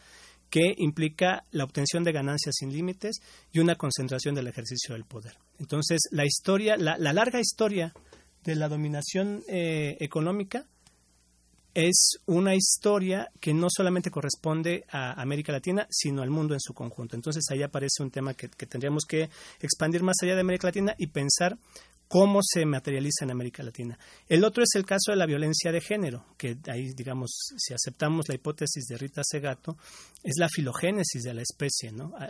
que 0.50 0.76
implica 0.78 1.46
la 1.52 1.64
obtención 1.64 2.04
de 2.04 2.12
ganancias 2.12 2.56
sin 2.60 2.72
límites 2.72 3.22
y 3.54 3.60
una 3.60 3.76
concentración 3.76 4.36
del 4.36 4.48
ejercicio 4.48 4.94
del 4.94 5.06
poder. 5.06 5.38
Entonces, 5.58 6.02
la 6.12 6.26
historia, 6.26 6.76
la, 6.78 6.98
la 6.98 7.14
larga 7.14 7.40
historia 7.40 7.94
de 8.44 8.56
la 8.56 8.70
dominación 8.70 9.44
eh, 9.48 9.98
económica 10.00 10.66
es 11.74 12.18
una 12.28 12.54
historia 12.54 13.30
que 13.40 13.54
no 13.54 13.68
solamente 13.70 14.12
corresponde 14.12 14.86
a 14.92 15.20
América 15.20 15.52
Latina, 15.52 15.88
sino 15.90 16.22
al 16.22 16.30
mundo 16.30 16.54
en 16.54 16.60
su 16.60 16.74
conjunto. 16.74 17.16
Entonces 17.16 17.44
ahí 17.50 17.64
aparece 17.64 18.04
un 18.04 18.12
tema 18.12 18.36
que, 18.36 18.50
que 18.50 18.68
tendríamos 18.68 19.06
que 19.08 19.30
expandir 19.60 20.04
más 20.04 20.18
allá 20.22 20.36
de 20.36 20.42
América 20.42 20.68
Latina 20.68 20.94
y 20.98 21.08
pensar 21.08 21.58
cómo 22.14 22.42
se 22.44 22.64
materializa 22.64 23.24
en 23.26 23.32
América 23.32 23.64
Latina. 23.64 23.98
El 24.30 24.44
otro 24.44 24.62
es 24.62 24.70
el 24.76 24.86
caso 24.86 25.10
de 25.10 25.16
la 25.16 25.26
violencia 25.26 25.72
de 25.72 25.82
género, 25.82 26.24
que 26.38 26.58
ahí, 26.72 26.94
digamos, 26.94 27.32
si 27.58 27.74
aceptamos 27.74 28.30
la 28.30 28.36
hipótesis 28.36 28.86
de 28.86 29.00
Rita 29.00 29.24
Segato, 29.24 29.78
es 30.22 30.36
la 30.38 30.48
filogénesis 30.48 31.24
de 31.24 31.34
la 31.34 31.42
especie. 31.42 31.92
¿no? 31.92 32.14
Ah, 32.20 32.28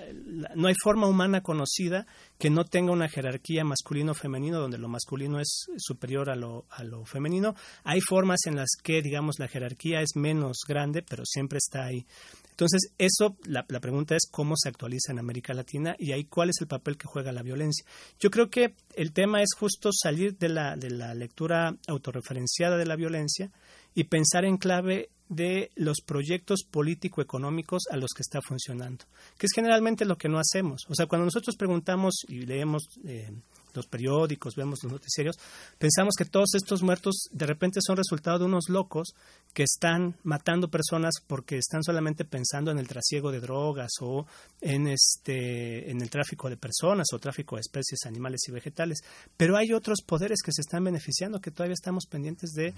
no 0.55 0.69
hay 0.69 0.75
forma 0.81 1.07
humana 1.07 1.41
conocida 1.41 2.07
que 2.39 2.49
no 2.49 2.63
tenga 2.63 2.93
una 2.93 3.09
jerarquía 3.09 3.65
masculino-femenino, 3.65 4.57
donde 4.57 4.77
lo 4.77 4.87
masculino 4.87 5.41
es 5.41 5.65
superior 5.75 6.29
a 6.29 6.37
lo, 6.37 6.63
a 6.69 6.85
lo 6.85 7.03
femenino. 7.03 7.53
Hay 7.83 7.99
formas 7.99 8.39
en 8.45 8.55
las 8.55 8.69
que, 8.81 9.01
digamos, 9.01 9.35
la 9.37 9.49
jerarquía 9.49 9.99
es 9.99 10.15
menos 10.15 10.59
grande, 10.65 11.01
pero 11.01 11.25
siempre 11.25 11.57
está 11.57 11.83
ahí. 11.83 12.05
Entonces, 12.53 12.91
eso, 12.99 13.35
la, 13.45 13.65
pregunta 13.65 14.15
es 14.15 14.27
cómo 14.29 14.53
se 14.55 14.69
actualiza 14.69 15.11
en 15.11 15.17
América 15.17 15.55
Latina 15.55 15.95
y 15.97 16.11
ahí 16.11 16.25
cuál 16.25 16.49
es 16.49 16.57
el 16.61 16.67
papel 16.67 16.97
que 16.97 17.07
juega 17.07 17.31
la 17.31 17.41
violencia. 17.41 17.83
Yo 18.19 18.29
creo 18.29 18.51
que 18.51 18.75
el 18.95 19.11
tema 19.11 19.41
es 19.41 19.49
justo 19.57 19.89
salir 19.91 20.37
de 20.37 20.49
la, 20.49 20.75
de 20.75 20.91
la 20.91 21.15
lectura 21.15 21.75
autorreferenciada 21.87 22.77
de 22.77 22.85
la 22.85 22.95
violencia 22.95 23.49
y 23.95 24.03
pensar 24.03 24.45
en 24.45 24.57
clave 24.57 25.09
de 25.29 25.71
los 25.73 26.01
proyectos 26.05 26.63
político-económicos 26.69 27.83
a 27.89 27.97
los 27.97 28.11
que 28.15 28.21
está 28.21 28.39
funcionando, 28.39 29.05
que 29.39 29.47
es 29.47 29.51
generalmente 29.53 30.05
lo 30.05 30.15
que 30.15 30.29
no 30.29 30.37
hacemos. 30.37 30.83
O 30.89 30.93
sea, 30.93 31.07
cuando 31.07 31.25
nosotros 31.25 31.55
preguntamos 31.55 32.13
y 32.27 32.45
leemos 32.45 32.83
eh, 33.03 33.31
los 33.73 33.87
periódicos, 33.87 34.55
vemos 34.55 34.79
los 34.83 34.91
noticiarios, 34.91 35.37
pensamos 35.77 36.15
que 36.17 36.25
todos 36.25 36.53
estos 36.55 36.83
muertos 36.83 37.27
de 37.31 37.45
repente 37.45 37.79
son 37.85 37.97
resultado 37.97 38.39
de 38.39 38.45
unos 38.45 38.69
locos 38.69 39.13
que 39.53 39.63
están 39.63 40.15
matando 40.23 40.69
personas 40.69 41.15
porque 41.27 41.57
están 41.57 41.83
solamente 41.83 42.25
pensando 42.25 42.71
en 42.71 42.79
el 42.79 42.87
trasiego 42.87 43.31
de 43.31 43.39
drogas 43.39 43.91
o 44.01 44.25
en 44.61 44.87
este 44.87 45.91
en 45.91 46.01
el 46.01 46.09
tráfico 46.09 46.49
de 46.49 46.57
personas 46.57 47.07
o 47.13 47.19
tráfico 47.19 47.55
de 47.55 47.61
especies 47.61 48.05
animales 48.05 48.41
y 48.47 48.51
vegetales. 48.51 48.99
Pero 49.37 49.57
hay 49.57 49.73
otros 49.73 49.99
poderes 50.05 50.41
que 50.43 50.51
se 50.51 50.61
están 50.61 50.83
beneficiando 50.83 51.39
que 51.39 51.51
todavía 51.51 51.73
estamos 51.73 52.05
pendientes 52.05 52.51
de 52.51 52.73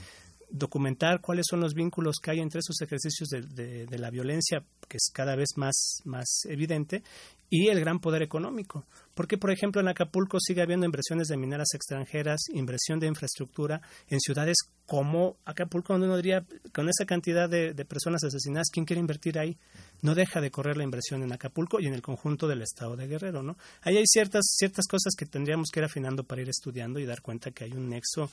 documentar 0.50 1.22
cuáles 1.22 1.46
son 1.50 1.60
los 1.60 1.74
vínculos 1.74 2.18
que 2.22 2.32
hay 2.32 2.40
entre 2.40 2.60
esos 2.60 2.82
ejercicios 2.82 3.30
de, 3.30 3.98
la 3.98 4.10
violencia, 4.10 4.64
que 4.88 4.98
es 4.98 5.10
cada 5.14 5.36
vez 5.36 5.50
más, 5.56 6.02
más 6.06 6.42
evidente, 6.46 7.04
y 7.50 7.68
el 7.68 7.80
gran 7.80 8.00
poder 8.00 8.22
económico. 8.22 8.86
Porque, 9.14 9.38
por 9.38 9.52
ejemplo, 9.52 9.80
en 9.80 9.88
Acapulco 9.88 10.40
sigue 10.40 10.62
habiendo 10.62 10.86
inversiones 10.86 11.28
de 11.28 11.38
mineras 11.38 11.70
extranjeras, 11.74 12.42
inversión 12.54 13.00
de 13.00 13.08
infraestructura 13.08 13.82
en 14.10 14.20
ciudades 14.20 14.58
como 14.86 15.38
Acapulco, 15.46 15.94
donde 15.94 16.08
uno 16.08 16.18
diría, 16.18 16.46
con 16.74 16.90
esa 16.90 17.06
cantidad 17.06 17.50
de, 17.50 17.74
de, 17.74 17.86
personas 17.86 18.24
asesinadas, 18.24 18.70
¿quién 18.72 18.86
quiere 18.86 19.00
invertir 19.00 19.40
ahí? 19.40 19.58
No 20.02 20.16
deja 20.16 20.42
de 20.42 20.52
correr 20.52 20.78
la 20.78 20.84
inversión 20.84 21.24
en 21.24 21.32
Acapulco 21.32 21.80
y 21.80 21.88
en 21.88 21.94
el 21.94 22.02
conjunto 22.02 22.48
del 22.48 22.62
estado 22.62 22.96
de 22.96 23.08
Guerrero, 23.08 23.42
¿no? 23.42 23.58
Ahí 23.82 23.98
hay 23.98 24.06
ciertas, 24.06 24.44
ciertas 24.58 24.86
cosas 24.88 25.14
que 25.18 25.26
tendríamos 25.26 25.70
que 25.72 25.80
ir 25.80 25.86
afinando 25.86 26.24
para 26.24 26.42
ir 26.42 26.50
estudiando 26.50 27.00
y 27.00 27.06
dar 27.06 27.22
cuenta 27.22 27.52
que 27.52 27.64
hay 27.64 27.72
un 27.72 27.90
nexo 27.90 28.30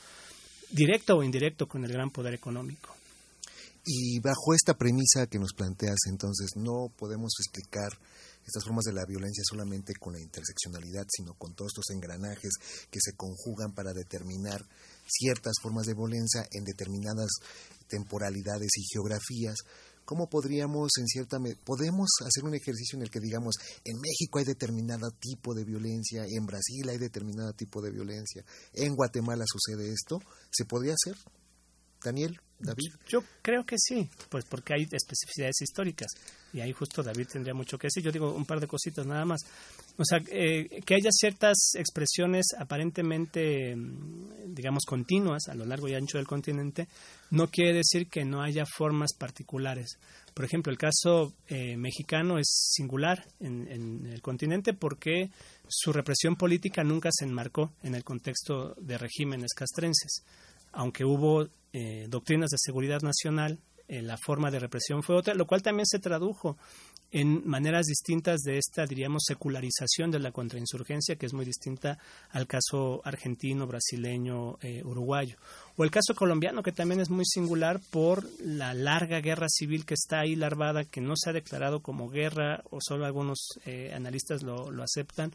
directo 0.73 1.17
o 1.17 1.23
indirecto 1.23 1.67
con 1.67 1.85
el 1.85 1.93
gran 1.93 2.11
poder 2.11 2.35
económico. 2.35 2.95
Y 3.85 4.21
bajo 4.21 4.55
esta 4.55 4.75
premisa 4.75 5.27
que 5.27 5.39
nos 5.39 5.53
planteas, 5.55 5.99
entonces, 6.09 6.51
no 6.57 6.93
podemos 6.97 7.33
explicar 7.41 7.91
estas 8.47 8.65
formas 8.65 8.85
de 8.85 8.93
la 8.93 9.05
violencia 9.07 9.43
solamente 9.49 9.95
con 9.95 10.15
la 10.15 10.21
interseccionalidad, 10.21 11.07
sino 11.09 11.35
con 11.35 11.55
todos 11.55 11.73
estos 11.73 11.91
engranajes 11.91 12.53
que 12.91 12.99
se 13.01 13.15
conjugan 13.15 13.73
para 13.73 13.93
determinar 13.93 14.65
ciertas 15.07 15.55
formas 15.61 15.87
de 15.87 15.95
violencia 15.95 16.47
en 16.51 16.65
determinadas 16.65 17.31
temporalidades 17.89 18.71
y 18.77 18.85
geografías. 18.93 19.57
¿Cómo 20.13 20.29
podríamos, 20.29 20.91
en 20.99 21.07
cierta 21.07 21.39
podemos 21.65 22.11
hacer 22.21 22.45
un 22.45 22.55
ejercicio 22.55 22.99
en 22.99 23.03
el 23.05 23.11
que 23.11 23.19
digamos, 23.19 23.55
en 23.83 23.99
México 23.99 24.39
hay 24.39 24.45
determinado 24.45 25.11
tipo 25.13 25.55
de 25.55 25.65
violencia, 25.65 26.27
en 26.29 26.45
Brasil 26.45 26.87
hay 26.91 26.99
determinado 26.99 27.55
tipo 27.55 27.81
de 27.81 27.93
violencia, 27.93 28.45
en 28.75 28.95
Guatemala 28.95 29.47
sucede 29.47 29.91
esto? 29.91 30.21
¿Se 30.51 30.67
podría 30.67 30.93
hacer? 30.93 31.17
Daniel, 32.05 32.39
David. 32.63 32.93
Yo 33.09 33.23
creo 33.43 33.65
que 33.65 33.77
sí, 33.79 34.09
pues 34.29 34.45
porque 34.45 34.75
hay 34.75 34.83
especificidades 34.83 35.61
históricas 35.61 36.09
y 36.53 36.61
ahí 36.61 36.73
justo 36.73 37.03
David 37.03 37.29
tendría 37.33 37.55
mucho 37.55 37.79
que 37.79 37.87
decir. 37.87 38.03
Yo 38.03 38.13
digo 38.13 38.33
un 38.33 38.45
par 38.45 38.61
de 38.61 38.67
cositas 38.67 39.07
nada 39.07 39.25
más. 39.25 39.41
O 39.97 40.05
sea, 40.05 40.23
eh, 40.29 40.83
que 40.85 40.95
haya 40.95 41.11
ciertas 41.11 41.73
expresiones 41.75 42.47
aparentemente, 42.59 43.75
digamos, 44.47 44.85
continuas 44.87 45.49
a 45.49 45.55
lo 45.55 45.65
largo 45.65 45.89
y 45.89 45.95
ancho 45.95 46.19
del 46.19 46.27
continente, 46.27 46.89
no 47.31 47.49
quiere 47.49 47.75
decir 47.75 48.07
que 48.09 48.25
no 48.25 48.43
haya 48.43 48.65
formas 48.67 49.13
particulares. 49.19 49.99
Por 50.35 50.45
ejemplo, 50.45 50.71
el 50.71 50.79
caso 50.79 51.33
eh, 51.49 51.77
mexicano 51.77 52.39
es 52.39 52.71
singular 52.73 53.27
en 53.41 54.07
el 54.07 54.23
continente 54.23 54.73
porque 54.73 55.31
su 55.69 55.93
represión 55.93 56.37
política 56.37 56.85
nunca 56.85 57.11
se 57.13 57.25
enmarcó 57.25 57.73
en 57.83 57.95
el 57.95 58.05
contexto 58.05 58.75
de 58.79 58.99
regímenes 58.99 59.53
castrenses 59.55 60.23
aunque 60.73 61.05
hubo 61.05 61.49
eh, 61.73 62.07
doctrinas 62.09 62.51
de 62.51 62.59
seguridad 62.59 63.01
nacional 63.03 63.59
eh, 63.93 64.01
la 64.01 64.17
forma 64.17 64.51
de 64.51 64.59
represión 64.59 65.03
fue 65.03 65.17
otra, 65.17 65.35
lo 65.35 65.47
cual 65.47 65.61
también 65.61 65.87
se 65.87 65.99
tradujo 65.99 66.57
en 67.11 67.47
maneras 67.47 67.85
distintas 67.85 68.41
de 68.41 68.57
esta, 68.57 68.87
diríamos, 68.87 69.25
secularización 69.27 70.11
de 70.11 70.19
la 70.19 70.33
contrainsurgencia, 70.33 71.17
que 71.17 71.27
es 71.27 71.35
muy 71.35 71.45
distinta 71.45 71.99
al 72.31 72.47
caso 72.47 73.03
argentino, 73.05 73.67
brasileño, 73.67 74.57
eh, 74.63 74.83
uruguayo. 74.83 75.37
O 75.77 75.85
el 75.85 75.91
caso 75.91 76.15
colombiano, 76.15 76.63
que 76.63 76.73
también 76.73 77.03
es 77.03 77.11
muy 77.11 77.27
singular 77.27 77.81
por 77.91 78.27
la 78.41 78.73
larga 78.73 79.21
guerra 79.21 79.49
civil 79.51 79.85
que 79.85 79.93
está 79.93 80.21
ahí 80.21 80.37
larvada, 80.37 80.87
que 80.87 81.03
no 81.03 81.15
se 81.15 81.29
ha 81.29 81.35
declarado 81.35 81.81
como 81.81 82.09
guerra, 82.09 82.63
o 82.71 82.79
solo 82.81 83.05
algunos 83.05 83.41
eh, 83.67 83.93
analistas 83.95 84.43
lo, 84.43 84.71
lo 84.71 84.83
aceptan, 84.83 85.35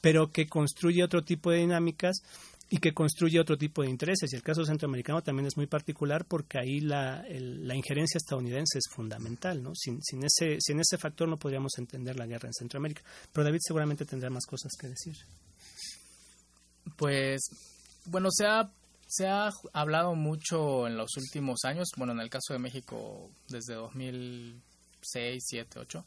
pero 0.00 0.32
que 0.32 0.48
construye 0.48 1.04
otro 1.04 1.22
tipo 1.22 1.52
de 1.52 1.58
dinámicas 1.58 2.22
y 2.72 2.78
que 2.78 2.94
construye 2.94 3.38
otro 3.38 3.58
tipo 3.58 3.82
de 3.82 3.90
intereses. 3.90 4.32
Y 4.32 4.36
el 4.36 4.42
caso 4.42 4.64
centroamericano 4.64 5.20
también 5.20 5.46
es 5.46 5.58
muy 5.58 5.66
particular 5.66 6.24
porque 6.24 6.58
ahí 6.58 6.80
la, 6.80 7.22
la 7.28 7.76
injerencia 7.76 8.16
estadounidense 8.16 8.78
es 8.78 8.90
fundamental. 8.90 9.62
¿no? 9.62 9.74
Sin, 9.74 10.02
sin, 10.02 10.24
ese, 10.24 10.56
sin 10.58 10.80
ese 10.80 10.96
factor 10.96 11.28
no 11.28 11.36
podríamos 11.36 11.72
entender 11.76 12.16
la 12.16 12.24
guerra 12.24 12.48
en 12.48 12.54
Centroamérica. 12.54 13.02
Pero 13.30 13.44
David 13.44 13.58
seguramente 13.60 14.06
tendrá 14.06 14.30
más 14.30 14.46
cosas 14.46 14.72
que 14.80 14.88
decir. 14.88 15.18
Pues, 16.96 17.42
bueno, 18.06 18.30
se 18.30 18.46
ha, 18.46 18.70
se 19.06 19.26
ha 19.26 19.50
hablado 19.74 20.14
mucho 20.14 20.86
en 20.86 20.96
los 20.96 21.14
últimos 21.18 21.64
años, 21.64 21.88
bueno, 21.98 22.14
en 22.14 22.20
el 22.20 22.30
caso 22.30 22.54
de 22.54 22.58
México 22.58 23.30
desde 23.50 23.74
2006, 23.74 24.62
2007, 25.02 25.70
2008, 25.74 26.06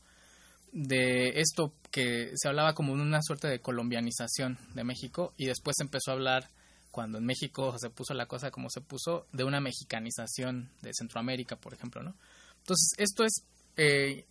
de 0.71 1.39
esto 1.39 1.73
que 1.91 2.31
se 2.33 2.47
hablaba 2.47 2.73
como 2.73 2.91
una 2.91 3.21
suerte 3.21 3.47
de 3.47 3.61
colombianización 3.61 4.57
de 4.73 4.83
México 4.83 5.33
y 5.37 5.45
después 5.45 5.75
empezó 5.79 6.09
a 6.09 6.15
hablar 6.15 6.49
cuando 6.95 7.17
en 7.17 7.25
México 7.25 7.77
se 7.77 7.89
puso 7.89 8.13
la 8.13 8.25
cosa 8.25 8.51
como 8.51 8.69
se 8.69 8.79
puso 8.79 9.27
de 9.33 9.43
una 9.43 9.59
mexicanización 9.59 10.71
de 10.81 10.91
Centroamérica, 10.97 11.57
por 11.57 11.73
ejemplo, 11.73 12.01
¿no? 12.01 12.15
Entonces 12.59 12.93
esto 12.97 13.25
es 13.25 13.43
eh, 13.75 14.25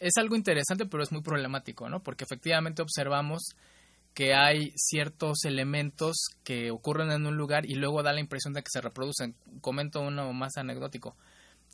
es 0.00 0.16
algo 0.16 0.34
interesante 0.34 0.86
pero 0.86 1.04
es 1.04 1.12
muy 1.12 1.22
problemático, 1.22 1.88
¿no? 1.88 2.02
Porque 2.02 2.24
efectivamente 2.24 2.82
observamos 2.82 3.54
que 4.12 4.34
hay 4.34 4.72
ciertos 4.74 5.44
elementos 5.44 6.16
que 6.42 6.72
ocurren 6.72 7.12
en 7.12 7.26
un 7.26 7.36
lugar 7.36 7.64
y 7.64 7.76
luego 7.76 8.02
da 8.02 8.12
la 8.12 8.18
impresión 8.18 8.54
de 8.54 8.62
que 8.62 8.70
se 8.72 8.80
reproducen. 8.80 9.36
Comento 9.60 10.00
uno 10.00 10.32
más 10.32 10.56
anecdótico 10.56 11.14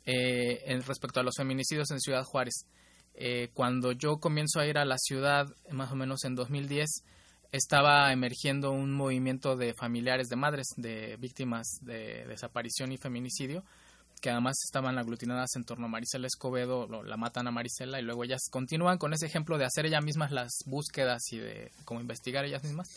eh, 0.05 0.61
en 0.67 0.83
respecto 0.83 1.19
a 1.19 1.23
los 1.23 1.33
feminicidios 1.35 1.89
en 1.89 1.99
Ciudad 1.99 2.23
Juárez. 2.23 2.67
Eh, 3.15 3.49
cuando 3.55 3.91
yo 3.91 4.19
comienzo 4.19 4.59
a 4.59 4.67
ir 4.67 4.77
a 4.77 4.85
la 4.85 4.99
ciudad, 4.99 5.47
más 5.71 5.91
o 5.91 5.95
menos 5.95 6.25
en 6.25 6.35
2010, 6.35 7.05
estaba 7.51 8.11
emergiendo 8.11 8.71
un 8.71 8.91
movimiento 8.93 9.55
de 9.55 9.73
familiares 9.73 10.27
de 10.27 10.35
madres 10.35 10.67
de 10.75 11.17
víctimas 11.17 11.79
de 11.81 12.25
desaparición 12.27 12.91
y 12.91 12.97
feminicidio, 12.97 13.63
que 14.21 14.29
además 14.29 14.57
estaban 14.65 14.97
aglutinadas 14.97 15.55
en 15.55 15.63
torno 15.63 15.85
a 15.85 15.89
Marisela 15.89 16.27
Escobedo, 16.27 16.87
la 17.03 17.17
matan 17.17 17.47
a 17.47 17.51
Marisela 17.51 17.99
y 17.99 18.03
luego 18.03 18.23
ellas 18.23 18.41
continúan 18.49 18.97
con 18.97 19.13
ese 19.13 19.25
ejemplo 19.25 19.57
de 19.57 19.65
hacer 19.65 19.85
ellas 19.85 20.03
mismas 20.03 20.31
las 20.31 20.51
búsquedas 20.65 21.21
y 21.31 21.37
de 21.37 21.71
como 21.85 22.01
investigar 22.01 22.45
ellas 22.45 22.63
mismas. 22.63 22.87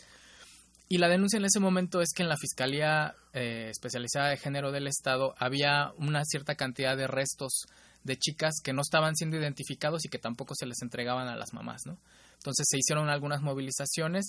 Y 0.89 0.97
la 0.97 1.07
denuncia 1.07 1.37
en 1.37 1.45
ese 1.45 1.61
momento 1.61 2.01
es 2.01 2.09
que 2.13 2.23
en 2.23 2.27
la 2.27 2.35
Fiscalía 2.35 3.15
eh, 3.33 3.69
Especializada 3.69 4.27
de 4.29 4.37
Género 4.37 4.73
del 4.73 4.87
Estado 4.87 5.35
había 5.37 5.93
una 5.97 6.25
cierta 6.25 6.55
cantidad 6.55 6.97
de 6.97 7.07
restos 7.07 7.63
de 8.03 8.17
chicas 8.17 8.55
que 8.61 8.73
no 8.73 8.81
estaban 8.81 9.15
siendo 9.15 9.37
identificados 9.37 10.03
y 10.03 10.09
que 10.09 10.17
tampoco 10.17 10.53
se 10.53 10.65
les 10.65 10.81
entregaban 10.81 11.29
a 11.29 11.37
las 11.37 11.53
mamás, 11.53 11.85
¿no? 11.85 11.97
Entonces 12.41 12.65
se 12.67 12.79
hicieron 12.79 13.09
algunas 13.09 13.41
movilizaciones 13.41 14.25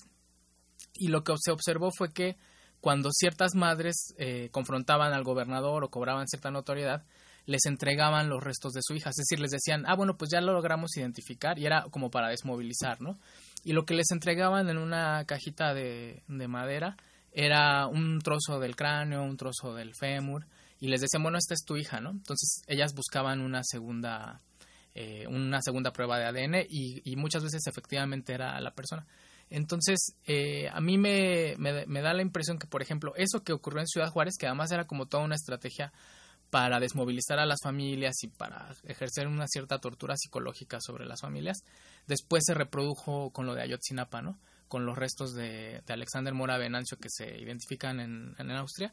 y 0.93 1.09
lo 1.09 1.25
que 1.25 1.33
se 1.39 1.51
observó 1.51 1.91
fue 1.91 2.13
que 2.13 2.37
cuando 2.81 3.11
ciertas 3.11 3.55
madres 3.55 4.13
eh, 4.19 4.51
confrontaban 4.51 5.15
al 5.15 5.25
gobernador 5.25 5.83
o 5.83 5.91
cobraban 5.91 6.29
cierta 6.29 6.51
notoriedad, 6.51 7.05
les 7.47 7.65
entregaban 7.65 8.29
los 8.29 8.43
restos 8.43 8.73
de 8.73 8.83
su 8.83 8.95
hija, 8.95 9.11
es 9.11 9.17
decir, 9.17 9.41
les 9.41 9.51
decían, 9.51 9.85
ah, 9.87 9.97
bueno, 9.97 10.17
pues 10.17 10.31
ya 10.31 10.41
lo 10.41 10.53
logramos 10.53 10.97
identificar 10.97 11.59
y 11.59 11.67
era 11.67 11.87
como 11.91 12.11
para 12.11 12.29
desmovilizar, 12.29 13.01
¿no? 13.01 13.19
Y 13.65 13.73
lo 13.73 13.85
que 13.85 13.95
les 13.95 14.11
entregaban 14.11 14.69
en 14.69 14.79
una 14.79 15.25
cajita 15.25 15.75
de, 15.75 16.23
de 16.29 16.49
madera 16.49 16.97
era 17.33 17.87
un 17.87 18.21
trozo 18.21 18.61
del 18.61 18.77
cráneo, 18.77 19.23
un 19.23 19.37
trozo 19.37 19.75
del 19.75 19.95
fémur, 19.95 20.47
y 20.79 20.89
les 20.89 21.01
decían, 21.01 21.23
bueno, 21.23 21.39
esta 21.39 21.55
es 21.55 21.65
tu 21.65 21.77
hija, 21.77 22.01
¿no? 22.01 22.11
Entonces 22.11 22.63
ellas 22.67 22.95
buscaban 22.95 23.41
una 23.41 23.63
segunda, 23.65 24.43
eh, 24.95 25.27
una 25.27 25.63
segunda 25.63 25.93
prueba 25.93 26.19
de 26.19 26.27
ADN 26.27 26.67
y, 26.69 27.17
muchas 27.17 27.43
veces 27.43 27.67
efectivamente 27.67 28.35
era 28.35 28.61
la 28.61 28.75
persona. 28.75 29.07
Entonces, 29.49 30.15
eh, 30.27 30.69
a 30.73 30.81
mí 30.81 30.99
me, 30.99 31.55
me, 31.59 32.03
da 32.03 32.13
la 32.15 32.23
impresión 32.23 32.59
que, 32.59 32.67
por 32.67 32.83
ejemplo, 32.83 33.13
eso 33.17 33.43
que 33.43 33.53
ocurrió 33.53 33.81
en 33.81 33.87
Ciudad 33.87 34.11
Juárez, 34.11 34.35
que 34.39 34.47
además 34.47 34.71
era 34.71 34.87
como 34.87 35.07
toda 35.07 35.25
una 35.25 35.35
estrategia 35.35 35.93
para 36.51 36.81
desmovilizar 36.81 37.39
a 37.39 37.47
las 37.47 37.61
familias 37.63 38.15
y 38.23 38.29
para 38.29 38.75
ejercer 38.85 39.27
una 39.27 39.47
cierta 39.47 39.79
tortura 39.79 40.17
psicológica 40.17 40.79
sobre 40.81 41.07
las 41.07 41.23
familias, 41.23 41.65
después 42.07 42.43
se 42.47 42.55
reprodujo 42.55 43.31
con 43.31 43.47
lo 43.47 43.55
de 43.55 43.63
Ayotzinapa, 43.63 44.21
¿no? 44.21 44.39
Con 44.69 44.85
los 44.85 44.97
restos 44.97 45.33
de, 45.35 45.83
de 45.87 45.93
Alexander 45.93 46.35
Mora 46.35 46.59
Venancio 46.59 46.99
que 46.99 47.09
se 47.11 47.39
identifican 47.39 48.01
en, 48.01 48.35
en 48.39 48.51
Austria 48.51 48.93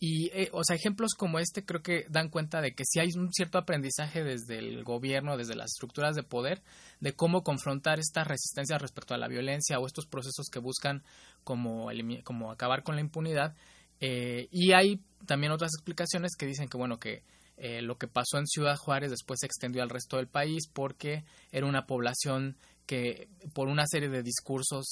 y, 0.00 0.30
eh, 0.32 0.48
o 0.52 0.64
sea, 0.64 0.76
ejemplos 0.76 1.12
como 1.16 1.38
este 1.38 1.64
creo 1.64 1.82
que 1.82 2.06
dan 2.08 2.28
cuenta 2.28 2.60
de 2.60 2.74
que 2.74 2.84
sí 2.84 2.98
hay 2.98 3.10
un 3.16 3.32
cierto 3.32 3.58
aprendizaje 3.58 4.24
desde 4.24 4.58
el 4.58 4.82
gobierno, 4.84 5.36
desde 5.36 5.54
las 5.54 5.72
estructuras 5.72 6.16
de 6.16 6.22
poder, 6.22 6.62
de 7.00 7.12
cómo 7.12 7.42
confrontar 7.42 8.00
estas 8.00 8.26
resistencias 8.26 8.82
respecto 8.82 9.14
a 9.14 9.18
la 9.18 9.28
violencia 9.28 9.78
o 9.78 9.86
estos 9.86 10.06
procesos 10.06 10.46
que 10.50 10.58
buscan 10.58 11.02
como, 11.44 11.88
como 12.24 12.50
acabar 12.50 12.82
con 12.82 12.96
la 12.96 13.00
impunidad. 13.00 13.54
Eh, 14.00 14.48
y 14.50 14.72
hay 14.72 15.00
también 15.26 15.52
otras 15.52 15.70
explicaciones 15.74 16.32
que 16.36 16.46
dicen 16.46 16.68
que, 16.68 16.76
bueno, 16.76 16.98
que 16.98 17.22
eh, 17.56 17.80
lo 17.80 17.96
que 17.96 18.08
pasó 18.08 18.38
en 18.38 18.48
Ciudad 18.48 18.76
Juárez 18.76 19.10
después 19.10 19.38
se 19.40 19.46
extendió 19.46 19.84
al 19.84 19.90
resto 19.90 20.16
del 20.16 20.26
país 20.26 20.66
porque 20.72 21.24
era 21.52 21.66
una 21.66 21.86
población 21.86 22.56
que 22.86 23.28
por 23.54 23.68
una 23.68 23.86
serie 23.86 24.08
de 24.08 24.24
discursos 24.24 24.86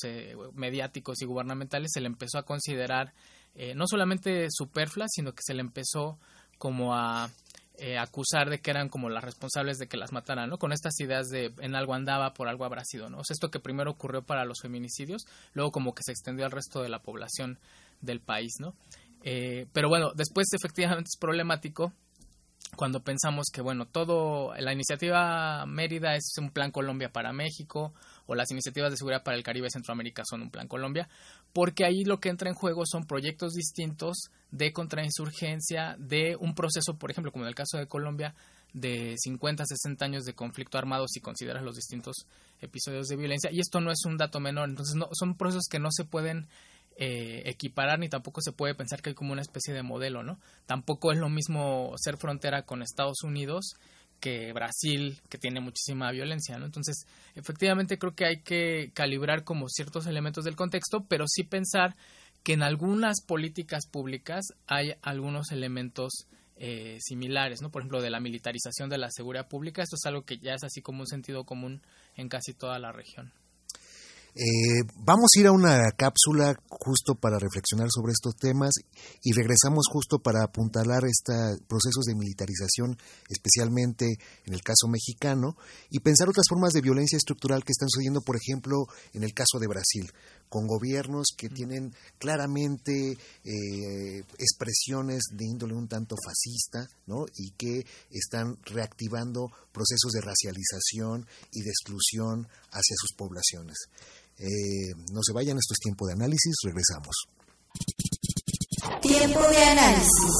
mediáticos 0.55 1.21
y 1.21 1.27
gubernamentales 1.27 1.91
se 1.93 2.01
le 2.01 2.07
empezó 2.07 2.39
a 2.39 2.45
considerar 2.45 3.13
eh, 3.55 3.75
no 3.75 3.87
solamente 3.87 4.47
superflua, 4.51 5.07
sino 5.09 5.33
que 5.33 5.43
se 5.43 5.55
le 5.55 5.61
empezó 5.61 6.19
como 6.59 6.95
a 6.95 7.31
eh, 7.83 7.97
acusar 7.97 8.51
de 8.51 8.61
que 8.61 8.71
eran 8.71 8.91
como 8.91 9.09
las 9.09 9.25
responsables 9.25 9.79
de 9.79 9.89
que 9.89 9.97
las 9.97 10.13
mataran, 10.13 10.51
¿no? 10.51 10.59
Con 10.59 10.73
estas 10.73 11.01
ideas 11.01 11.29
de 11.29 11.55
en 11.61 11.75
algo 11.75 11.95
andaba, 11.95 12.35
por 12.35 12.47
algo 12.47 12.67
habrá 12.67 12.85
sido, 12.85 13.09
¿no? 13.09 13.19
O 13.19 13.23
esto 13.27 13.51
que 13.51 13.59
primero 13.59 13.91
ocurrió 13.91 14.23
para 14.23 14.45
los 14.45 14.61
feminicidios, 14.61 15.23
luego 15.55 15.73
como 15.73 15.95
que 15.95 16.03
se 16.03 16.13
extendió 16.13 16.45
al 16.45 16.53
resto 16.53 16.83
de 16.83 16.91
la 16.91 17.01
población 17.01 17.59
del 18.03 18.21
país, 18.21 18.57
¿no? 18.61 18.75
Eh, 19.23 19.67
pero 19.73 19.89
bueno, 19.89 20.13
después 20.15 20.49
efectivamente 20.53 21.09
es 21.11 21.19
problemático 21.19 21.95
cuando 22.77 23.01
pensamos 23.01 23.49
que, 23.53 23.61
bueno, 23.61 23.87
todo, 23.87 24.55
la 24.57 24.73
iniciativa 24.73 25.67
Mérida 25.67 26.15
es 26.15 26.35
un 26.39 26.51
plan 26.51 26.71
Colombia 26.71 27.11
para 27.13 27.33
México, 27.33 27.93
o 28.27 28.35
las 28.35 28.51
iniciativas 28.51 28.91
de 28.91 28.97
seguridad 28.97 29.25
para 29.25 29.37
el 29.37 29.43
Caribe 29.43 29.67
y 29.67 29.71
Centroamérica 29.71 30.23
son 30.25 30.43
un 30.43 30.51
plan 30.51 30.69
Colombia, 30.69 31.09
porque 31.53 31.85
ahí 31.85 32.05
lo 32.05 32.21
que 32.21 32.29
entra 32.29 32.49
en 32.49 32.55
juego 32.55 32.85
son 32.87 33.05
proyectos 33.05 33.55
distintos 33.55 34.31
de 34.51 34.73
contrainsurgencia, 34.73 35.97
de 35.99 36.37
un 36.39 36.55
proceso, 36.55 36.95
por 36.95 37.11
ejemplo, 37.11 37.33
como 37.33 37.45
en 37.45 37.49
el 37.49 37.55
caso 37.55 37.77
de 37.77 37.87
Colombia, 37.87 38.35
de 38.73 39.17
50, 39.19 39.65
60 39.67 40.05
años 40.05 40.25
de 40.25 40.35
conflicto 40.35 40.79
armado 40.79 41.07
si 41.09 41.21
consideras 41.21 41.65
los 41.65 41.75
distintos 41.75 42.27
episodios 42.61 43.09
de 43.09 43.17
violencia. 43.17 43.51
Y 43.53 43.59
esto 43.59 43.81
no 43.81 43.91
es 43.91 44.05
un 44.05 44.17
dato 44.17 44.39
menor, 44.39 44.69
entonces 44.69 44.95
no, 44.95 45.09
son 45.13 45.37
procesos 45.37 45.67
que 45.69 45.81
no 45.81 45.91
se 45.91 46.05
pueden 46.05 46.47
eh, 46.97 47.43
equiparar 47.47 47.99
ni 47.99 48.09
tampoco 48.09 48.41
se 48.41 48.53
puede 48.53 48.75
pensar 48.75 49.01
que 49.01 49.11
hay 49.11 49.15
como 49.15 49.33
una 49.33 49.43
especie 49.43 49.73
de 49.73 49.83
modelo, 49.83 50.23
¿no? 50.23 50.39
Tampoco 50.67 51.13
es 51.13 51.19
lo 51.19 51.29
mismo 51.29 51.95
ser 51.97 52.17
frontera 52.17 52.63
con 52.63 52.83
Estados 52.83 53.23
Unidos 53.23 53.75
que 54.21 54.53
Brasil, 54.53 55.21
que 55.29 55.39
tiene 55.39 55.61
muchísima 55.61 56.11
violencia, 56.13 56.59
¿no? 56.59 56.67
Entonces, 56.67 57.07
efectivamente 57.35 57.99
creo 57.99 58.15
que 58.15 58.27
hay 58.27 58.43
que 58.43 58.91
calibrar 58.95 59.45
como 59.45 59.69
ciertos 59.69 60.07
elementos 60.07 60.45
del 60.45 60.57
contexto, 60.57 61.07
pero 61.09 61.25
sí 61.27 61.43
pensar 61.43 61.97
que 62.43 62.53
en 62.53 62.63
algunas 62.63 63.23
políticas 63.23 63.87
públicas 63.87 64.45
hay 64.67 64.95
algunos 65.03 65.51
elementos 65.53 66.27
eh, 66.57 66.99
similares, 67.01 67.63
¿no? 67.63 67.71
Por 67.71 67.83
ejemplo, 67.83 68.03
de 68.03 68.11
la 68.11 68.21
militarización 68.21 68.91
de 68.91 68.99
la 68.99 69.11
seguridad 69.11 69.49
pública, 69.49 69.83
esto 69.83 69.97
es 69.97 70.05
algo 70.05 70.25
que 70.25 70.39
ya 70.39 70.55
es 70.55 70.65
así 70.65 70.83
como 70.83 71.01
un 71.01 71.07
sentido 71.07 71.45
común 71.45 71.81
en 72.15 72.29
casi 72.29 72.53
toda 72.53 72.79
la 72.79 72.93
región. 72.93 73.33
Eh, 74.35 74.87
vamos 74.97 75.31
a 75.35 75.41
ir 75.41 75.47
a 75.49 75.53
una 75.53 75.91
cápsula 75.97 76.55
justo 76.69 77.17
para 77.17 77.39
reflexionar 77.39 77.89
sobre 77.91 78.13
estos 78.13 78.37
temas 78.37 78.71
y 79.23 79.33
regresamos 79.33 79.87
justo 79.91 80.19
para 80.21 80.45
apuntalar 80.45 81.05
estos 81.05 81.61
procesos 81.67 82.05
de 82.07 82.15
militarización, 82.15 82.97
especialmente 83.29 84.07
en 84.47 84.55
el 84.55 84.63
caso 84.63 84.87
mexicano, 84.89 85.57
y 85.91 85.99
pensar 86.01 86.29
otras 86.29 86.47
formas 86.49 86.73
de 86.73 86.81
violencia 86.81 87.17
estructural 87.17 87.65
que 87.65 87.73
están 87.73 87.89
sucediendo, 87.89 88.21
por 88.21 88.37
ejemplo, 88.37 88.87
en 89.13 89.25
el 89.25 89.35
caso 89.35 89.59
de 89.59 89.67
Brasil, 89.67 90.11
con 90.49 90.67
gobiernos 90.67 91.29
que 91.37 91.49
tienen 91.49 91.95
claramente 92.19 93.13
eh, 93.13 94.25
expresiones 94.39 95.23
de 95.33 95.45
índole 95.45 95.75
un 95.75 95.89
tanto 95.89 96.17
fascista, 96.25 96.89
¿no? 97.07 97.25
Y 97.37 97.53
que 97.53 97.87
están 98.11 98.59
reactivando 98.65 99.47
procesos 99.73 100.13
de 100.13 100.21
racialización 100.21 101.27
y 101.53 101.63
de 101.63 101.71
exclusión 101.71 102.49
hacia 102.71 102.97
sus 102.97 103.13
poblaciones. 103.17 103.77
Eh, 104.41 104.95
no 105.13 105.21
se 105.23 105.35
vayan, 105.35 105.59
esto 105.59 105.75
es 105.75 105.81
tiempo 105.81 106.07
de 106.07 106.15
análisis, 106.15 106.55
regresamos. 106.65 107.15
Tiempo 109.03 109.41
de 109.41 109.65
análisis. 109.65 110.33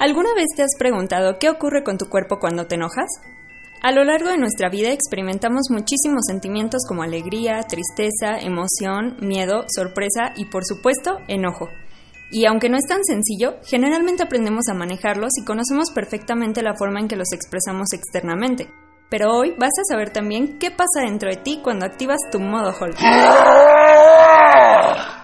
¿Alguna 0.00 0.34
vez 0.34 0.46
te 0.56 0.64
has 0.64 0.74
preguntado 0.76 1.38
qué 1.38 1.48
ocurre 1.48 1.84
con 1.84 1.98
tu 1.98 2.06
cuerpo 2.08 2.40
cuando 2.40 2.66
te 2.66 2.74
enojas? 2.74 3.06
A 3.80 3.92
lo 3.92 4.02
largo 4.02 4.30
de 4.30 4.38
nuestra 4.38 4.68
vida 4.68 4.90
experimentamos 4.90 5.70
muchísimos 5.70 6.22
sentimientos 6.26 6.82
como 6.88 7.04
alegría, 7.04 7.62
tristeza, 7.62 8.40
emoción, 8.40 9.18
miedo, 9.20 9.64
sorpresa 9.68 10.32
y 10.36 10.46
por 10.46 10.64
supuesto 10.64 11.18
enojo. 11.28 11.68
Y 12.32 12.46
aunque 12.46 12.68
no 12.68 12.76
es 12.76 12.88
tan 12.88 13.04
sencillo, 13.04 13.58
generalmente 13.64 14.24
aprendemos 14.24 14.64
a 14.68 14.74
manejarlos 14.74 15.30
y 15.40 15.44
conocemos 15.44 15.92
perfectamente 15.92 16.62
la 16.62 16.74
forma 16.74 16.98
en 16.98 17.06
que 17.06 17.16
los 17.16 17.32
expresamos 17.32 17.92
externamente. 17.92 18.68
Pero 19.12 19.28
hoy 19.30 19.54
vas 19.58 19.72
a 19.78 19.84
saber 19.84 20.08
también 20.08 20.58
qué 20.58 20.70
pasa 20.70 21.04
dentro 21.04 21.28
de 21.28 21.36
ti 21.36 21.60
cuando 21.62 21.84
activas 21.84 22.16
tu 22.30 22.40
modo 22.40 22.70
Hulk. 22.70 22.96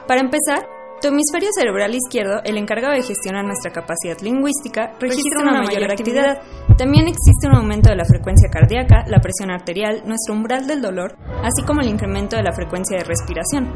Para 0.07 0.21
empezar, 0.21 0.69
tu 1.01 1.09
hemisferio 1.09 1.49
cerebral 1.57 1.95
izquierdo, 1.95 2.43
el 2.45 2.59
encargado 2.59 2.93
de 2.93 3.03
gestionar 3.03 3.47
nuestra 3.47 3.73
capacidad 3.73 4.19
lingüística, 4.21 4.93
registra 5.01 5.41
una 5.41 5.63
mayor 5.63 5.91
actividad. 5.91 6.43
También 6.77 7.09
existe 7.09 7.49
un 7.49 7.55
aumento 7.55 7.89
de 7.89 7.97
la 7.97 8.05
frecuencia 8.05 8.51
cardíaca, 8.51 9.05
la 9.07 9.21
presión 9.21 9.51
arterial, 9.51 10.03
nuestro 10.05 10.35
umbral 10.35 10.67
del 10.67 10.83
dolor, 10.83 11.17
así 11.43 11.63
como 11.67 11.81
el 11.81 11.89
incremento 11.89 12.37
de 12.37 12.43
la 12.43 12.53
frecuencia 12.53 12.99
de 12.99 13.05
respiración. 13.05 13.73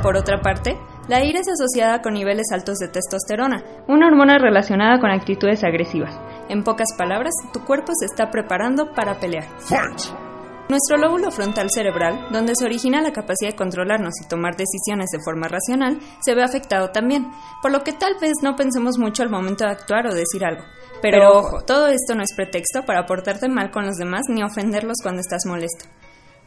Por 0.00 0.16
otra 0.16 0.40
parte, 0.42 0.78
la 1.08 1.24
ira 1.24 1.40
es 1.40 1.48
asociada 1.48 2.02
con 2.02 2.14
niveles 2.14 2.46
altos 2.52 2.78
de 2.78 2.88
testosterona, 2.88 3.62
una 3.86 4.08
hormona 4.08 4.38
relacionada 4.38 4.98
con 4.98 5.10
actitudes 5.10 5.62
agresivas. 5.62 6.18
En 6.48 6.64
pocas 6.64 6.88
palabras, 6.98 7.32
tu 7.52 7.64
cuerpo 7.64 7.92
se 7.98 8.06
está 8.06 8.30
preparando 8.30 8.92
para 8.92 9.18
pelear. 9.18 9.44
Nuestro 10.68 10.96
lóbulo 10.96 11.30
frontal 11.30 11.70
cerebral, 11.70 12.26
donde 12.32 12.54
se 12.56 12.64
origina 12.64 13.00
la 13.00 13.12
capacidad 13.12 13.50
de 13.50 13.56
controlarnos 13.56 14.14
y 14.20 14.28
tomar 14.28 14.56
decisiones 14.56 15.10
de 15.12 15.22
forma 15.24 15.46
racional, 15.46 16.00
se 16.24 16.34
ve 16.34 16.42
afectado 16.42 16.90
también, 16.90 17.30
por 17.62 17.70
lo 17.70 17.84
que 17.84 17.92
tal 17.92 18.14
vez 18.20 18.32
no 18.42 18.56
pensemos 18.56 18.98
mucho 18.98 19.22
al 19.22 19.30
momento 19.30 19.64
de 19.64 19.70
actuar 19.70 20.08
o 20.08 20.14
decir 20.14 20.44
algo. 20.44 20.64
Pero 21.02 21.38
ojo, 21.38 21.62
todo 21.62 21.86
esto 21.86 22.16
no 22.16 22.22
es 22.22 22.34
pretexto 22.34 22.84
para 22.84 23.06
portarte 23.06 23.48
mal 23.48 23.70
con 23.70 23.86
los 23.86 23.96
demás 23.96 24.22
ni 24.28 24.42
ofenderlos 24.42 24.96
cuando 25.02 25.20
estás 25.20 25.46
molesto. 25.46 25.84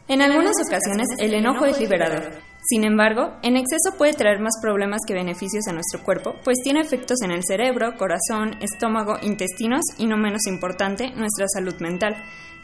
En 0.08 0.22
algunas 0.22 0.56
ocasiones 0.66 1.06
el 1.18 1.34
enojo 1.34 1.66
es 1.66 1.78
liberador. 1.78 2.32
Sin 2.62 2.84
embargo, 2.84 3.32
en 3.42 3.56
exceso 3.56 3.96
puede 3.96 4.12
traer 4.12 4.40
más 4.40 4.54
problemas 4.60 5.00
que 5.06 5.14
beneficios 5.14 5.66
a 5.68 5.72
nuestro 5.72 6.02
cuerpo, 6.02 6.34
pues 6.44 6.58
tiene 6.62 6.80
efectos 6.80 7.22
en 7.22 7.30
el 7.30 7.42
cerebro, 7.44 7.96
corazón, 7.96 8.56
estómago, 8.60 9.16
intestinos 9.22 9.82
y, 9.98 10.06
no 10.06 10.16
menos 10.16 10.46
importante, 10.46 11.10
nuestra 11.12 11.46
salud 11.48 11.74
mental 11.80 12.16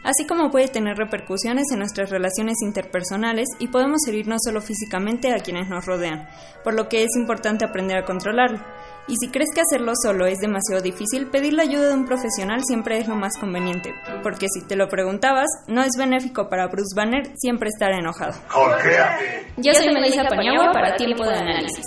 así 0.03 0.25
como 0.25 0.51
puede 0.51 0.69
tener 0.69 0.97
repercusiones 0.97 1.65
en 1.71 1.79
nuestras 1.79 2.09
relaciones 2.09 2.55
interpersonales 2.61 3.47
y 3.59 3.67
podemos 3.67 4.07
herir 4.07 4.27
no 4.27 4.37
solo 4.39 4.61
físicamente 4.61 5.33
a 5.33 5.39
quienes 5.39 5.67
nos 5.67 5.85
rodean, 5.85 6.27
por 6.63 6.73
lo 6.73 6.87
que 6.87 7.03
es 7.03 7.09
importante 7.17 7.65
aprender 7.65 7.97
a 7.97 8.05
controlarlo. 8.05 8.59
Y 9.07 9.15
si 9.15 9.29
crees 9.29 9.49
que 9.55 9.61
hacerlo 9.61 9.93
solo 10.01 10.25
es 10.25 10.39
demasiado 10.39 10.81
difícil, 10.81 11.27
pedir 11.27 11.53
la 11.53 11.63
ayuda 11.63 11.87
de 11.89 11.93
un 11.93 12.05
profesional 12.05 12.61
siempre 12.65 12.97
es 12.97 13.07
lo 13.07 13.15
más 13.15 13.37
conveniente, 13.39 13.93
porque 14.21 14.47
si 14.53 14.67
te 14.67 14.75
lo 14.75 14.89
preguntabas, 14.89 15.47
no 15.67 15.81
es 15.81 15.91
benéfico 15.97 16.49
para 16.49 16.67
Bruce 16.67 16.93
Banner 16.93 17.31
siempre 17.37 17.69
estar 17.69 17.91
enojado. 17.91 18.33
Yo 19.57 19.73
soy 19.73 19.93
Melissa 19.93 20.25
Pañagua 20.25 20.71
para 20.73 20.97
Tiempo 20.97 21.23
de 21.23 21.35
Análisis. 21.35 21.85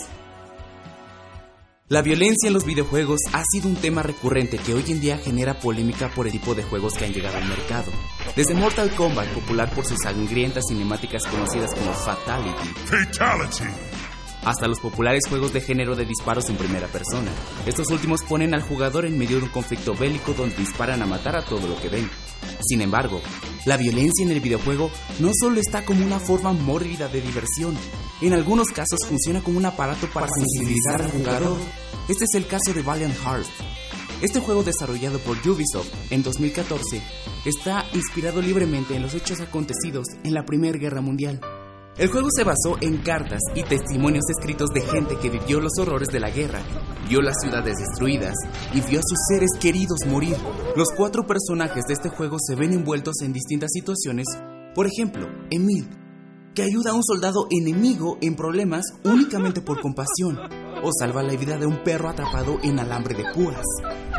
La 1.88 2.02
violencia 2.02 2.46
en 2.46 2.54
los 2.54 2.64
videojuegos 2.64 3.18
ha 3.32 3.42
sido 3.50 3.68
un 3.68 3.74
tema 3.74 4.04
recurrente 4.04 4.58
que 4.58 4.74
hoy 4.74 4.84
en 4.88 5.00
día 5.00 5.18
genera 5.18 5.54
polémica 5.54 6.08
por 6.08 6.26
el 6.26 6.32
tipo 6.32 6.54
de 6.54 6.62
juegos 6.62 6.94
que 6.94 7.04
han 7.04 7.12
llegado 7.12 7.36
al 7.36 7.48
mercado. 7.48 7.90
Desde 8.36 8.54
Mortal 8.54 8.94
Kombat, 8.94 9.26
popular 9.30 9.68
por 9.74 9.84
sus 9.84 9.98
sangrientas 10.00 10.62
cinemáticas 10.68 11.26
conocidas 11.26 11.74
como 11.74 11.92
Fatality, 11.92 12.68
Fatality, 12.86 13.64
hasta 14.44 14.68
los 14.68 14.80
populares 14.80 15.22
juegos 15.28 15.52
de 15.52 15.60
género 15.60 15.96
de 15.96 16.04
disparos 16.04 16.48
en 16.50 16.56
primera 16.56 16.86
persona. 16.88 17.30
Estos 17.66 17.88
últimos 17.90 18.22
ponen 18.22 18.54
al 18.54 18.62
jugador 18.62 19.04
en 19.04 19.18
medio 19.18 19.38
de 19.38 19.44
un 19.44 19.50
conflicto 19.50 19.94
bélico 19.94 20.32
donde 20.32 20.56
disparan 20.56 21.02
a 21.02 21.06
matar 21.06 21.36
a 21.36 21.44
todo 21.44 21.66
lo 21.66 21.80
que 21.80 21.88
ven. 21.88 22.08
Sin 22.66 22.80
embargo, 22.80 23.20
la 23.66 23.76
violencia 23.76 24.24
en 24.24 24.32
el 24.32 24.40
videojuego 24.40 24.90
no 25.18 25.30
solo 25.38 25.60
está 25.60 25.84
como 25.84 26.04
una 26.04 26.18
forma 26.18 26.52
mórbida 26.52 27.08
de 27.08 27.20
diversión, 27.20 27.76
en 28.20 28.32
algunos 28.32 28.68
casos 28.68 28.98
funciona 29.08 29.42
como 29.42 29.58
un 29.58 29.66
aparato 29.66 30.08
para 30.12 30.28
sensibilizar 30.28 31.02
al 31.02 31.10
jugador. 31.10 31.58
Este 32.08 32.24
es 32.24 32.34
el 32.34 32.46
caso 32.46 32.72
de 32.74 32.82
Valiant 32.82 33.16
Hearts. 33.16 33.50
Este 34.20 34.40
juego 34.40 34.62
desarrollado 34.62 35.18
por 35.20 35.38
Ubisoft 35.38 35.88
en 36.10 36.22
2014 36.22 37.02
está 37.46 37.86
inspirado 37.94 38.42
libremente 38.42 38.94
en 38.94 39.02
los 39.02 39.14
hechos 39.14 39.40
acontecidos 39.40 40.06
en 40.24 40.34
la 40.34 40.44
Primera 40.44 40.78
Guerra 40.78 41.00
Mundial. 41.00 41.40
El 42.00 42.08
juego 42.08 42.28
se 42.34 42.44
basó 42.44 42.78
en 42.80 42.96
cartas 43.02 43.42
y 43.54 43.62
testimonios 43.62 44.24
escritos 44.30 44.70
de 44.70 44.80
gente 44.80 45.18
que 45.18 45.28
vivió 45.28 45.60
los 45.60 45.72
horrores 45.78 46.08
de 46.08 46.18
la 46.18 46.30
guerra, 46.30 46.62
vio 47.06 47.20
las 47.20 47.36
ciudades 47.42 47.76
destruidas 47.76 48.32
y 48.72 48.80
vio 48.80 49.00
a 49.00 49.02
sus 49.02 49.18
seres 49.28 49.50
queridos 49.60 49.98
morir. 50.08 50.34
Los 50.76 50.88
cuatro 50.96 51.26
personajes 51.26 51.84
de 51.86 51.92
este 51.92 52.08
juego 52.08 52.38
se 52.40 52.54
ven 52.54 52.72
envueltos 52.72 53.20
en 53.20 53.34
distintas 53.34 53.72
situaciones, 53.74 54.24
por 54.74 54.86
ejemplo, 54.86 55.28
Emil, 55.50 55.90
que 56.54 56.62
ayuda 56.62 56.92
a 56.92 56.94
un 56.94 57.04
soldado 57.04 57.46
enemigo 57.50 58.16
en 58.22 58.34
problemas 58.34 58.86
únicamente 59.04 59.60
por 59.60 59.82
compasión, 59.82 60.38
o 60.82 60.90
salva 60.98 61.22
la 61.22 61.34
vida 61.34 61.56
de 61.56 61.66
un 61.66 61.82
perro 61.82 62.08
atrapado 62.08 62.58
en 62.62 62.78
alambre 62.78 63.14
de 63.14 63.24
púas. 63.32 63.64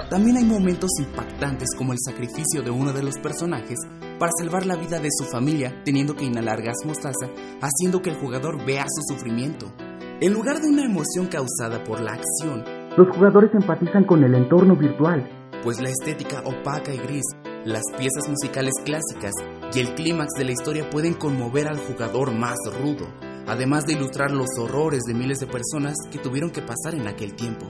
También 0.09 0.37
hay 0.37 0.45
momentos 0.45 0.91
impactantes 0.99 1.69
como 1.77 1.93
el 1.93 1.99
sacrificio 1.99 2.61
de 2.63 2.71
uno 2.71 2.93
de 2.93 3.03
los 3.03 3.17
personajes 3.19 3.79
para 4.19 4.31
salvar 4.39 4.65
la 4.65 4.75
vida 4.75 4.99
de 4.99 5.09
su 5.11 5.25
familia 5.25 5.81
teniendo 5.83 6.15
que 6.15 6.25
inhalar 6.25 6.61
gas 6.61 6.77
mostaza, 6.85 7.27
haciendo 7.61 8.01
que 8.01 8.09
el 8.09 8.17
jugador 8.17 8.65
vea 8.65 8.85
su 8.87 9.13
sufrimiento. 9.13 9.71
En 10.19 10.33
lugar 10.33 10.59
de 10.59 10.67
una 10.67 10.85
emoción 10.85 11.27
causada 11.27 11.83
por 11.83 11.99
la 11.99 12.13
acción, 12.13 12.63
los 12.97 13.09
jugadores 13.09 13.51
empatizan 13.53 14.03
con 14.03 14.23
el 14.23 14.35
entorno 14.35 14.75
virtual, 14.75 15.27
pues 15.63 15.81
la 15.81 15.89
estética 15.89 16.41
opaca 16.45 16.93
y 16.93 16.97
gris, 16.97 17.23
las 17.65 17.83
piezas 17.97 18.27
musicales 18.27 18.73
clásicas 18.83 19.33
y 19.73 19.79
el 19.79 19.93
clímax 19.95 20.33
de 20.37 20.45
la 20.45 20.51
historia 20.51 20.89
pueden 20.89 21.13
conmover 21.13 21.67
al 21.67 21.77
jugador 21.77 22.31
más 22.33 22.57
rudo, 22.79 23.07
además 23.51 23.85
de 23.85 23.91
ilustrar 23.91 24.31
los 24.31 24.47
horrores 24.57 25.01
de 25.03 25.13
miles 25.13 25.39
de 25.39 25.45
personas 25.45 25.97
que 26.09 26.19
tuvieron 26.19 26.51
que 26.51 26.61
pasar 26.61 26.95
en 26.95 27.05
aquel 27.05 27.35
tiempo. 27.35 27.69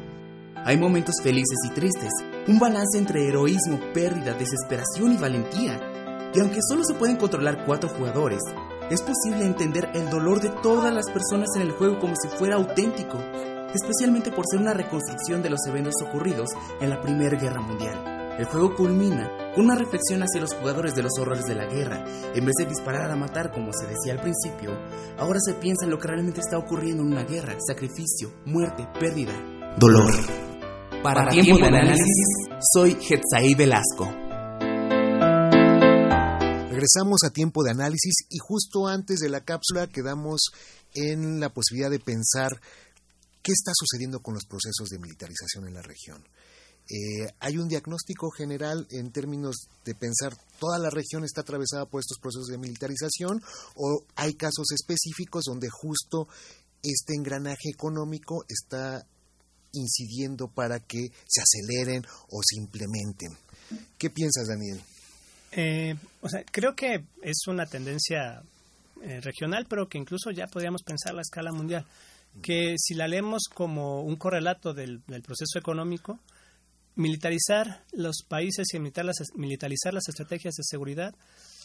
Hay 0.64 0.78
momentos 0.78 1.16
felices 1.24 1.58
y 1.66 1.74
tristes, 1.74 2.12
un 2.48 2.60
balance 2.60 3.00
entre 3.00 3.28
heroísmo, 3.28 3.80
pérdida, 3.92 4.36
desesperación 4.36 5.14
y 5.14 5.18
valentía. 5.18 5.80
Y 6.36 6.40
aunque 6.40 6.60
solo 6.70 6.84
se 6.84 6.94
pueden 6.94 7.18
controlar 7.18 7.66
cuatro 7.66 7.90
jugadores, 7.90 8.44
es 8.92 9.02
posible 9.02 9.44
entender 9.44 9.90
el 9.96 10.08
dolor 10.12 10.40
de 10.40 10.50
todas 10.62 10.94
las 10.94 11.10
personas 11.10 11.50
en 11.56 11.64
el 11.64 11.72
juego 11.72 11.98
como 11.98 12.14
si 12.16 12.30
fuera 12.38 12.58
auténtico, 12.58 13.18
especialmente 13.74 14.32
por 14.32 14.46
ser 14.48 14.60
una 14.60 14.76
reconstrucción 14.76 15.42
de 15.42 15.50
los 15.50 15.66
eventos 15.66 15.96
ocurridos 16.04 16.52
en 16.80 16.92
la 16.92 17.02
Primera 17.02 17.40
Guerra 17.40 17.60
Mundial. 17.62 18.36
El 18.38 18.46
juego 18.46 18.76
culmina 18.76 19.32
con 19.56 19.66
una 19.66 19.76
reflexión 19.76 20.22
hacia 20.22 20.42
los 20.42 20.54
jugadores 20.54 20.96
de 20.96 21.04
los 21.04 21.14
horrores 21.20 21.46
de 21.46 21.56
la 21.56 21.66
guerra. 21.66 22.04
En 22.34 22.46
vez 22.46 22.56
de 22.58 22.66
disparar 22.66 23.12
a 23.12 23.16
matar 23.16 23.52
como 23.52 23.72
se 23.74 23.86
decía 23.88 24.14
al 24.14 24.22
principio, 24.22 24.72
ahora 25.18 25.40
se 25.44 25.54
piensa 25.56 25.86
en 25.86 25.92
lo 25.92 26.00
que 26.00 26.08
realmente 26.08 26.40
está 26.42 26.58
ocurriendo 26.58 27.04
en 27.04 27.12
una 27.12 27.24
guerra, 27.24 27.58
sacrificio, 27.66 28.34
muerte, 28.46 28.88
pérdida, 29.00 29.34
dolor. 29.78 30.14
Para, 31.04 31.28
tiempo, 31.30 31.58
de 31.58 31.68
análisis, 31.68 32.26
soy 32.74 32.92
Hetzaí 32.92 33.56
Velasco. 33.56 34.06
Regresamos 36.70 37.24
a 37.26 37.32
tiempo 37.32 37.64
de 37.64 37.72
análisis 37.72 38.14
y 38.30 38.38
justo 38.38 38.88
antes 38.88 39.20
de 39.20 39.30
la 39.30 39.42
cápsula 39.42 39.88
quedamos 39.88 40.52
en 40.94 41.40
la 41.40 41.50
posibilidad 41.50 41.90
de 41.90 42.00
pensar 42.00 42.52
qué 43.42 43.52
está 43.52 43.72
sucediendo 43.74 44.20
con 44.20 44.36
los 44.36 44.46
procesos 44.46 44.90
de 44.90 45.00
militarización 45.00 45.68
en 45.68 45.74
la 45.74 45.82
región. 45.82 46.24
Eh, 46.92 47.34
hay 47.40 47.58
un 47.58 47.70
diagnóstico 47.70 48.30
general 48.32 48.86
en 48.92 49.12
términos 49.12 49.70
de 49.86 49.96
pensar 49.96 50.36
toda 50.60 50.78
la 50.78 50.90
región 50.90 51.24
está 51.24 51.40
atravesada 51.40 51.86
por 51.86 52.02
estos 52.02 52.20
procesos 52.20 52.48
de 52.48 52.58
militarización 52.58 53.42
o 53.76 54.04
hay 54.16 54.34
casos 54.34 54.72
específicos 54.74 55.46
donde 55.46 55.70
justo 55.70 56.28
este 56.84 57.16
engranaje 57.16 57.70
económico 57.74 58.44
está 58.50 59.06
incidiendo 59.72 60.50
para 60.50 60.82
que 60.82 61.12
se 61.28 61.42
aceleren 61.42 62.04
o 62.30 62.42
se 62.44 62.58
implementen. 62.58 63.38
¿Qué 63.98 64.10
piensas, 64.10 64.48
Daniel? 64.50 64.82
Eh, 65.54 65.96
o 66.20 66.28
sea, 66.28 66.44
creo 66.52 66.76
que 66.76 67.06
es 67.22 67.48
una 67.48 67.68
tendencia 67.68 68.44
eh, 69.02 69.22
regional, 69.22 69.66
pero 69.70 69.88
que 69.88 69.98
incluso 69.98 70.30
ya 70.32 70.48
podríamos 70.48 70.84
pensar 70.84 71.14
la 71.14 71.22
escala 71.22 71.54
mundial. 71.54 71.86
Que 72.42 72.76
si 72.78 72.96
la 72.96 73.08
leemos 73.08 73.44
como 73.54 74.02
un 74.02 74.18
correlato 74.18 74.74
del 74.74 75.02
proceso 75.08 75.58
económico, 75.58 76.20
militarizar 76.96 77.84
los 77.94 78.24
países 78.28 78.68
y 78.74 78.80
militarizar 78.80 79.94
las 79.94 80.08
estrategias 80.10 80.56
de 80.56 80.64
seguridad 80.64 81.16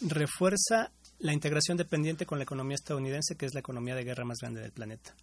refuerza 0.01 0.93
la 1.19 1.33
integración 1.33 1.77
dependiente 1.77 2.27
con 2.27 2.39
la 2.39 2.45
economía 2.45 2.75
estadounidense, 2.75 3.37
que 3.37 3.47
es 3.47 3.55
la 3.55 3.61
economía 3.61 3.95
de 3.95 4.05
guerra 4.05 4.25
más 4.25 4.39
grande 4.41 4.61
del 4.61 4.73
planeta. 4.73 5.15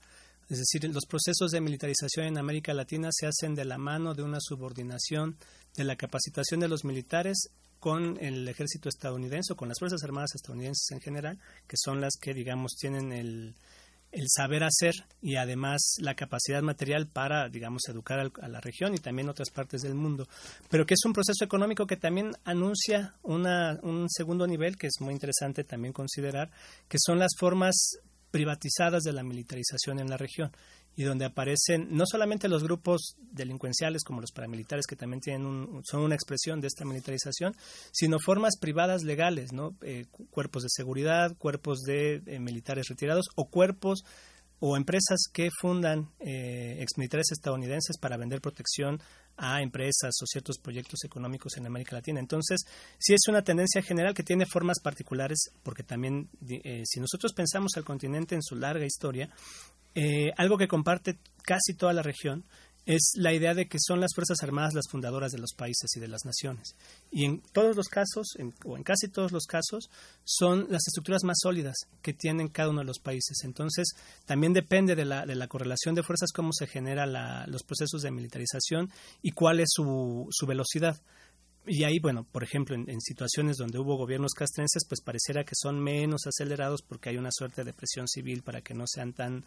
Es 0.49 0.57
decir, 0.57 0.83
los 0.93 1.05
procesos 1.05 1.51
de 1.51 1.61
militarización 1.61 2.25
en 2.25 2.37
América 2.37 2.73
Latina 2.73 3.09
se 3.11 3.27
hacen 3.27 3.55
de 3.55 3.65
la 3.65 3.77
mano 3.77 4.13
de 4.13 4.23
una 4.23 4.39
subordinación 4.41 5.37
de 5.75 5.83
la 5.85 5.95
capacitación 5.95 6.59
de 6.59 6.67
los 6.67 6.83
militares 6.83 7.49
con 7.79 8.17
el 8.21 8.47
ejército 8.47 8.89
estadounidense 8.89 9.53
o 9.53 9.55
con 9.55 9.69
las 9.69 9.79
Fuerzas 9.79 10.03
Armadas 10.03 10.35
estadounidenses 10.35 10.91
en 10.91 11.01
general, 11.01 11.39
que 11.67 11.75
son 11.77 12.01
las 12.01 12.13
que, 12.19 12.33
digamos, 12.33 12.75
tienen 12.79 13.11
el, 13.11 13.55
el 14.13 14.27
saber 14.29 14.63
hacer 14.63 14.93
y 15.21 15.35
además 15.35 15.95
la 15.99 16.15
capacidad 16.15 16.61
material 16.61 17.07
para, 17.07 17.49
digamos, 17.49 17.81
educar 17.89 18.31
a 18.41 18.47
la 18.47 18.61
región 18.61 18.93
y 18.93 18.99
también 18.99 19.27
otras 19.27 19.49
partes 19.49 19.81
del 19.81 19.95
mundo. 19.95 20.27
Pero 20.69 20.85
que 20.85 20.93
es 20.93 21.03
un 21.05 21.13
proceso 21.13 21.43
económico 21.43 21.87
que 21.87 21.97
también 21.97 22.31
anuncia 22.45 23.15
una, 23.23 23.79
un 23.81 24.07
segundo 24.09 24.45
nivel 24.45 24.77
que 24.77 24.87
es 24.87 25.01
muy 25.01 25.13
interesante 25.13 25.63
también 25.63 25.93
considerar, 25.93 26.51
que 26.87 26.97
son 26.99 27.17
las 27.17 27.31
formas 27.37 27.75
privatizadas 28.29 29.03
de 29.03 29.13
la 29.13 29.23
militarización 29.23 29.99
en 29.99 30.09
la 30.09 30.17
región 30.17 30.51
y 30.95 31.03
donde 31.03 31.25
aparecen 31.25 31.87
no 31.89 32.05
solamente 32.05 32.47
los 32.47 32.63
grupos 32.63 33.15
delincuenciales 33.31 34.03
como 34.03 34.21
los 34.21 34.31
paramilitares 34.31 34.85
que 34.85 34.95
también 34.95 35.21
tienen 35.21 35.45
un, 35.45 35.81
son 35.83 36.01
una 36.01 36.15
expresión 36.15 36.61
de 36.61 36.67
esta 36.67 36.85
militarización, 36.85 37.55
sino 37.91 38.19
formas 38.19 38.57
privadas 38.59 39.03
legales, 39.03 39.53
¿no? 39.53 39.75
Eh, 39.81 40.05
cuerpos 40.29 40.63
de 40.63 40.69
seguridad, 40.69 41.35
cuerpos 41.37 41.81
de 41.81 42.21
eh, 42.25 42.39
militares 42.39 42.87
retirados 42.89 43.25
o 43.35 43.49
cuerpos 43.49 44.03
o 44.65 44.77
empresas 44.77 45.25
que 45.33 45.49
fundan 45.59 46.09
eh, 46.21 46.77
exmilitares 46.79 47.33
estadounidenses 47.33 47.97
para 47.97 48.15
vender 48.15 48.39
protección 48.39 49.01
a 49.35 49.61
empresas 49.61 50.13
o 50.21 50.25
ciertos 50.25 50.57
proyectos 50.57 51.03
económicos 51.03 51.57
en 51.57 51.65
América 51.65 51.97
Latina. 51.97 52.21
Entonces, 52.21 52.61
sí 52.97 53.13
es 53.13 53.27
una 53.27 53.41
tendencia 53.41 53.81
general 53.81 54.13
que 54.13 54.23
tiene 54.23 54.45
formas 54.45 54.79
particulares, 54.79 55.49
porque 55.63 55.83
también, 55.83 56.29
eh, 56.47 56.83
si 56.85 57.01
nosotros 57.01 57.33
pensamos 57.33 57.73
al 57.75 57.83
continente 57.83 58.35
en 58.35 58.41
su 58.41 58.55
larga 58.55 58.85
historia, 58.85 59.29
eh, 59.95 60.31
algo 60.37 60.57
que 60.57 60.67
comparte 60.67 61.17
casi 61.43 61.73
toda 61.73 61.93
la 61.93 62.01
región 62.01 62.43
es 62.85 63.13
la 63.15 63.33
idea 63.33 63.53
de 63.53 63.67
que 63.67 63.77
son 63.79 64.01
las 64.01 64.13
Fuerzas 64.13 64.43
Armadas 64.43 64.73
las 64.73 64.89
fundadoras 64.89 65.31
de 65.31 65.39
los 65.39 65.53
países 65.55 65.89
y 65.95 65.99
de 65.99 66.07
las 66.07 66.25
naciones. 66.25 66.75
Y 67.11 67.25
en 67.25 67.41
todos 67.53 67.75
los 67.75 67.87
casos, 67.87 68.27
o 68.65 68.75
en 68.75 68.83
casi 68.83 69.07
todos 69.07 69.31
los 69.31 69.45
casos, 69.45 69.89
son 70.25 70.67
las 70.69 70.81
estructuras 70.87 71.23
más 71.23 71.37
sólidas 71.41 71.75
que 72.01 72.13
tienen 72.13 72.49
cada 72.49 72.69
uno 72.69 72.81
de 72.81 72.87
los 72.87 72.99
países. 72.99 73.37
Entonces, 73.43 73.93
también 74.25 74.53
depende 74.53 74.95
de 74.95 75.05
la, 75.05 75.25
de 75.25 75.35
la 75.35 75.47
correlación 75.47 75.95
de 75.95 76.03
fuerzas 76.03 76.31
cómo 76.33 76.51
se 76.51 76.67
generan 76.67 77.13
los 77.49 77.63
procesos 77.63 78.01
de 78.01 78.11
militarización 78.11 78.89
y 79.21 79.31
cuál 79.31 79.61
es 79.61 79.69
su, 79.71 80.27
su 80.31 80.45
velocidad. 80.45 80.99
Y 81.65 81.85
ahí, 81.85 81.99
bueno, 81.99 82.25
por 82.29 82.43
ejemplo, 82.43 82.75
en, 82.75 82.99
situaciones 82.99 83.57
donde 83.57 83.79
hubo 83.79 83.95
gobiernos 83.95 84.33
castrenses, 84.33 84.83
pues 84.87 85.01
pareciera 85.01 85.45
que 85.45 85.55
son 85.55 85.81
menos 85.81 86.27
acelerados 86.27 86.81
porque 86.81 87.09
hay 87.09 87.17
una 87.17 87.31
suerte 87.31 87.63
de 87.63 87.73
presión 87.73 88.07
civil 88.07 88.43
para 88.43 88.61
que 88.61 88.73
no 88.73 88.85
sean 88.85 89.13
tan 89.13 89.45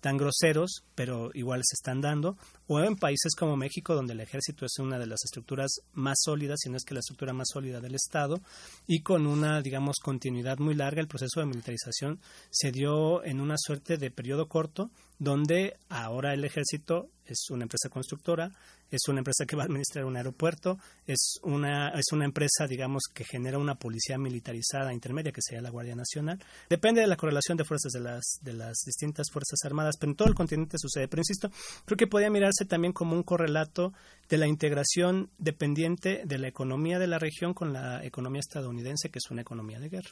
tan 0.00 0.18
groseros, 0.18 0.84
pero 0.94 1.30
igual 1.34 1.62
se 1.64 1.74
están 1.74 2.00
dando, 2.00 2.36
o 2.66 2.78
en 2.80 2.96
países 2.96 3.34
como 3.34 3.56
México, 3.56 3.94
donde 3.94 4.12
el 4.12 4.20
ejército 4.20 4.66
es 4.66 4.78
una 4.78 4.98
de 4.98 5.06
las 5.06 5.24
estructuras 5.24 5.80
más 5.94 6.18
sólidas, 6.22 6.58
si 6.62 6.70
no 6.70 6.76
es 6.76 6.84
que 6.84 6.94
la 6.94 7.00
estructura 7.00 7.32
más 7.32 7.48
sólida 7.52 7.80
del 7.80 7.94
Estado, 7.94 8.40
y 8.86 9.00
con 9.00 9.26
una, 9.26 9.62
digamos, 9.62 9.96
continuidad 10.02 10.58
muy 10.58 10.74
larga, 10.74 11.00
el 11.00 11.08
proceso 11.08 11.40
de 11.40 11.46
militarización 11.46 12.20
se 12.50 12.72
dio 12.72 13.24
en 13.24 13.40
una 13.40 13.56
suerte 13.58 13.96
de 13.96 14.10
periodo 14.10 14.48
corto, 14.48 14.90
donde 15.18 15.76
ahora 15.88 16.34
el 16.34 16.44
ejército 16.44 17.10
es 17.26 17.46
una 17.50 17.64
empresa 17.64 17.88
constructora, 17.88 18.52
es 18.90 19.00
una 19.08 19.18
empresa 19.18 19.46
que 19.46 19.56
va 19.56 19.62
a 19.62 19.66
administrar 19.66 20.04
un 20.04 20.16
aeropuerto, 20.16 20.78
es 21.06 21.38
una, 21.42 21.88
es 21.90 22.06
una 22.12 22.24
empresa, 22.24 22.66
digamos, 22.68 23.02
que 23.12 23.24
genera 23.24 23.58
una 23.58 23.74
policía 23.74 24.16
militarizada 24.16 24.92
intermedia, 24.92 25.32
que 25.32 25.40
sería 25.42 25.60
la 25.60 25.70
Guardia 25.70 25.96
Nacional. 25.96 26.38
Depende 26.68 27.00
de 27.00 27.08
la 27.08 27.16
correlación 27.16 27.56
de 27.56 27.64
fuerzas 27.64 27.92
de 27.92 28.00
las, 28.00 28.38
de 28.42 28.52
las 28.52 28.76
distintas 28.86 29.26
Fuerzas 29.32 29.58
Armadas, 29.64 29.96
pero 29.98 30.12
en 30.12 30.16
todo 30.16 30.28
el 30.28 30.34
continente 30.34 30.76
sucede. 30.78 31.08
Pero 31.08 31.20
insisto, 31.20 31.50
creo 31.84 31.96
que 31.96 32.06
podría 32.06 32.30
mirarse 32.30 32.64
también 32.64 32.92
como 32.92 33.16
un 33.16 33.24
correlato 33.24 33.92
de 34.28 34.38
la 34.38 34.46
integración 34.46 35.30
dependiente 35.38 36.22
de 36.24 36.38
la 36.38 36.48
economía 36.48 36.98
de 36.98 37.08
la 37.08 37.18
región 37.18 37.54
con 37.54 37.72
la 37.72 38.04
economía 38.04 38.40
estadounidense, 38.40 39.10
que 39.10 39.18
es 39.18 39.30
una 39.30 39.42
economía 39.42 39.80
de 39.80 39.88
guerra. 39.88 40.10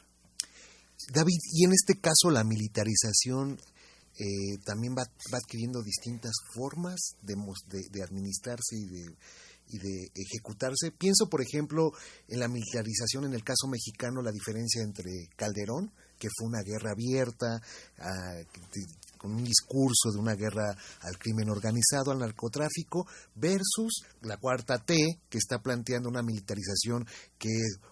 David, 1.13 1.39
y 1.51 1.65
en 1.65 1.73
este 1.73 1.99
caso 1.99 2.31
la 2.31 2.43
militarización 2.43 3.59
eh, 4.17 4.57
también 4.63 4.95
va, 4.97 5.03
adquiriendo 5.33 5.81
distintas 5.81 6.33
formas 6.53 7.15
de, 7.21 7.35
de, 7.91 8.03
administrarse 8.03 8.75
y 8.77 8.85
de, 8.85 9.17
y 9.69 9.77
de 9.79 10.11
ejecutarse. 10.15 10.91
Pienso, 10.97 11.27
por 11.29 11.41
ejemplo, 11.41 11.91
en 12.27 12.39
la 12.39 12.47
militarización 12.47 13.25
en 13.25 13.33
el 13.33 13.43
caso 13.43 13.67
mexicano, 13.67 14.21
la 14.21 14.31
diferencia 14.31 14.83
entre 14.83 15.11
Calderón, 15.35 15.91
que 16.17 16.29
fue 16.33 16.47
una 16.47 16.61
guerra 16.61 16.91
abierta, 16.91 17.61
ah, 17.99 18.41
con 19.17 19.35
un 19.35 19.43
discurso 19.43 20.11
de 20.13 20.19
una 20.19 20.35
guerra 20.35 20.75
al 21.01 21.17
crimen 21.17 21.49
organizado, 21.49 22.11
al 22.11 22.19
narcotráfico, 22.19 23.07
versus 23.35 24.03
la 24.21 24.37
cuarta 24.37 24.77
T, 24.77 24.95
que 25.29 25.37
está 25.37 25.59
planteando 25.61 26.09
una 26.09 26.21
militarización 26.21 27.05
que 27.37 27.49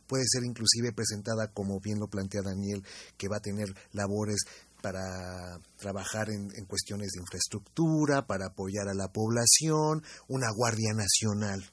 puede 0.08 0.24
ser 0.28 0.44
inclusive 0.46 0.94
presentada 0.94 1.48
como 1.54 1.80
bien 1.80 2.00
lo 2.00 2.08
plantea 2.08 2.42
Daniel, 2.44 2.84
que 3.18 3.28
va 3.28 3.38
a 3.38 3.42
tener 3.42 3.74
labores 3.92 4.38
para 4.84 5.62
trabajar 5.78 6.28
en, 6.30 6.50
cuestiones 6.66 7.08
de 7.14 7.22
infraestructura, 7.22 8.28
para 8.28 8.48
apoyar 8.48 8.90
a 8.90 8.94
la 8.94 9.08
población, 9.08 10.04
una 10.28 10.48
Guardia 10.54 10.92
Nacional. 10.94 11.64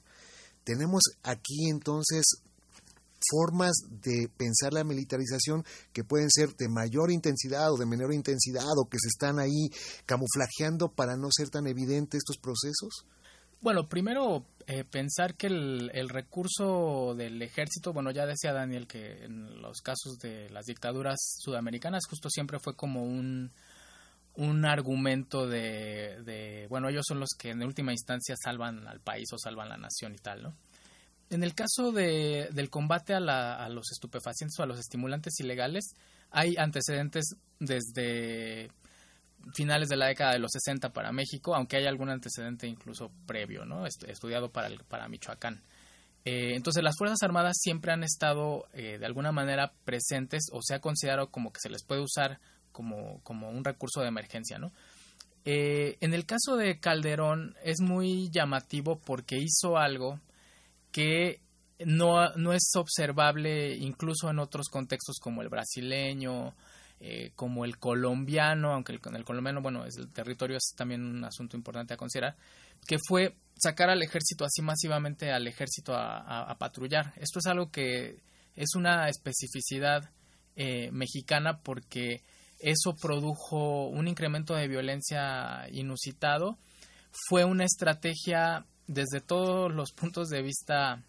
Tenemos 0.63 1.01
aquí 1.21 1.67
entonces 1.69 2.23
formas 3.29 3.73
de 3.89 4.29
pensar 4.37 4.71
la 4.71 4.85
militarización 4.85 5.65
que 5.91 6.05
pueden 6.05 6.29
ser 6.31 6.55
de 6.55 6.69
mayor 6.69 7.11
intensidad 7.11 7.73
o 7.73 7.77
de 7.77 7.85
menor 7.85 8.13
intensidad 8.13 8.71
o 8.77 8.87
que 8.87 8.97
se 8.97 9.09
están 9.09 9.39
ahí 9.39 9.67
camuflajeando 10.05 10.87
para 10.87 11.17
no 11.17 11.27
ser 11.31 11.49
tan 11.49 11.67
evidentes 11.67 12.19
estos 12.19 12.37
procesos? 12.37 13.05
Bueno, 13.59 13.89
primero 13.89 14.45
eh, 14.67 14.83
pensar 14.83 15.35
que 15.35 15.47
el, 15.47 16.09
recurso 16.09 17.15
del 17.15 17.41
ejército, 17.41 17.93
bueno, 17.93 18.11
ya 18.11 18.25
decía 18.25 18.53
Daniel 18.53 18.87
que 18.87 19.23
en 19.23 19.61
los 19.61 19.81
casos 19.81 20.17
de 20.19 20.49
las 20.49 20.65
dictaduras 20.65 21.17
sudamericanas 21.39 22.05
justo 22.09 22.29
siempre 22.29 22.59
fue 22.59 22.75
como 22.75 23.03
un, 23.03 23.51
un 24.35 24.65
argumento 24.65 25.47
de, 25.47 26.65
bueno, 26.69 26.89
ellos 26.89 27.05
son 27.07 27.19
los 27.19 27.29
que 27.37 27.49
en 27.49 27.63
última 27.63 27.91
instancia 27.91 28.35
salvan 28.41 28.87
al 28.87 28.99
país 28.99 29.27
o 29.33 29.37
salvan 29.37 29.69
la 29.69 29.77
nación 29.77 30.13
y 30.15 30.19
tal, 30.19 30.43
¿no? 30.43 30.55
En 31.29 31.43
el 31.43 31.55
caso 31.55 31.91
de, 31.93 32.49
del 32.51 32.69
combate 32.69 33.13
a, 33.13 33.17
a 33.17 33.69
los 33.69 33.91
estupefacientes 33.91 34.59
o 34.59 34.63
a 34.63 34.65
los 34.65 34.79
estimulantes 34.79 35.39
ilegales, 35.39 35.93
hay 36.29 36.55
antecedentes 36.57 37.35
desde 37.59 38.69
finales 39.53 39.89
de 39.89 39.97
la 39.97 40.07
década 40.07 40.33
de 40.33 40.39
los 40.39 40.51
60 40.51 40.93
para 40.93 41.11
México, 41.11 41.55
aunque 41.55 41.77
hay 41.77 41.85
algún 41.85 42.09
antecedente 42.09 42.67
incluso 42.67 43.11
previo, 43.25 43.65
¿no? 43.65 43.85
estudiado 43.85 44.51
para, 44.51 44.67
el, 44.67 44.79
para 44.83 45.07
Michoacán. 45.07 45.61
Eh, 46.23 46.53
entonces 46.55 46.83
las 46.83 46.95
Fuerzas 46.97 47.23
Armadas 47.23 47.57
siempre 47.59 47.91
han 47.91 48.03
estado 48.03 48.67
eh, 48.73 48.97
de 48.99 49.05
alguna 49.05 49.31
manera 49.31 49.73
presentes 49.85 50.49
o 50.51 50.61
se 50.61 50.75
ha 50.75 50.79
considerado 50.79 51.31
como 51.31 51.51
que 51.51 51.59
se 51.59 51.69
les 51.69 51.83
puede 51.83 52.01
usar 52.01 52.39
como, 52.71 53.21
como 53.23 53.49
un 53.49 53.63
recurso 53.63 54.01
de 54.01 54.07
emergencia, 54.07 54.59
¿no? 54.59 54.71
Eh, 55.43 55.97
en 56.01 56.13
el 56.13 56.27
caso 56.27 56.55
de 56.55 56.79
Calderón 56.79 57.55
es 57.63 57.81
muy 57.81 58.29
llamativo 58.29 58.99
porque 58.99 59.39
hizo 59.39 59.77
algo 59.77 60.19
que 60.91 61.41
no, 61.83 62.29
no 62.35 62.53
es 62.53 62.69
observable 62.75 63.75
incluso 63.75 64.29
en 64.29 64.37
otros 64.37 64.67
contextos 64.69 65.17
como 65.19 65.41
el 65.41 65.49
brasileño, 65.49 66.53
eh, 67.03 67.31
como 67.35 67.65
el 67.65 67.79
colombiano, 67.79 68.73
aunque 68.73 68.91
el, 68.91 68.99
el, 69.15 69.23
colombiano, 69.23 69.59
bueno, 69.59 69.85
es, 69.85 69.97
el 69.97 70.13
territorio 70.13 70.57
es 70.57 70.75
también 70.75 71.03
un 71.03 71.25
asunto 71.25 71.57
importante 71.57 71.95
a 71.95 71.97
considerar, 71.97 72.35
que 72.85 72.97
fue 73.07 73.33
sacar 73.57 73.89
al 73.89 74.03
ejército 74.03 74.45
así 74.45 74.61
masivamente 74.61 75.31
al 75.31 75.47
ejército 75.47 75.95
a, 75.95 76.55
patrullar. 76.59 77.11
Esto 77.15 77.39
es 77.39 77.47
algo 77.47 77.71
que 77.71 78.19
es 78.55 78.75
una 78.75 79.09
especificidad 79.09 80.11
eh, 80.55 80.91
mexicana 80.91 81.61
porque 81.63 82.21
eso 82.59 82.95
produjo 82.95 83.87
un 83.87 84.07
incremento 84.07 84.53
de 84.53 84.67
violencia 84.67 85.67
inusitado. 85.71 86.59
Fue 87.29 87.45
una 87.45 87.65
estrategia 87.65 88.67
desde 88.85 89.21
todos 89.21 89.73
los 89.73 89.91
puntos 89.91 90.29
de 90.29 90.43
vista, 90.43 91.01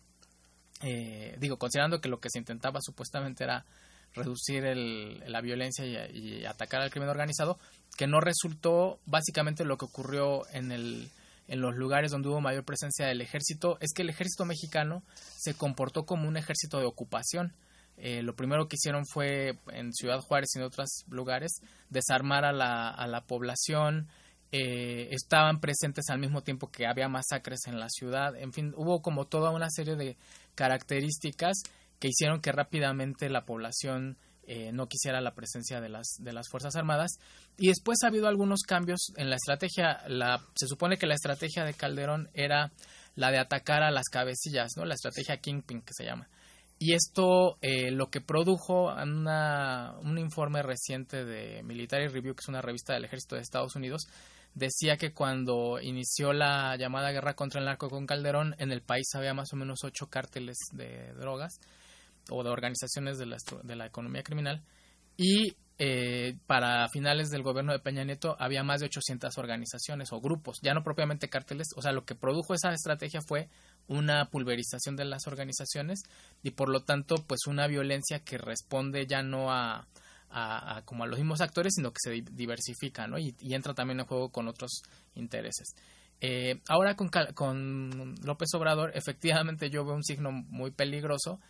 eh, 0.80 1.36
digo, 1.38 1.58
considerando 1.58 2.00
que 2.00 2.08
lo 2.08 2.18
que 2.18 2.30
se 2.30 2.38
intentaba 2.38 2.80
supuestamente 2.80 3.44
era 3.44 3.66
reducir 4.14 4.64
el, 4.64 5.22
la 5.26 5.40
violencia 5.40 5.84
y, 5.86 6.44
atacar 6.44 6.82
al 6.82 6.90
crimen 6.90 7.08
organizado, 7.08 7.58
que 7.96 8.06
no 8.06 8.20
resultó 8.20 9.00
básicamente 9.06 9.64
lo 9.64 9.76
que 9.76 9.84
ocurrió 9.84 10.46
en, 10.52 10.72
el, 10.72 11.10
en 11.48 11.60
los 11.60 11.74
lugares 11.74 12.10
donde 12.10 12.28
hubo 12.28 12.40
mayor 12.40 12.64
presencia 12.64 13.06
del 13.06 13.20
ejército, 13.20 13.78
es 13.80 13.92
que 13.94 14.02
el 14.02 14.10
ejército 14.10 14.44
mexicano 14.44 15.02
se 15.14 15.54
comportó 15.54 16.04
como 16.04 16.28
un 16.28 16.36
ejército 16.36 16.78
de 16.78 16.86
ocupación. 16.86 17.54
Eh, 17.98 18.22
lo 18.22 18.34
primero 18.34 18.68
que 18.68 18.76
hicieron 18.76 19.04
fue 19.06 19.58
en 19.70 19.92
Ciudad 19.92 20.20
Juárez 20.20 20.50
y 20.54 20.58
en 20.58 20.64
otros 20.64 21.04
lugares 21.08 21.60
desarmar 21.90 22.44
a 22.44 22.52
la, 22.52 22.88
a 22.88 23.06
la 23.06 23.24
población, 23.26 24.08
eh, 24.54 25.08
estaban 25.12 25.60
presentes 25.60 26.10
al 26.10 26.18
mismo 26.18 26.42
tiempo 26.42 26.70
que 26.70 26.86
había 26.86 27.08
masacres 27.08 27.60
en 27.66 27.80
la 27.80 27.88
ciudad, 27.88 28.36
en 28.36 28.52
fin, 28.52 28.74
hubo 28.76 29.00
como 29.00 29.24
toda 29.26 29.50
una 29.50 29.70
serie 29.70 29.96
de 29.96 30.18
características 30.54 31.62
que 32.02 32.08
hicieron 32.08 32.40
que 32.40 32.50
rápidamente 32.50 33.30
la 33.30 33.44
población 33.44 34.18
eh, 34.42 34.72
no 34.72 34.88
quisiera 34.88 35.20
la 35.20 35.36
presencia 35.36 35.80
de 35.80 35.88
las, 35.88 36.16
de 36.18 36.32
las 36.32 36.48
Fuerzas 36.50 36.74
Armadas. 36.74 37.12
Y 37.56 37.68
después 37.68 37.98
ha 38.02 38.08
habido 38.08 38.26
algunos 38.26 38.62
cambios 38.62 39.12
en 39.16 39.30
la 39.30 39.36
estrategia. 39.36 40.02
La, 40.08 40.44
se 40.56 40.66
supone 40.66 40.96
que 40.96 41.06
la 41.06 41.14
estrategia 41.14 41.64
de 41.64 41.74
Calderón 41.74 42.28
era 42.34 42.72
la 43.14 43.30
de 43.30 43.38
atacar 43.38 43.84
a 43.84 43.92
las 43.92 44.08
cabecillas, 44.10 44.72
¿no? 44.76 44.84
La 44.84 44.94
estrategia 44.94 45.36
Kingpin 45.36 45.82
que 45.82 45.92
se 45.92 46.04
llama. 46.04 46.28
Y 46.80 46.94
esto 46.94 47.56
eh, 47.60 47.92
lo 47.92 48.10
que 48.10 48.20
produjo 48.20 48.92
una, 48.92 49.94
un 50.00 50.18
informe 50.18 50.60
reciente 50.64 51.24
de 51.24 51.62
Military 51.62 52.08
Review, 52.08 52.34
que 52.34 52.40
es 52.40 52.48
una 52.48 52.62
revista 52.62 52.94
del 52.94 53.04
ejército 53.04 53.36
de 53.36 53.42
Estados 53.42 53.76
Unidos, 53.76 54.08
decía 54.54 54.96
que 54.96 55.12
cuando 55.12 55.80
inició 55.80 56.32
la 56.32 56.74
llamada 56.76 57.12
guerra 57.12 57.34
contra 57.34 57.60
el 57.60 57.66
narco 57.66 57.88
con 57.88 58.06
Calderón, 58.06 58.56
en 58.58 58.72
el 58.72 58.82
país 58.82 59.06
había 59.14 59.34
más 59.34 59.52
o 59.52 59.56
menos 59.56 59.84
ocho 59.84 60.08
cárteles 60.08 60.56
de 60.72 61.12
drogas 61.12 61.60
o 62.30 62.42
de 62.42 62.50
organizaciones 62.50 63.18
de 63.18 63.26
la, 63.26 63.36
de 63.62 63.76
la 63.76 63.86
economía 63.86 64.22
criminal 64.22 64.62
y 65.16 65.54
eh, 65.78 66.36
para 66.46 66.88
finales 66.90 67.30
del 67.30 67.42
gobierno 67.42 67.72
de 67.72 67.78
Peña 67.78 68.04
Nieto 68.04 68.36
había 68.38 68.62
más 68.62 68.80
de 68.80 68.86
800 68.86 69.36
organizaciones 69.38 70.12
o 70.12 70.20
grupos, 70.20 70.58
ya 70.62 70.74
no 70.74 70.84
propiamente 70.84 71.28
cárteles, 71.28 71.68
o 71.74 71.82
sea, 71.82 71.92
lo 71.92 72.04
que 72.04 72.14
produjo 72.14 72.54
esa 72.54 72.72
estrategia 72.72 73.20
fue 73.26 73.48
una 73.88 74.26
pulverización 74.30 74.96
de 74.96 75.06
las 75.06 75.26
organizaciones 75.26 76.02
y 76.42 76.52
por 76.52 76.68
lo 76.68 76.84
tanto 76.84 77.16
pues 77.26 77.46
una 77.46 77.66
violencia 77.66 78.20
que 78.20 78.38
responde 78.38 79.06
ya 79.06 79.22
no 79.22 79.50
a, 79.50 79.86
como 80.84 81.04
a 81.04 81.06
los 81.06 81.18
mismos 81.18 81.40
actores 81.40 81.74
sino 81.74 81.90
que 81.90 81.98
se 82.00 82.10
diversifica 82.32 83.06
¿no? 83.06 83.18
y, 83.18 83.34
entra 83.40 83.74
también 83.74 84.00
en 84.00 84.06
juego 84.06 84.30
con 84.30 84.48
otros 84.48 84.82
intereses. 85.14 85.74
Eh, 86.20 86.60
ahora 86.68 86.94
con, 86.94 87.10
con 87.34 88.14
López 88.22 88.54
Obrador 88.54 88.92
efectivamente 88.94 89.68
yo 89.68 89.84
veo 89.84 89.96
un 89.96 90.04
signo 90.04 90.30
muy 90.30 90.70
peligroso 90.70 91.40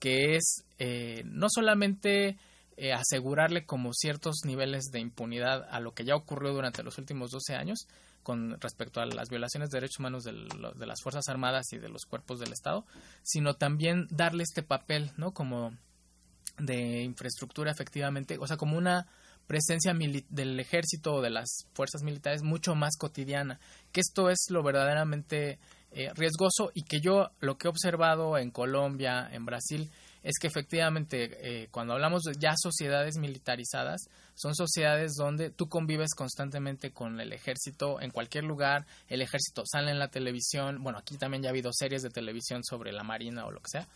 que 0.00 0.34
es 0.34 0.64
eh, 0.78 1.22
no 1.26 1.46
solamente 1.48 2.36
eh, 2.76 2.92
asegurarle 2.92 3.64
como 3.66 3.92
ciertos 3.92 4.40
niveles 4.44 4.86
de 4.90 4.98
impunidad 4.98 5.68
a 5.70 5.78
lo 5.78 5.92
que 5.92 6.04
ya 6.04 6.16
ocurrió 6.16 6.52
durante 6.52 6.82
los 6.82 6.98
últimos 6.98 7.30
12 7.30 7.54
años 7.54 7.86
con 8.22 8.60
respecto 8.60 9.00
a 9.00 9.06
las 9.06 9.28
violaciones 9.28 9.70
de 9.70 9.76
derechos 9.76 10.00
humanos 10.00 10.24
de, 10.24 10.32
de 10.32 10.86
las 10.86 11.00
Fuerzas 11.02 11.28
Armadas 11.28 11.72
y 11.72 11.78
de 11.78 11.88
los 11.88 12.04
cuerpos 12.04 12.38
del 12.40 12.52
Estado, 12.52 12.84
sino 13.22 13.54
también 13.54 14.06
darle 14.10 14.42
este 14.42 14.62
papel, 14.62 15.12
¿no? 15.16 15.32
Como 15.32 15.72
de 16.58 17.02
infraestructura 17.02 17.70
efectivamente, 17.70 18.36
o 18.38 18.46
sea, 18.46 18.56
como 18.56 18.76
una 18.76 19.06
presencia 19.46 19.92
del 20.28 20.60
ejército 20.60 21.14
o 21.14 21.22
de 21.22 21.30
las 21.30 21.66
fuerzas 21.72 22.02
militares 22.02 22.42
mucho 22.42 22.74
más 22.74 22.96
cotidiana, 22.96 23.58
que 23.90 24.00
esto 24.00 24.30
es 24.30 24.46
lo 24.48 24.62
verdaderamente 24.62 25.58
eh, 25.92 26.10
riesgoso 26.14 26.70
y 26.74 26.82
que 26.82 27.00
yo 27.00 27.30
lo 27.40 27.58
que 27.58 27.66
he 27.66 27.70
observado 27.70 28.38
en 28.38 28.50
Colombia, 28.50 29.28
en 29.32 29.44
Brasil, 29.44 29.90
es 30.22 30.38
que 30.38 30.46
efectivamente 30.46 31.62
eh, 31.62 31.68
cuando 31.70 31.94
hablamos 31.94 32.22
de 32.22 32.34
ya 32.38 32.54
sociedades 32.56 33.16
militarizadas, 33.16 34.02
son 34.34 34.54
sociedades 34.54 35.14
donde 35.14 35.50
tú 35.50 35.68
convives 35.68 36.14
constantemente 36.14 36.92
con 36.92 37.20
el 37.20 37.32
ejército 37.32 38.00
en 38.00 38.10
cualquier 38.10 38.44
lugar, 38.44 38.86
el 39.08 39.22
ejército 39.22 39.62
sale 39.64 39.90
en 39.90 39.98
la 39.98 40.08
televisión, 40.08 40.82
bueno, 40.82 40.98
aquí 40.98 41.16
también 41.16 41.42
ya 41.42 41.48
ha 41.48 41.50
habido 41.50 41.70
series 41.72 42.02
de 42.02 42.10
televisión 42.10 42.62
sobre 42.64 42.92
la 42.92 43.02
Marina 43.02 43.46
o 43.46 43.50
lo 43.50 43.60
que 43.60 43.70
sea, 43.70 43.88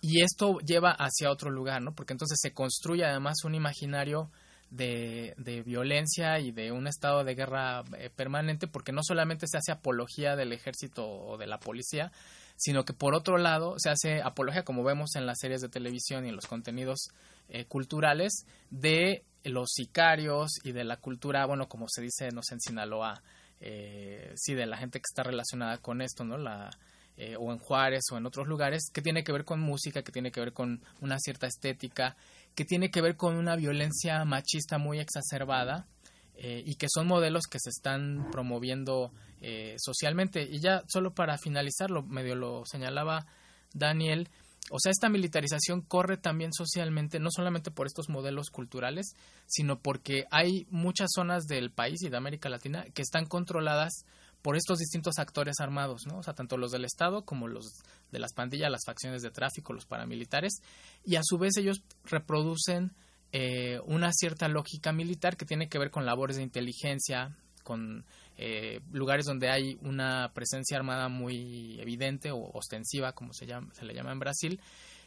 y 0.00 0.22
esto 0.22 0.58
lleva 0.58 0.90
hacia 0.90 1.30
otro 1.30 1.50
lugar, 1.50 1.80
¿no? 1.80 1.94
Porque 1.94 2.12
entonces 2.12 2.38
se 2.40 2.52
construye 2.52 3.04
además 3.04 3.44
un 3.44 3.54
imaginario 3.54 4.30
de, 4.72 5.34
de, 5.36 5.62
violencia 5.62 6.40
y 6.40 6.50
de 6.50 6.72
un 6.72 6.86
estado 6.86 7.24
de 7.24 7.34
guerra 7.34 7.84
eh, 7.98 8.08
permanente, 8.08 8.66
porque 8.66 8.90
no 8.90 9.02
solamente 9.02 9.46
se 9.46 9.58
hace 9.58 9.70
apología 9.70 10.34
del 10.34 10.52
ejército 10.52 11.06
o 11.06 11.36
de 11.36 11.46
la 11.46 11.58
policía, 11.58 12.10
sino 12.56 12.84
que 12.84 12.94
por 12.94 13.14
otro 13.14 13.36
lado 13.36 13.74
se 13.76 13.90
hace 13.90 14.22
apología, 14.22 14.64
como 14.64 14.82
vemos 14.82 15.14
en 15.14 15.26
las 15.26 15.38
series 15.40 15.60
de 15.60 15.68
televisión 15.68 16.24
y 16.24 16.30
en 16.30 16.36
los 16.36 16.46
contenidos 16.46 17.10
eh, 17.48 17.66
culturales, 17.66 18.46
de 18.70 19.24
los 19.44 19.70
sicarios 19.72 20.52
y 20.64 20.72
de 20.72 20.84
la 20.84 20.96
cultura, 20.96 21.44
bueno, 21.44 21.68
como 21.68 21.86
se 21.88 22.00
dice, 22.00 22.30
no 22.32 22.42
sé, 22.42 22.54
en 22.54 22.60
Sinaloa, 22.60 23.22
eh, 23.60 24.32
sí, 24.36 24.54
de 24.54 24.66
la 24.66 24.78
gente 24.78 25.00
que 25.00 25.08
está 25.08 25.22
relacionada 25.22 25.78
con 25.78 26.00
esto, 26.00 26.24
¿no? 26.24 26.38
La, 26.38 26.70
eh, 27.18 27.36
o 27.38 27.52
en 27.52 27.58
Juárez 27.58 28.04
o 28.10 28.16
en 28.16 28.24
otros 28.24 28.48
lugares, 28.48 28.90
que 28.90 29.02
tiene 29.02 29.22
que 29.22 29.32
ver 29.32 29.44
con 29.44 29.60
música, 29.60 30.02
que 30.02 30.12
tiene 30.12 30.32
que 30.32 30.40
ver 30.40 30.54
con 30.54 30.82
una 31.00 31.18
cierta 31.18 31.46
estética, 31.46 32.16
que 32.54 32.64
tiene 32.64 32.90
que 32.90 33.00
ver 33.00 33.16
con 33.16 33.36
una 33.36 33.56
violencia 33.56 34.24
machista 34.24 34.78
muy 34.78 35.00
exacerbada 35.00 35.86
eh, 36.34 36.62
y 36.64 36.74
que 36.76 36.86
son 36.92 37.06
modelos 37.06 37.44
que 37.50 37.58
se 37.60 37.70
están 37.70 38.30
promoviendo 38.30 39.12
eh, 39.40 39.76
socialmente. 39.78 40.42
Y 40.42 40.60
ya 40.60 40.82
solo 40.88 41.14
para 41.14 41.38
finalizarlo, 41.38 42.02
medio 42.02 42.34
lo 42.34 42.64
señalaba 42.66 43.26
Daniel, 43.74 44.28
o 44.70 44.78
sea, 44.80 44.90
esta 44.90 45.08
militarización 45.08 45.82
corre 45.82 46.16
también 46.16 46.52
socialmente, 46.52 47.18
no 47.18 47.30
solamente 47.30 47.70
por 47.70 47.86
estos 47.86 48.08
modelos 48.08 48.50
culturales, 48.50 49.14
sino 49.46 49.80
porque 49.80 50.26
hay 50.30 50.66
muchas 50.70 51.10
zonas 51.14 51.44
del 51.44 51.70
país 51.70 52.02
y 52.02 52.08
de 52.08 52.16
América 52.16 52.48
Latina 52.48 52.86
que 52.94 53.02
están 53.02 53.26
controladas 53.26 54.06
por 54.42 54.56
estos 54.56 54.78
distintos 54.78 55.18
actores 55.18 55.60
armados, 55.60 56.06
¿no? 56.06 56.18
O 56.18 56.22
sea, 56.22 56.34
tanto 56.34 56.56
los 56.56 56.72
del 56.72 56.84
Estado 56.84 57.24
como 57.24 57.48
los 57.48 57.82
de 58.10 58.18
las 58.18 58.32
pandillas, 58.34 58.70
las 58.70 58.84
facciones 58.84 59.22
de 59.22 59.30
tráfico, 59.30 59.72
los 59.72 59.86
paramilitares, 59.86 60.60
y 61.04 61.16
a 61.16 61.20
su 61.22 61.38
vez 61.38 61.56
ellos 61.56 61.82
reproducen 62.04 62.92
eh, 63.30 63.80
una 63.86 64.12
cierta 64.12 64.48
lógica 64.48 64.92
militar 64.92 65.36
que 65.36 65.46
tiene 65.46 65.68
que 65.68 65.78
ver 65.78 65.90
con 65.90 66.04
labores 66.04 66.36
de 66.36 66.42
inteligencia, 66.42 67.36
con 67.62 68.04
eh, 68.36 68.80
lugares 68.90 69.24
donde 69.24 69.48
hay 69.48 69.78
una 69.82 70.32
presencia 70.34 70.76
armada 70.76 71.08
muy 71.08 71.80
evidente 71.80 72.32
o 72.32 72.50
ostensiva, 72.52 73.12
como 73.12 73.32
se, 73.32 73.46
llama, 73.46 73.72
se 73.72 73.84
le 73.84 73.94
llama 73.94 74.12
en 74.12 74.18
Brasil. 74.18 74.60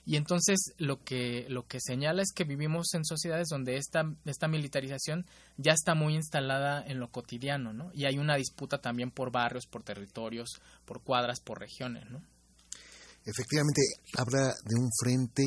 Y 0.06 0.18
entonces 0.18 0.74
lo 0.78 1.04
que, 1.04 1.48
lo 1.50 1.66
que 1.66 1.80
señala 1.82 2.22
es 2.22 2.32
que 2.34 2.44
vivimos 2.44 2.94
en 2.94 3.04
sociedades 3.04 3.48
donde 3.50 3.78
esta, 3.78 4.04
esta 4.26 4.48
militarización 4.48 5.26
ya 5.58 5.74
está 5.74 5.96
muy 5.96 6.14
instalada 6.16 6.86
en 6.86 7.00
lo 7.00 7.10
cotidiano, 7.12 7.74
¿no? 7.74 7.92
Y 7.94 8.06
hay 8.06 8.20
una 8.20 8.36
disputa 8.36 8.80
también 8.80 9.10
por 9.10 9.32
barrios, 9.32 9.66
por 9.66 9.84
territorios, 9.84 10.62
por 10.86 11.02
cuadras, 11.02 11.40
por 11.40 11.60
regiones, 11.60 12.10
¿no? 12.12 12.22
Efectivamente, 13.26 13.82
habla 14.16 14.54
de 14.64 14.76
un 14.80 14.90
frente 15.02 15.44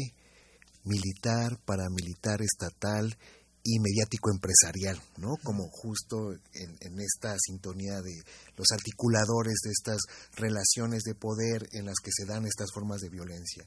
militar, 0.85 1.61
paramilitar, 1.65 2.43
estatal 2.43 3.17
y 3.63 3.79
mediático 3.81 4.31
empresarial, 4.31 4.97
¿no? 5.19 5.37
Como 5.45 5.69
justo 5.71 6.33
en, 6.33 7.01
esta 7.01 7.37
sintonía 7.39 8.01
de 8.01 8.17
los 8.57 8.67
articuladores 8.73 9.55
de 9.63 9.71
estas 9.71 10.01
relaciones 10.37 11.03
de 11.03 11.15
poder 11.15 11.69
en 11.73 11.85
las 11.85 11.97
que 12.03 12.11
se 12.11 12.25
dan 12.25 12.47
estas 12.47 12.73
formas 12.73 13.01
de 13.01 13.11
violencia. 13.11 13.67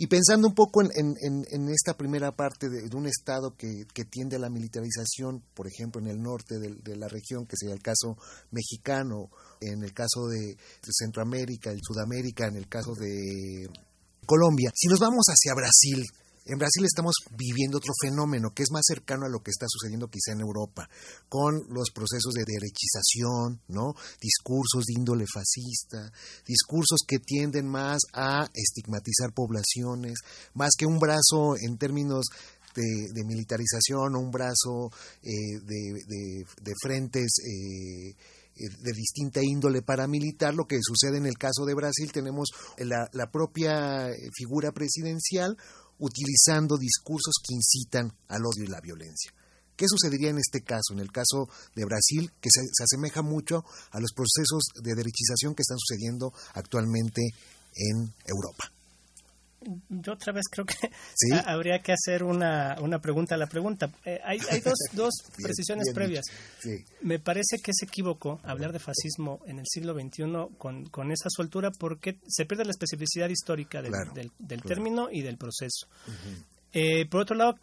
Y 0.00 0.06
pensando 0.06 0.46
un 0.46 0.54
poco 0.54 0.80
en, 0.80 1.68
esta 1.70 1.96
primera 1.96 2.30
parte 2.30 2.68
de, 2.68 2.88
un 2.96 3.08
Estado 3.08 3.56
que, 3.56 3.84
tiende 4.08 4.36
a 4.36 4.38
la 4.38 4.48
militarización, 4.48 5.42
por 5.54 5.66
ejemplo, 5.66 6.00
en 6.00 6.06
el 6.06 6.22
norte 6.22 6.54
de, 6.60 6.96
la 6.96 7.08
región, 7.08 7.46
que 7.46 7.56
sería 7.58 7.74
el 7.74 7.82
caso 7.82 8.16
mexicano, 8.52 9.28
en 9.60 9.82
el 9.82 9.92
caso 9.92 10.28
de, 10.28 10.56
Centroamérica, 10.88 11.72
en 11.72 11.80
Sudamérica, 11.82 12.46
en 12.46 12.54
el 12.54 12.68
caso 12.68 12.94
de 12.94 13.68
Colombia, 14.24 14.70
si 14.72 14.86
nos 14.86 15.00
vamos 15.00 15.26
hacia 15.26 15.54
Brasil, 15.54 16.04
en 16.48 16.58
Brasil 16.58 16.84
estamos 16.84 17.14
viviendo 17.36 17.76
otro 17.76 17.92
fenómeno 18.00 18.50
que 18.54 18.62
es 18.62 18.70
más 18.72 18.82
cercano 18.86 19.26
a 19.26 19.28
lo 19.28 19.40
que 19.40 19.50
está 19.50 19.66
sucediendo 19.68 20.08
quizá 20.08 20.32
en 20.32 20.40
Europa, 20.40 20.88
con 21.28 21.54
los 21.68 21.90
procesos 21.94 22.32
de 22.32 22.44
derechización, 22.46 23.60
¿no? 23.68 23.92
Discursos 24.20 24.84
de 24.86 24.94
índole 24.96 25.26
fascista, 25.32 26.10
discursos 26.46 27.00
que 27.06 27.18
tienden 27.18 27.68
más 27.68 28.00
a 28.14 28.48
estigmatizar 28.54 29.34
poblaciones, 29.34 30.20
más 30.54 30.70
que 30.78 30.86
un 30.86 30.98
brazo 30.98 31.54
en 31.60 31.76
términos 31.76 32.26
de, 32.74 33.24
militarización 33.24 34.14
o 34.14 34.20
un 34.20 34.30
brazo 34.30 34.90
eh, 35.22 35.60
de, 35.60 36.74
frentes 36.80 37.28
eh, 37.44 38.10
eh, 38.10 38.68
de 38.80 38.92
distinta 38.92 39.40
índole 39.42 39.82
paramilitar, 39.82 40.54
lo 40.54 40.66
que 40.66 40.78
sucede 40.80 41.18
en 41.18 41.26
el 41.26 41.36
caso 41.36 41.64
de 41.66 41.74
Brasil, 41.74 42.10
tenemos 42.12 42.48
la 42.78 43.30
propia 43.30 44.08
figura 44.34 44.72
presidencial, 44.72 45.56
utilizando 45.98 46.76
discursos 46.76 47.34
que 47.42 47.54
incitan 47.54 48.12
al 48.28 48.42
odio 48.46 48.64
y 48.64 48.68
la 48.68 48.80
violencia. 48.80 49.32
¿Qué 49.76 49.86
sucedería 49.88 50.30
en 50.30 50.38
este 50.38 50.62
caso, 50.62 50.92
en 50.92 50.98
el 50.98 51.12
caso 51.12 51.48
de 51.76 51.84
Brasil, 51.84 52.32
que 52.40 52.50
se, 52.52 52.62
asemeja 52.82 53.22
mucho 53.22 53.64
a 53.92 54.00
los 54.00 54.12
procesos 54.12 54.64
de 54.82 54.94
derechización 54.94 55.54
que 55.54 55.62
están 55.62 55.78
sucediendo 55.78 56.32
actualmente 56.54 57.22
en 57.74 58.12
Europa? 58.24 58.77
Yo 59.88 60.12
otra 60.12 60.32
vez 60.32 60.44
creo 60.50 60.64
que 60.64 60.90
habría 61.46 61.80
que 61.80 61.92
hacer 61.92 62.22
una, 62.22 62.76
una 62.80 63.00
pregunta 63.00 63.34
a 63.34 63.38
la 63.38 63.46
pregunta. 63.46 63.90
Eh, 64.04 64.20
hay, 64.24 64.38
hay, 64.50 64.60
dos, 64.60 64.78
dos 64.92 65.14
precisiones 65.42 65.92
previas. 65.92 66.24
Me 67.02 67.18
parece 67.18 67.58
que 67.62 67.72
es 67.72 67.82
equívoco 67.82 68.40
hablar 68.42 68.72
de 68.72 68.78
fascismo 68.78 69.40
en 69.46 69.58
el 69.58 69.66
siglo 69.66 69.94
XXI 69.94 70.56
con, 70.56 70.86
con 70.86 71.10
esa 71.10 71.28
soltura 71.30 71.70
porque 71.78 72.18
se 72.26 72.46
pierde 72.46 72.64
la 72.64 72.70
especificidad 72.70 73.28
histórica 73.28 73.82
del, 73.82 73.92
del, 74.38 74.62
término 74.62 75.08
y 75.10 75.22
del 75.22 75.36
proceso. 75.36 75.86
Eh, 76.72 77.06
por 77.06 77.22
otro 77.22 77.36
lado, 77.36 77.58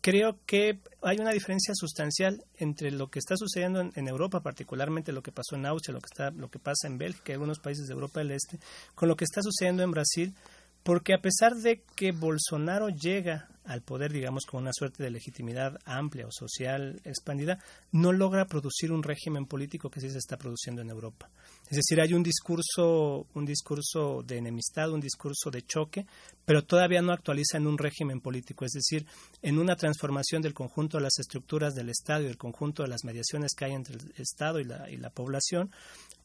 creo 0.00 0.38
que 0.46 0.80
hay 1.02 1.18
una 1.18 1.32
diferencia 1.32 1.74
sustancial 1.74 2.44
entre 2.56 2.90
lo 2.90 3.08
que 3.08 3.18
está 3.18 3.36
sucediendo 3.36 3.80
en, 3.80 4.08
Europa, 4.08 4.40
particularmente 4.40 5.12
lo 5.12 5.22
que 5.22 5.32
pasó 5.32 5.56
en 5.56 5.66
Austria, 5.66 5.94
lo 5.94 6.00
que, 6.00 6.08
está, 6.10 6.30
lo 6.30 6.50
que 6.50 6.58
pasa 6.58 6.86
en 6.86 6.98
Bélgica 6.98 7.32
y 7.32 7.34
algunos 7.34 7.58
países 7.58 7.86
de 7.86 7.94
Europa 7.94 8.20
del 8.20 8.32
Este, 8.32 8.58
con 8.94 9.08
lo 9.08 9.16
que 9.16 9.24
está 9.24 9.42
sucediendo 9.42 9.82
en 9.82 9.90
Brasil 9.90 10.34
porque 10.82 11.12
a 11.14 11.20
pesar 11.20 11.54
de 11.54 11.82
que 11.96 12.12
Bolsonaro 12.12 12.88
llega 12.88 13.48
al 13.64 13.82
poder, 13.82 14.12
digamos, 14.12 14.44
con 14.44 14.62
una 14.62 14.72
suerte 14.72 15.02
de 15.02 15.10
legitimidad 15.10 15.78
amplia 15.84 16.26
o 16.26 16.32
social 16.32 17.00
expandida, 17.04 17.58
no 17.92 18.12
logra 18.12 18.46
producir 18.46 18.92
un 18.92 19.02
régimen 19.02 19.46
político 19.46 19.90
que 19.90 20.00
sí 20.00 20.10
se 20.10 20.18
está 20.18 20.36
produciendo 20.36 20.82
en 20.82 20.90
Europa. 20.90 21.30
Es 21.70 21.76
decir, 21.76 22.00
hay 22.00 22.12
un 22.12 22.22
discurso, 22.22 23.26
un 23.34 23.44
discurso 23.44 24.22
de 24.26 24.38
enemistad, 24.38 24.90
un 24.90 25.00
discurso 25.00 25.50
de 25.50 25.62
choque, 25.62 26.06
pero 26.44 26.64
todavía 26.64 27.02
no 27.02 27.12
actualiza 27.12 27.56
en 27.56 27.66
un 27.66 27.78
régimen 27.78 28.20
político, 28.20 28.64
es 28.64 28.72
decir, 28.72 29.06
en 29.42 29.58
una 29.58 29.76
transformación 29.76 30.42
del 30.42 30.54
conjunto 30.54 30.98
de 30.98 31.04
las 31.04 31.18
estructuras 31.18 31.74
del 31.74 31.88
Estado 31.88 32.22
y 32.22 32.26
del 32.26 32.36
conjunto 32.36 32.82
de 32.82 32.88
las 32.88 33.04
mediaciones 33.04 33.52
que 33.56 33.64
hay 33.64 33.72
entre 33.72 33.94
el 33.94 34.12
Estado 34.16 34.58
y 34.60 34.64
la, 34.64 34.90
y 34.90 34.96
la 34.96 35.10
población, 35.10 35.70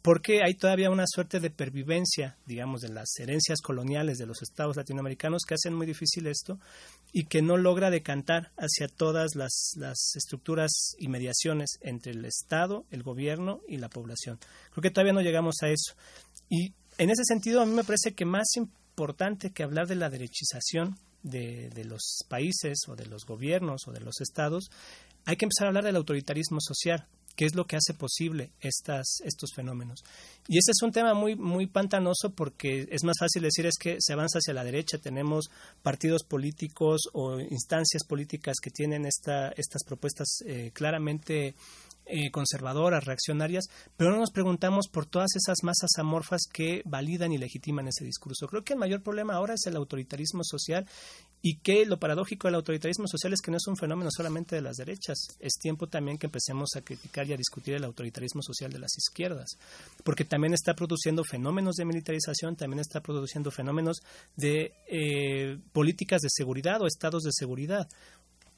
porque 0.01 0.41
hay 0.43 0.53
todavía 0.53 0.89
una 0.89 1.03
suerte 1.05 1.39
de 1.39 1.49
pervivencia, 1.49 2.37
digamos, 2.45 2.81
de 2.81 2.89
las 2.89 3.09
herencias 3.19 3.59
coloniales 3.61 4.17
de 4.17 4.25
los 4.25 4.41
estados 4.41 4.77
latinoamericanos 4.77 5.43
que 5.45 5.55
hacen 5.55 5.73
muy 5.73 5.85
difícil 5.85 6.27
esto 6.27 6.59
y 7.11 7.25
que 7.27 7.41
no 7.41 7.57
logra 7.57 7.89
decantar 7.89 8.51
hacia 8.57 8.87
todas 8.87 9.35
las, 9.35 9.73
las 9.75 10.15
estructuras 10.15 10.95
y 10.97 11.07
mediaciones 11.07 11.77
entre 11.81 12.11
el 12.11 12.25
Estado, 12.25 12.85
el 12.91 13.03
gobierno 13.03 13.61
y 13.67 13.77
la 13.77 13.89
población. 13.89 14.39
Creo 14.71 14.81
que 14.81 14.91
todavía 14.91 15.13
no 15.13 15.21
llegamos 15.21 15.55
a 15.63 15.69
eso. 15.69 15.95
Y 16.49 16.73
en 16.97 17.09
ese 17.09 17.23
sentido, 17.25 17.61
a 17.61 17.65
mí 17.65 17.73
me 17.73 17.83
parece 17.83 18.13
que 18.13 18.25
más 18.25 18.55
importante 18.55 19.51
que 19.51 19.63
hablar 19.63 19.87
de 19.87 19.95
la 19.95 20.09
derechización 20.09 20.97
de, 21.23 21.69
de 21.69 21.85
los 21.85 22.23
países 22.27 22.79
o 22.87 22.95
de 22.95 23.05
los 23.05 23.25
gobiernos 23.25 23.87
o 23.87 23.91
de 23.91 24.01
los 24.01 24.21
estados, 24.21 24.69
hay 25.25 25.35
que 25.35 25.45
empezar 25.45 25.65
a 25.65 25.69
hablar 25.69 25.83
del 25.83 25.97
autoritarismo 25.97 26.59
social 26.61 27.07
qué 27.37 27.45
es 27.45 27.55
lo 27.55 27.65
que 27.65 27.77
hace 27.77 27.93
posible 27.93 28.49
estas, 28.59 29.21
estos 29.23 29.51
fenómenos. 29.55 30.03
Y 30.47 30.57
ese 30.57 30.71
es 30.71 30.81
un 30.81 30.91
tema 30.91 31.13
muy, 31.13 31.35
muy 31.35 31.67
pantanoso 31.67 32.31
porque 32.35 32.87
es 32.89 33.03
más 33.03 33.15
fácil 33.19 33.43
decir 33.43 33.67
es 33.67 33.77
que 33.79 33.97
se 33.99 34.13
avanza 34.13 34.39
hacia 34.39 34.55
la 34.55 34.63
derecha, 34.63 34.97
tenemos 34.97 35.45
partidos 35.83 36.23
políticos 36.23 37.01
o 37.13 37.39
instancias 37.39 38.03
políticas 38.05 38.55
que 38.61 38.71
tienen 38.71 39.05
esta, 39.05 39.49
estas 39.49 39.83
propuestas 39.85 40.39
eh, 40.47 40.71
claramente 40.73 41.53
eh, 42.09 42.31
conservadoras, 42.31 43.05
reaccionarias, 43.05 43.65
pero 43.95 44.11
no 44.11 44.17
nos 44.17 44.31
preguntamos 44.31 44.87
por 44.87 45.05
todas 45.05 45.35
esas 45.35 45.57
masas 45.63 45.91
amorfas 45.97 46.41
que 46.51 46.81
validan 46.85 47.31
y 47.31 47.37
legitiman 47.37 47.87
ese 47.87 48.05
discurso. 48.05 48.47
Creo 48.47 48.63
que 48.63 48.73
el 48.73 48.79
mayor 48.79 49.01
problema 49.01 49.35
ahora 49.35 49.55
es 49.55 49.65
el 49.65 49.75
autoritarismo 49.75 50.43
social 50.43 50.87
y 51.41 51.57
que 51.57 51.85
lo 51.85 51.99
paradójico 51.99 52.47
del 52.47 52.55
autoritarismo 52.55 53.07
social 53.07 53.33
es 53.33 53.41
que 53.41 53.51
no 53.51 53.57
es 53.57 53.67
un 53.67 53.77
fenómeno 53.77 54.09
solamente 54.11 54.55
de 54.55 54.61
las 54.61 54.77
derechas, 54.77 55.17
es 55.39 55.53
tiempo 55.59 55.87
también 55.87 56.17
que 56.17 56.27
empecemos 56.27 56.69
a 56.75 56.81
criticar 56.81 57.27
y 57.27 57.33
a 57.33 57.37
discutir 57.37 57.75
el 57.75 57.83
autoritarismo 57.83 58.41
social 58.41 58.71
de 58.71 58.79
las 58.79 58.97
izquierdas, 58.97 59.57
porque 60.03 60.25
también 60.25 60.53
está 60.53 60.73
produciendo 60.73 61.23
fenómenos 61.23 61.75
de 61.75 61.85
militarización, 61.85 62.55
también 62.55 62.79
está 62.79 63.01
produciendo 63.01 63.51
fenómenos 63.51 64.01
de 64.35 64.73
eh, 64.87 65.57
políticas 65.71 66.21
de 66.21 66.29
seguridad 66.31 66.81
o 66.81 66.87
estados 66.87 67.23
de 67.23 67.31
seguridad 67.31 67.87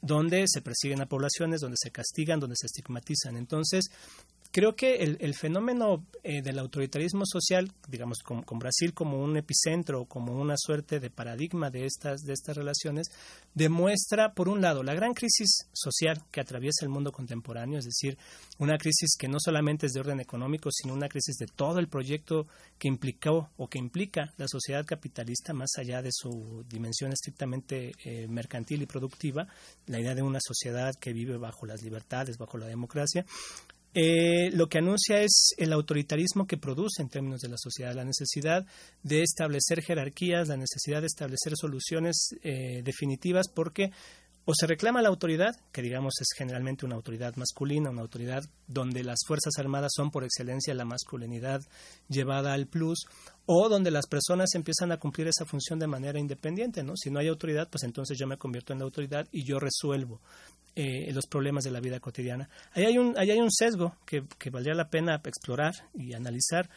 donde 0.02 0.46
se 0.48 0.62
persiguen 0.62 1.02
a 1.02 1.06
poblaciones, 1.08 1.62
donde 1.62 1.78
se 1.80 1.92
castigan, 1.92 2.40
donde 2.40 2.56
se 2.58 2.68
estigmatizan. 2.68 3.38
Entonces, 3.38 3.86
creo 4.52 4.76
que 4.76 4.96
el, 4.96 5.36
fenómeno 5.36 6.06
eh, 6.24 6.42
del 6.42 6.60
autoritarismo 6.60 7.24
social, 7.26 7.72
digamos, 7.88 8.20
con, 8.20 8.44
Brasil 8.60 8.94
como 8.94 9.22
un 9.22 9.38
epicentro, 9.38 10.06
como 10.06 10.34
una 10.40 10.56
suerte 10.58 11.00
de 11.00 11.10
paradigma 11.10 11.70
de 11.70 11.86
estas, 11.86 12.22
de 12.22 12.34
estas 12.34 12.58
relaciones, 12.58 13.08
demuestra, 13.54 14.34
por 14.34 14.50
un 14.50 14.62
lado, 14.62 14.84
la 14.84 14.96
gran 14.96 15.14
crisis 15.14 15.68
social 15.72 16.24
que 16.32 16.42
atraviesa 16.42 16.84
el 16.84 16.90
mundo 16.90 17.12
contemporáneo, 17.12 17.80
es 17.80 17.86
decir, 17.86 18.18
una 18.58 18.78
crisis 18.78 19.16
que 19.18 19.28
no 19.28 19.38
solamente 19.40 19.86
es 19.86 19.94
de 19.94 20.00
orden 20.00 20.20
económico, 20.20 20.70
sino 20.72 20.94
una 20.94 21.10
crisis 21.10 21.38
de 21.38 21.48
todo 21.48 21.80
el 21.80 21.88
proyecto 21.88 22.48
que 22.78 22.88
implicó 22.88 23.52
o 23.58 23.68
que 23.68 23.78
implica 23.78 24.34
la 24.38 24.48
sociedad 24.48 24.86
capitalista, 24.86 25.54
más 25.54 25.72
allá 25.78 26.02
de 26.02 26.10
su 26.12 26.66
dimensión 26.68 27.12
estrictamente 27.12 27.92
eh, 28.04 28.28
mercantil 28.28 28.82
y 28.82 28.86
productiva, 28.86 29.48
la 29.86 30.00
idea 30.00 30.16
de 30.16 30.22
una 30.22 30.40
sociedad 30.42 30.96
que 30.96 31.14
vive 31.14 31.38
bajo 31.38 31.66
las 31.66 31.84
libertades, 31.84 32.38
bajo 32.38 32.58
la 32.58 32.68
democracia, 32.68 33.26
eh, 33.94 34.52
lo 34.54 34.70
que 34.70 34.78
anuncia 34.78 35.22
es 35.22 35.54
el 35.58 35.74
autoritarismo 35.74 36.46
que 36.46 36.58
produce 36.58 37.02
en 37.02 37.10
términos 37.10 37.42
de 37.42 37.50
la 37.50 37.58
sociedad, 37.58 37.96
la 37.96 38.06
necesidad 38.06 38.66
de 39.04 39.24
establecer 39.24 39.82
jerarquías, 39.82 40.48
la 40.48 40.58
necesidad 40.58 41.02
de 41.02 41.08
establecer 41.08 41.54
soluciones 41.56 42.30
eh, 42.44 42.82
definitivas, 42.84 43.48
porque 43.48 43.92
o 44.50 44.54
se 44.56 44.66
reclama 44.66 45.04
la 45.04 45.10
autoridad, 45.10 45.56
que 45.72 45.84
digamos 45.84 46.16
es 46.20 46.30
generalmente 46.36 46.84
una 46.84 46.96
autoridad 46.96 47.36
masculina, 47.36 47.92
una 47.92 48.02
autoridad 48.02 48.44
donde 48.66 49.04
las 49.04 49.20
Fuerzas 49.28 49.54
Armadas 49.60 49.92
son 49.96 50.10
por 50.10 50.24
excelencia 50.24 50.74
la 50.74 50.86
masculinidad 50.86 51.62
llevada 52.08 52.54
al 52.54 52.66
plus, 52.66 53.06
o 53.46 53.70
donde 53.70 53.92
las 53.92 54.08
personas 54.08 54.56
empiezan 54.56 54.92
a 54.92 54.98
cumplir 54.98 55.28
esa 55.28 55.46
función 55.46 55.78
de 55.78 55.86
manera 55.86 56.20
independiente, 56.20 56.82
¿no? 56.82 56.94
Si 56.96 57.12
no 57.12 57.20
hay 57.20 57.28
autoridad, 57.28 57.70
pues 57.70 57.84
entonces 57.84 58.18
yo 58.18 58.26
me 58.26 58.38
convierto 58.38 58.74
en 58.74 58.80
la 58.80 58.86
autoridad 58.86 59.28
y 59.32 59.46
yo 59.46 59.60
resuelvo 59.60 60.20
eh, 60.76 61.14
los 61.14 61.28
problemas 61.28 61.64
de 61.64 61.70
la 61.70 61.80
vida 61.80 62.00
cotidiana. 62.00 62.50
Ahí 62.74 62.86
hay 62.86 62.98
un, 62.98 63.14
hay 63.20 63.30
un 63.40 63.52
sesgo 63.52 63.98
que, 64.04 64.24
que 64.40 64.50
valdría 64.50 64.74
la 64.74 64.90
pena 64.90 65.22
explorar 65.24 65.76
y 65.94 66.14
analizar, 66.14 66.68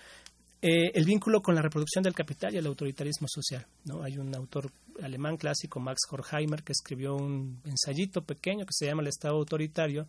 eh, 0.64 0.92
el 0.94 1.04
vínculo 1.04 1.42
con 1.42 1.56
la 1.56 1.62
reproducción 1.62 2.04
del 2.04 2.14
capital 2.14 2.54
y 2.54 2.58
el 2.58 2.66
autoritarismo 2.66 3.26
social. 3.28 3.66
¿no? 3.84 4.04
Hay 4.04 4.16
un 4.16 4.32
autor 4.32 4.70
alemán 5.02 5.36
clásico, 5.36 5.80
Max 5.80 6.00
Horkheimer, 6.10 6.62
que 6.62 6.72
escribió 6.72 7.14
un 7.16 7.60
ensayito 7.64 8.22
pequeño 8.22 8.64
que 8.64 8.72
se 8.72 8.86
llama 8.86 9.02
El 9.02 9.08
Estado 9.08 9.36
Autoritario, 9.36 10.06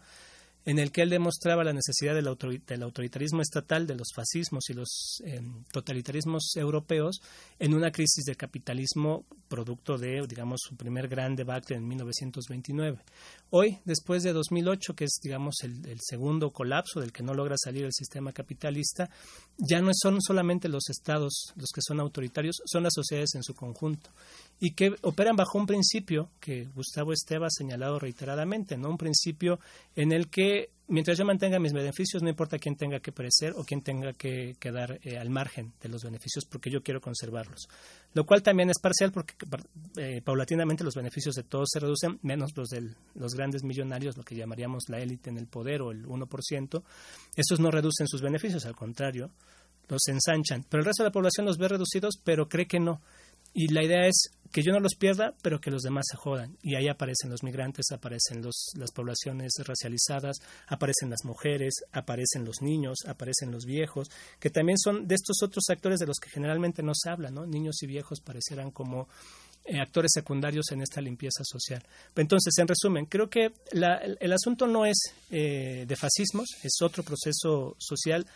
en 0.66 0.80
el 0.80 0.92
que 0.92 1.02
él 1.02 1.10
demostraba 1.10 1.64
la 1.64 1.74
necesidad 1.74 2.16
del, 2.16 2.28
autoritarismo 2.28 3.42
estatal, 3.42 3.86
de 3.86 3.96
los 3.96 4.10
fascismos 4.16 4.70
y 4.70 4.74
los 4.74 5.22
em, 5.26 5.64
totalitarismos 5.72 6.56
europeos 6.56 7.22
en 7.60 7.74
una 7.74 7.92
crisis 7.92 8.24
de 8.26 8.36
capitalismo 8.36 9.26
producto 9.50 9.98
de, 9.98 10.26
digamos, 10.28 10.62
su 10.64 10.76
primer 10.76 11.08
gran 11.08 11.36
debate 11.36 11.76
en 11.76 11.88
1929. 11.88 13.00
Hoy, 13.50 13.80
después 13.86 14.24
de 14.24 14.34
2008, 14.34 14.96
que 14.96 15.06
es, 15.06 15.20
digamos, 15.22 15.56
el, 15.64 15.86
el, 15.88 16.00
segundo 16.02 16.52
colapso 16.52 17.00
del 17.00 17.12
que 17.12 17.24
no 17.24 17.34
logra 17.34 17.56
salir 17.58 17.84
el 17.84 17.94
sistema 17.94 18.32
capitalista, 18.32 19.10
ya 19.58 19.82
no 19.82 19.92
son 19.94 20.22
solamente 20.22 20.70
los 20.70 20.90
estados 20.90 21.54
los 21.56 21.70
que 21.74 21.82
son 21.82 22.00
autoritarios, 22.00 22.62
son 22.66 22.84
las 22.84 22.94
sociedades 22.94 23.36
en 23.36 23.44
su 23.44 23.54
conjunto 23.54 24.10
y 24.60 24.72
que 24.72 24.96
operan 25.02 25.36
bajo 25.36 25.58
un 25.58 25.66
principio 25.66 26.30
que 26.40 26.66
Gustavo 26.74 27.12
Esteva 27.12 27.48
ha 27.48 27.50
señalado 27.50 28.00
reiteradamente, 28.00 28.78
¿no? 28.78 28.90
Un 28.90 28.98
principio 28.98 29.60
en 29.96 30.14
el 30.14 30.30
que 30.30 30.53
mientras 30.94 31.18
yo 31.18 31.26
mantenga 31.26 31.60
mis 31.60 31.74
beneficios, 31.74 32.22
no 32.22 32.30
importa 32.30 32.60
quién 32.60 32.76
tenga 32.76 33.00
que 33.00 33.12
perecer 33.12 33.54
o 33.56 33.64
quién 33.64 33.82
tenga 33.82 34.14
que 34.14 34.56
quedar 34.60 35.00
eh, 35.04 35.18
al 35.18 35.32
margen 35.32 35.74
de 35.82 35.90
los 35.90 36.04
beneficios, 36.04 36.46
porque 36.46 36.70
yo 36.70 36.84
quiero 36.84 37.02
conservarlos. 37.02 37.68
Lo 38.14 38.26
cual 38.26 38.44
también 38.44 38.70
es 38.70 38.78
parcial 38.80 39.12
porque 39.12 39.34
eh, 39.98 40.22
paulatinamente 40.24 40.84
los 40.84 40.94
beneficios 40.94 41.34
de 41.34 41.44
todos 41.44 41.70
se 41.74 41.80
reducen, 41.80 42.20
menos 42.22 42.56
los 42.56 42.70
de 42.70 42.94
los 43.16 43.34
grandes 43.34 43.64
millonarios, 43.64 44.18
lo 44.18 44.24
que 44.24 44.36
llamaríamos 44.36 44.84
la 44.88 45.00
élite 45.00 45.32
en 45.32 45.38
el 45.38 45.48
poder 45.48 45.82
o 45.82 45.90
el 45.92 46.06
1%. 46.06 46.84
Esos 47.36 47.60
no 47.60 47.72
reducen 47.72 48.08
sus 48.08 48.22
beneficios, 48.22 48.66
al 48.68 48.76
contrario, 48.76 49.32
los 49.88 50.08
ensanchan. 50.08 50.64
Pero 50.70 50.82
el 50.82 50.86
resto 50.86 51.02
de 51.02 51.10
la 51.10 51.14
población 51.14 51.48
los 51.48 51.58
ve 51.58 51.70
reducidos, 51.70 52.20
pero 52.24 52.48
cree 52.48 52.68
que 52.68 52.80
no. 52.80 53.02
Y 53.54 53.68
la 53.68 53.84
idea 53.84 54.08
es 54.08 54.32
que 54.54 54.62
yo 54.62 54.72
no 54.72 54.80
los 54.80 54.96
pierda, 54.96 55.34
pero 55.42 55.60
que 55.60 55.72
los 55.72 55.82
demás 55.82 56.06
se 56.10 56.16
jodan. 56.16 56.58
Y 56.62 56.76
ahí 56.76 56.88
aparecen 56.88 57.32
los 57.32 57.42
migrantes, 57.42 57.88
aparecen 57.92 58.44
los, 58.44 58.72
las 58.78 58.92
poblaciones 58.92 59.52
racializadas, 59.66 60.38
aparecen 60.68 61.10
las 61.10 61.26
mujeres, 61.26 61.74
aparecen 61.92 62.46
los 62.46 62.62
niños, 62.62 63.00
aparecen 63.08 63.52
los 63.52 63.66
viejos, 63.66 64.10
que 64.40 64.52
también 64.52 64.78
son 64.78 65.08
de 65.08 65.16
estos 65.16 65.42
otros 65.42 65.64
actores 65.70 66.00
de 66.00 66.06
los 66.06 66.18
que 66.20 66.30
generalmente 66.30 66.84
no 66.84 66.94
se 66.94 67.10
habla, 67.10 67.32
¿no? 67.32 67.48
Niños 67.48 67.82
y 67.82 67.88
viejos 67.88 68.22
parecieran 68.22 68.70
como 68.70 69.08
eh, 69.66 69.80
actores 69.80 70.12
secundarios 70.14 70.66
en 70.72 70.82
esta 70.82 71.02
limpieza 71.02 71.44
social. 71.44 71.82
Entonces, 72.16 72.54
en 72.60 72.68
resumen, 72.68 73.06
creo 73.06 73.30
que 73.30 73.54
la, 73.72 73.96
el, 73.98 74.34
asunto 74.34 74.68
no 74.68 74.86
es 74.86 74.98
eh, 75.32 75.86
de 75.88 75.96
fascismos, 75.96 76.50
es 76.62 76.74
otro 76.82 77.02
proceso 77.02 77.76
social. 77.80 78.28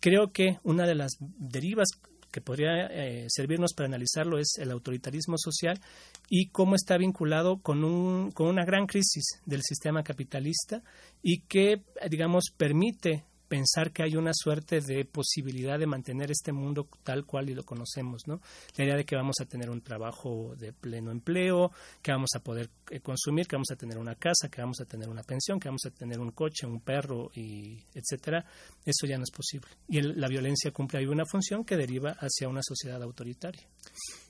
Creo 0.00 0.32
que 0.32 0.58
una 0.62 0.86
de 0.86 0.94
las 0.94 1.12
derivas 1.20 1.88
que 2.36 2.42
podría 2.42 2.88
eh, 2.88 3.28
servirnos 3.30 3.72
para 3.72 3.86
analizarlo 3.86 4.38
es 4.38 4.58
el 4.58 4.70
autoritarismo 4.70 5.38
social 5.38 5.80
y 6.28 6.48
cómo 6.48 6.74
está 6.74 6.98
vinculado 6.98 7.62
con, 7.62 7.82
un, 7.82 8.30
con 8.30 8.48
una 8.48 8.66
gran 8.66 8.86
crisis 8.86 9.40
del 9.46 9.62
sistema 9.62 10.02
capitalista 10.02 10.82
y 11.22 11.38
que, 11.48 11.80
digamos, 12.10 12.52
permite 12.54 13.24
pensar 13.48 13.92
que 13.92 14.02
hay 14.02 14.16
una 14.16 14.32
suerte 14.34 14.80
de 14.80 15.04
posibilidad 15.04 15.78
de 15.78 15.86
mantener 15.86 16.30
este 16.30 16.52
mundo 16.52 16.88
tal 17.02 17.24
cual 17.24 17.50
y 17.50 17.54
lo 17.54 17.64
conocemos, 17.64 18.22
¿no? 18.26 18.40
La 18.76 18.84
idea 18.84 18.96
de 18.96 19.04
que 19.04 19.16
vamos 19.16 19.36
a 19.40 19.44
tener 19.44 19.70
un 19.70 19.80
trabajo 19.82 20.54
de 20.56 20.72
pleno 20.72 21.10
empleo, 21.10 21.70
que 22.02 22.12
vamos 22.12 22.30
a 22.34 22.40
poder 22.40 22.70
eh, 22.90 23.00
consumir, 23.00 23.46
que 23.46 23.56
vamos 23.56 23.70
a 23.70 23.76
tener 23.76 23.98
una 23.98 24.14
casa, 24.14 24.48
que 24.48 24.60
vamos 24.60 24.80
a 24.80 24.84
tener 24.84 25.08
una 25.08 25.22
pensión, 25.22 25.60
que 25.60 25.68
vamos 25.68 25.84
a 25.86 25.90
tener 25.90 26.18
un 26.18 26.32
coche, 26.32 26.66
un 26.66 26.80
perro 26.80 27.30
y 27.34 27.78
etcétera, 27.94 28.44
eso 28.84 29.06
ya 29.06 29.16
no 29.16 29.24
es 29.24 29.30
posible. 29.30 29.68
Y 29.88 30.00
la 30.00 30.28
violencia 30.28 30.70
cumple 30.72 31.00
ahí 31.00 31.06
una 31.06 31.24
función 31.24 31.64
que 31.64 31.76
deriva 31.76 32.16
hacia 32.18 32.48
una 32.48 32.60
sociedad 32.62 33.02
autoritaria. 33.02 33.66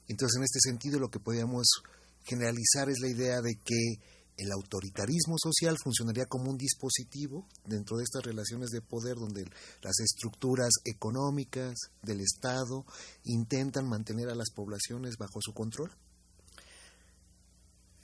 Entonces, 0.08 0.36
en 0.38 0.44
este 0.44 0.60
sentido, 0.60 0.98
lo 1.00 1.08
que 1.08 1.20
podríamos 1.20 1.66
generalizar 2.24 2.88
es 2.90 3.00
la 3.00 3.08
idea 3.08 3.40
de 3.40 3.54
que 3.64 4.15
el 4.36 4.52
autoritarismo 4.52 5.36
social 5.38 5.76
funcionaría 5.82 6.26
como 6.26 6.50
un 6.50 6.58
dispositivo 6.58 7.48
dentro 7.64 7.96
de 7.96 8.04
estas 8.04 8.24
relaciones 8.24 8.70
de 8.70 8.82
poder 8.82 9.16
donde 9.16 9.44
las 9.82 9.98
estructuras 10.00 10.70
económicas 10.84 11.74
del 12.02 12.20
Estado 12.20 12.84
intentan 13.24 13.88
mantener 13.88 14.28
a 14.28 14.34
las 14.34 14.50
poblaciones 14.50 15.16
bajo 15.16 15.40
su 15.40 15.52
control? 15.52 15.90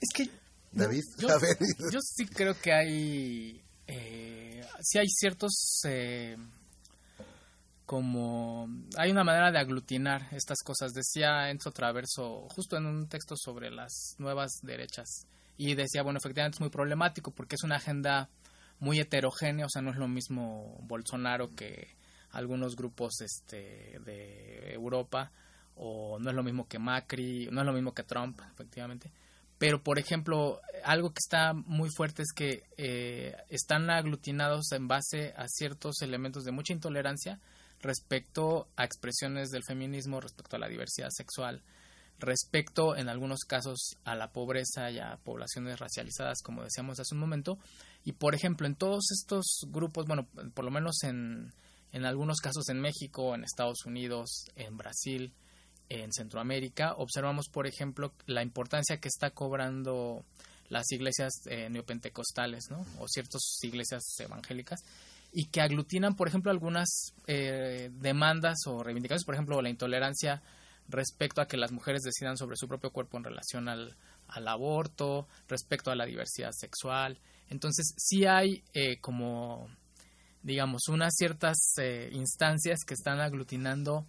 Es 0.00 0.08
que 0.14 0.30
David, 0.72 1.02
yo, 1.18 1.28
yo 1.92 2.00
sí 2.00 2.26
creo 2.26 2.58
que 2.58 2.72
hay, 2.72 3.62
eh, 3.86 4.66
sí 4.80 4.98
hay 4.98 5.06
ciertos, 5.08 5.82
eh, 5.84 6.36
como, 7.84 8.66
hay 8.96 9.10
una 9.10 9.22
manera 9.22 9.52
de 9.52 9.58
aglutinar 9.58 10.28
estas 10.32 10.58
cosas. 10.64 10.92
Decía 10.92 11.50
Enzo 11.50 11.70
Traverso, 11.72 12.48
justo 12.54 12.78
en 12.78 12.86
un 12.86 13.06
texto 13.08 13.36
sobre 13.36 13.70
las 13.70 14.14
nuevas 14.18 14.60
derechas, 14.62 15.26
y 15.62 15.74
decía, 15.76 16.02
bueno, 16.02 16.18
efectivamente 16.18 16.56
es 16.56 16.60
muy 16.60 16.70
problemático 16.70 17.30
porque 17.30 17.54
es 17.54 17.62
una 17.62 17.76
agenda 17.76 18.28
muy 18.80 18.98
heterogénea, 18.98 19.66
o 19.66 19.68
sea, 19.68 19.80
no 19.80 19.92
es 19.92 19.96
lo 19.96 20.08
mismo 20.08 20.76
Bolsonaro 20.82 21.50
que 21.54 21.94
algunos 22.30 22.74
grupos 22.74 23.20
este, 23.20 24.00
de 24.04 24.72
Europa, 24.72 25.30
o 25.76 26.18
no 26.18 26.30
es 26.30 26.34
lo 26.34 26.42
mismo 26.42 26.66
que 26.66 26.80
Macri, 26.80 27.48
no 27.52 27.60
es 27.60 27.66
lo 27.66 27.72
mismo 27.72 27.94
que 27.94 28.02
Trump, 28.02 28.40
efectivamente. 28.52 29.12
Pero, 29.56 29.84
por 29.84 30.00
ejemplo, 30.00 30.60
algo 30.82 31.10
que 31.10 31.20
está 31.20 31.52
muy 31.52 31.90
fuerte 31.90 32.22
es 32.22 32.32
que 32.34 32.64
eh, 32.76 33.36
están 33.48 33.88
aglutinados 33.88 34.72
en 34.72 34.88
base 34.88 35.32
a 35.36 35.46
ciertos 35.46 36.02
elementos 36.02 36.42
de 36.42 36.50
mucha 36.50 36.72
intolerancia 36.72 37.38
respecto 37.80 38.66
a 38.74 38.84
expresiones 38.84 39.50
del 39.50 39.62
feminismo, 39.62 40.20
respecto 40.20 40.56
a 40.56 40.58
la 40.58 40.68
diversidad 40.68 41.10
sexual, 41.10 41.62
respecto, 42.22 42.96
en 42.96 43.08
algunos 43.08 43.40
casos, 43.40 43.96
a 44.04 44.14
la 44.14 44.32
pobreza 44.32 44.90
y 44.90 44.98
a 44.98 45.18
poblaciones 45.22 45.78
racializadas, 45.78 46.40
como 46.42 46.62
decíamos 46.62 46.98
hace 46.98 47.14
un 47.14 47.20
momento. 47.20 47.58
Y, 48.04 48.12
por 48.12 48.34
ejemplo, 48.34 48.66
en 48.66 48.74
todos 48.74 49.10
estos 49.12 49.66
grupos, 49.68 50.06
bueno, 50.06 50.26
por 50.54 50.64
lo 50.64 50.70
menos 50.70 51.02
en, 51.02 51.52
en 51.92 52.04
algunos 52.06 52.38
casos 52.38 52.68
en 52.70 52.80
México, 52.80 53.34
en 53.34 53.44
Estados 53.44 53.84
Unidos, 53.84 54.46
en 54.56 54.76
Brasil, 54.76 55.34
en 55.88 56.12
Centroamérica. 56.12 56.94
Observamos, 56.94 57.48
por 57.48 57.66
ejemplo, 57.66 58.14
la 58.26 58.42
importancia 58.42 58.98
que 58.98 59.08
está 59.08 59.30
cobrando 59.30 60.24
las 60.68 60.90
iglesias 60.90 61.42
eh, 61.46 61.68
neopentecostales, 61.68 62.70
¿no? 62.70 62.86
O 62.98 63.06
ciertas 63.06 63.42
iglesias 63.62 64.02
evangélicas 64.18 64.80
y 65.32 65.46
que 65.46 65.60
aglutinan, 65.60 66.14
por 66.14 66.28
ejemplo, 66.28 66.50
algunas 66.50 67.14
eh, 67.26 67.90
demandas 67.92 68.58
o 68.66 68.82
reivindicaciones, 68.82 69.24
por 69.24 69.34
ejemplo, 69.34 69.62
la 69.62 69.70
intolerancia 69.70 70.42
respecto 70.92 71.40
a 71.40 71.48
que 71.48 71.56
las 71.56 71.72
mujeres 71.72 72.02
decidan 72.02 72.36
sobre 72.36 72.56
su 72.56 72.68
propio 72.68 72.90
cuerpo 72.90 73.16
en 73.16 73.24
relación 73.24 73.68
al, 73.68 73.96
aborto, 74.28 75.26
respecto 75.48 75.90
a 75.90 75.96
la 75.96 76.06
diversidad 76.06 76.52
sexual. 76.52 77.18
Entonces, 77.50 77.94
sí 77.96 78.24
hay 78.24 78.62
eh, 78.72 78.98
como, 79.00 79.68
digamos, 80.42 80.88
unas 80.88 81.14
ciertas 81.16 81.56
instancias 82.12 82.80
que 82.86 82.94
están 82.94 83.20
aglutinando 83.20 84.06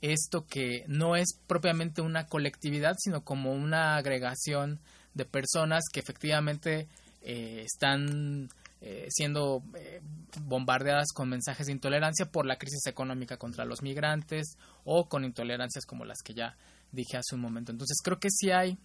esto 0.00 0.46
que 0.46 0.84
no 0.88 1.14
es 1.16 1.38
propiamente 1.46 2.00
una 2.00 2.26
colectividad, 2.26 2.96
sino 2.98 3.22
como 3.22 3.52
una 3.52 3.96
agregación 3.96 4.80
de 5.14 5.24
personas 5.24 5.84
que 5.92 6.00
efectivamente 6.00 6.88
eh, 7.22 7.64
están 7.64 8.48
eh, 8.82 9.06
siendo 9.10 9.62
eh, 9.76 10.00
bombardeadas 10.42 11.08
con 11.12 11.28
mensajes 11.28 11.66
de 11.66 11.72
intolerancia 11.72 12.30
por 12.30 12.46
la 12.46 12.56
crisis 12.56 12.86
económica 12.86 13.36
contra 13.36 13.66
los 13.66 13.82
migrantes 13.82 14.56
o 14.84 15.06
con 15.06 15.24
intolerancias 15.24 15.84
como 15.84 16.06
las 16.06 16.22
que 16.24 16.32
ya 16.32 16.56
dije 16.90 17.18
hace 17.18 17.34
un 17.34 17.42
momento. 17.42 17.72
Entonces 17.72 17.98
creo 18.02 18.18
que 18.18 18.30
sí 18.30 18.50
hay 18.50 18.78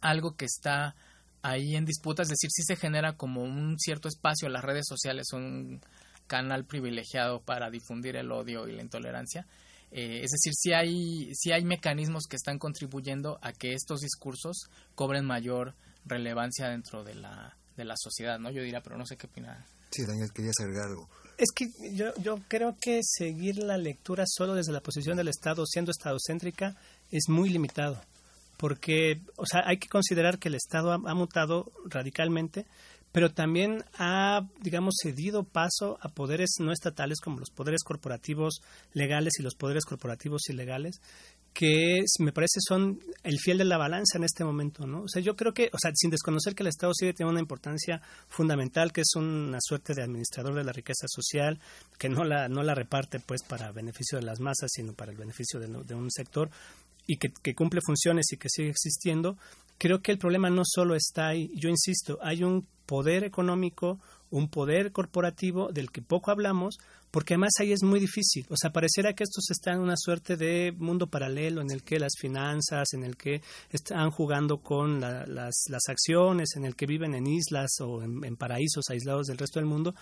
algo 0.00 0.36
que 0.36 0.44
está 0.44 0.94
ahí 1.42 1.76
en 1.76 1.84
disputa, 1.84 2.22
es 2.22 2.28
decir, 2.28 2.50
sí 2.52 2.62
se 2.62 2.76
genera 2.76 3.16
como 3.16 3.42
un 3.42 3.76
cierto 3.78 4.08
espacio, 4.08 4.48
las 4.48 4.64
redes 4.64 4.86
sociales 4.86 5.26
son 5.28 5.42
un 5.42 5.80
canal 6.26 6.64
privilegiado 6.64 7.40
para 7.40 7.70
difundir 7.70 8.16
el 8.16 8.30
odio 8.30 8.68
y 8.68 8.72
la 8.72 8.82
intolerancia, 8.82 9.46
eh, 9.90 10.20
es 10.22 10.30
decir, 10.30 10.52
si 10.54 10.72
hay, 10.72 11.34
si 11.34 11.52
hay 11.52 11.64
mecanismos 11.64 12.26
que 12.28 12.36
están 12.36 12.58
contribuyendo 12.58 13.38
a 13.40 13.52
que 13.52 13.72
estos 13.72 14.00
discursos 14.00 14.68
cobren 14.94 15.24
mayor 15.24 15.74
relevancia 16.04 16.68
dentro 16.68 17.04
de 17.04 17.14
la, 17.14 17.56
de 17.78 17.86
la 17.86 17.94
sociedad, 17.96 18.38
¿no? 18.38 18.50
Yo 18.50 18.62
diría, 18.62 18.82
pero 18.82 18.98
no 18.98 19.06
sé 19.06 19.16
qué 19.16 19.26
opinar. 19.26 19.64
Sí, 19.90 20.02
Daniel, 20.06 20.28
querías 20.34 20.54
agregar 20.60 20.88
algo. 20.88 21.08
Es 21.38 21.48
que 21.54 21.66
yo, 21.94 22.12
yo 22.16 22.40
creo 22.48 22.76
que 22.78 23.00
seguir 23.02 23.58
la 23.58 23.78
lectura 23.78 24.24
solo 24.26 24.54
desde 24.54 24.72
la 24.72 24.80
posición 24.82 25.16
del 25.16 25.28
Estado, 25.28 25.64
siendo 25.64 25.92
estadocéntrica, 25.92 26.76
es 27.10 27.28
muy 27.28 27.48
limitado. 27.48 28.02
Porque, 28.58 29.22
o 29.36 29.46
sea, 29.46 29.62
hay 29.64 29.78
que 29.78 29.88
considerar 29.88 30.38
que 30.38 30.48
el 30.48 30.56
Estado 30.56 30.92
ha 30.92 31.14
mutado 31.14 31.72
radicalmente 31.86 32.66
pero 33.12 33.32
también 33.32 33.84
ha, 33.98 34.46
digamos, 34.60 34.94
cedido 35.02 35.42
paso 35.44 35.98
a 36.00 36.08
poderes 36.08 36.50
no 36.60 36.72
estatales 36.72 37.20
como 37.20 37.38
los 37.38 37.50
poderes 37.50 37.82
corporativos 37.82 38.60
legales 38.92 39.34
y 39.38 39.42
los 39.42 39.54
poderes 39.54 39.84
corporativos 39.84 40.42
ilegales, 40.50 41.00
que 41.52 42.04
me 42.20 42.32
parece 42.32 42.60
son 42.60 43.00
el 43.24 43.38
fiel 43.38 43.58
de 43.58 43.64
la 43.64 43.78
balanza 43.78 44.16
en 44.16 44.24
este 44.24 44.44
momento, 44.44 44.86
¿no? 44.86 45.02
O 45.02 45.08
sea, 45.08 45.20
yo 45.20 45.34
creo 45.34 45.52
que, 45.52 45.70
o 45.72 45.78
sea, 45.78 45.90
sin 45.94 46.10
desconocer 46.10 46.54
que 46.54 46.62
el 46.62 46.68
Estado 46.68 46.92
sí 46.94 47.12
tiene 47.12 47.30
una 47.30 47.40
importancia 47.40 48.00
fundamental, 48.28 48.92
que 48.92 49.00
es 49.00 49.14
una 49.16 49.58
suerte 49.60 49.94
de 49.94 50.02
administrador 50.02 50.54
de 50.54 50.64
la 50.64 50.72
riqueza 50.72 51.06
social, 51.08 51.58
que 51.98 52.08
no 52.08 52.24
la, 52.24 52.48
no 52.48 52.62
la 52.62 52.74
reparte, 52.74 53.20
pues, 53.20 53.42
para 53.42 53.72
beneficio 53.72 54.18
de 54.18 54.24
las 54.24 54.40
masas, 54.40 54.70
sino 54.72 54.92
para 54.92 55.10
el 55.10 55.18
beneficio 55.18 55.58
de, 55.58 55.66
de 55.66 55.94
un 55.94 56.10
sector, 56.10 56.50
y 57.06 57.16
que, 57.16 57.32
que, 57.42 57.54
cumple 57.54 57.80
funciones 57.84 58.32
y 58.32 58.36
que 58.36 58.48
sigue 58.50 58.70
existiendo, 58.70 59.36
creo 59.78 60.00
que 60.00 60.12
el 60.12 60.18
problema 60.18 60.50
no 60.50 60.62
solo 60.64 60.94
está 60.94 61.28
ahí. 61.28 61.50
Yo 61.54 61.68
insisto, 61.70 62.18
hay 62.22 62.44
un 62.44 62.66
poder 62.86 63.24
económico, 63.24 63.98
un 64.30 64.48
poder 64.48 64.92
corporativo 64.92 65.72
del 65.72 65.90
que 65.90 66.02
poco 66.02 66.30
hablamos, 66.30 66.78
porque 67.10 67.34
además 67.34 67.52
ahí 67.60 67.72
es 67.72 67.82
muy 67.82 68.00
difícil. 68.00 68.46
O 68.50 68.56
sea, 68.56 68.70
pareciera 68.70 69.12
que 69.14 69.24
estos 69.24 69.50
están 69.50 69.76
en 69.76 69.80
una 69.80 69.96
suerte 69.96 70.36
de 70.36 70.72
mundo 70.76 71.06
paralelo 71.06 71.60
en 71.60 71.70
el 71.70 71.82
que 71.82 71.98
las 71.98 72.12
finanzas, 72.18 72.92
en 72.92 73.04
el 73.04 73.16
que 73.16 73.42
están 73.70 74.10
jugando 74.10 74.58
con 74.58 75.00
las, 75.00 75.26
las, 75.28 75.82
acciones, 75.88 76.50
en 76.56 76.64
el 76.64 76.76
que 76.76 76.86
viven 76.86 77.14
en 77.14 77.26
islas 77.26 77.70
o 77.80 78.02
en, 78.02 78.36
paraísos 78.36 78.84
aislados 78.90 79.26
del 79.26 79.38
resto 79.38 79.58
del 79.58 79.68
mundo. 79.68 79.94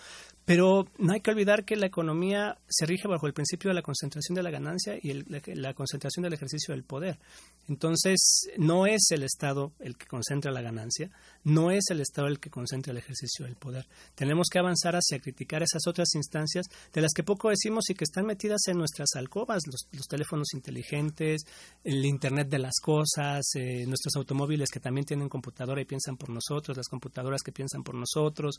Pero 0.45 0.87
no 0.97 1.13
hay 1.13 1.21
que 1.21 1.31
olvidar 1.31 1.65
que 1.65 1.75
la 1.75 1.87
economía 1.87 2.57
se 2.67 2.85
rige 2.85 3.07
bajo 3.07 3.27
el 3.27 3.33
principio 3.33 3.69
de 3.69 3.75
la 3.75 3.81
concentración 3.81 4.35
de 4.35 4.43
la 4.43 4.51
ganancia 4.51 4.97
y 5.01 5.13
la, 5.55 5.73
concentración 5.73 6.23
del 6.23 6.33
ejercicio 6.33 6.73
del 6.73 6.83
poder. 6.83 7.19
Entonces, 7.67 8.49
no 8.57 8.85
es 8.85 9.11
el 9.11 9.23
Estado 9.23 9.73
el 9.79 9.97
que 9.97 10.07
concentra 10.07 10.51
la 10.51 10.61
ganancia, 10.61 11.09
no 11.47 11.71
es 11.71 11.85
el 11.91 12.01
Estado 12.01 12.27
el 12.27 12.41
que 12.41 12.49
concentra 12.49 12.91
el 12.91 12.97
ejercicio 12.97 13.45
del 13.45 13.55
poder. 13.55 13.87
Tenemos 14.15 14.47
que 14.51 14.59
avanzar 14.59 14.95
hacia 14.95 15.19
criticar 15.19 15.63
esas 15.63 15.87
otras 15.87 16.09
instancias 16.15 16.65
de 16.91 16.99
las 16.99 17.11
que 17.15 17.23
poco 17.23 17.49
decimos 17.49 17.89
y 17.89 17.93
que 17.93 18.03
están 18.03 18.25
metidas 18.25 18.59
en 18.67 18.77
nuestras 18.77 19.07
alcobas, 19.15 19.63
los, 19.65 20.07
teléfonos 20.07 20.53
inteligentes, 20.53 21.43
el 21.85 22.03
Internet 22.05 22.49
de 22.49 22.59
las 22.59 22.75
cosas, 22.81 23.45
eh, 23.55 23.85
nuestros 23.87 24.17
automóviles 24.17 24.69
que 24.69 24.81
también 24.81 25.05
tienen 25.05 25.29
computadora 25.29 25.81
y 25.81 25.85
piensan 25.85 26.17
por 26.17 26.29
nosotros, 26.29 26.75
las 26.75 26.89
computadoras 26.89 27.41
que 27.41 27.53
piensan 27.53 27.81
por 27.81 27.95
nosotros. 27.95 28.57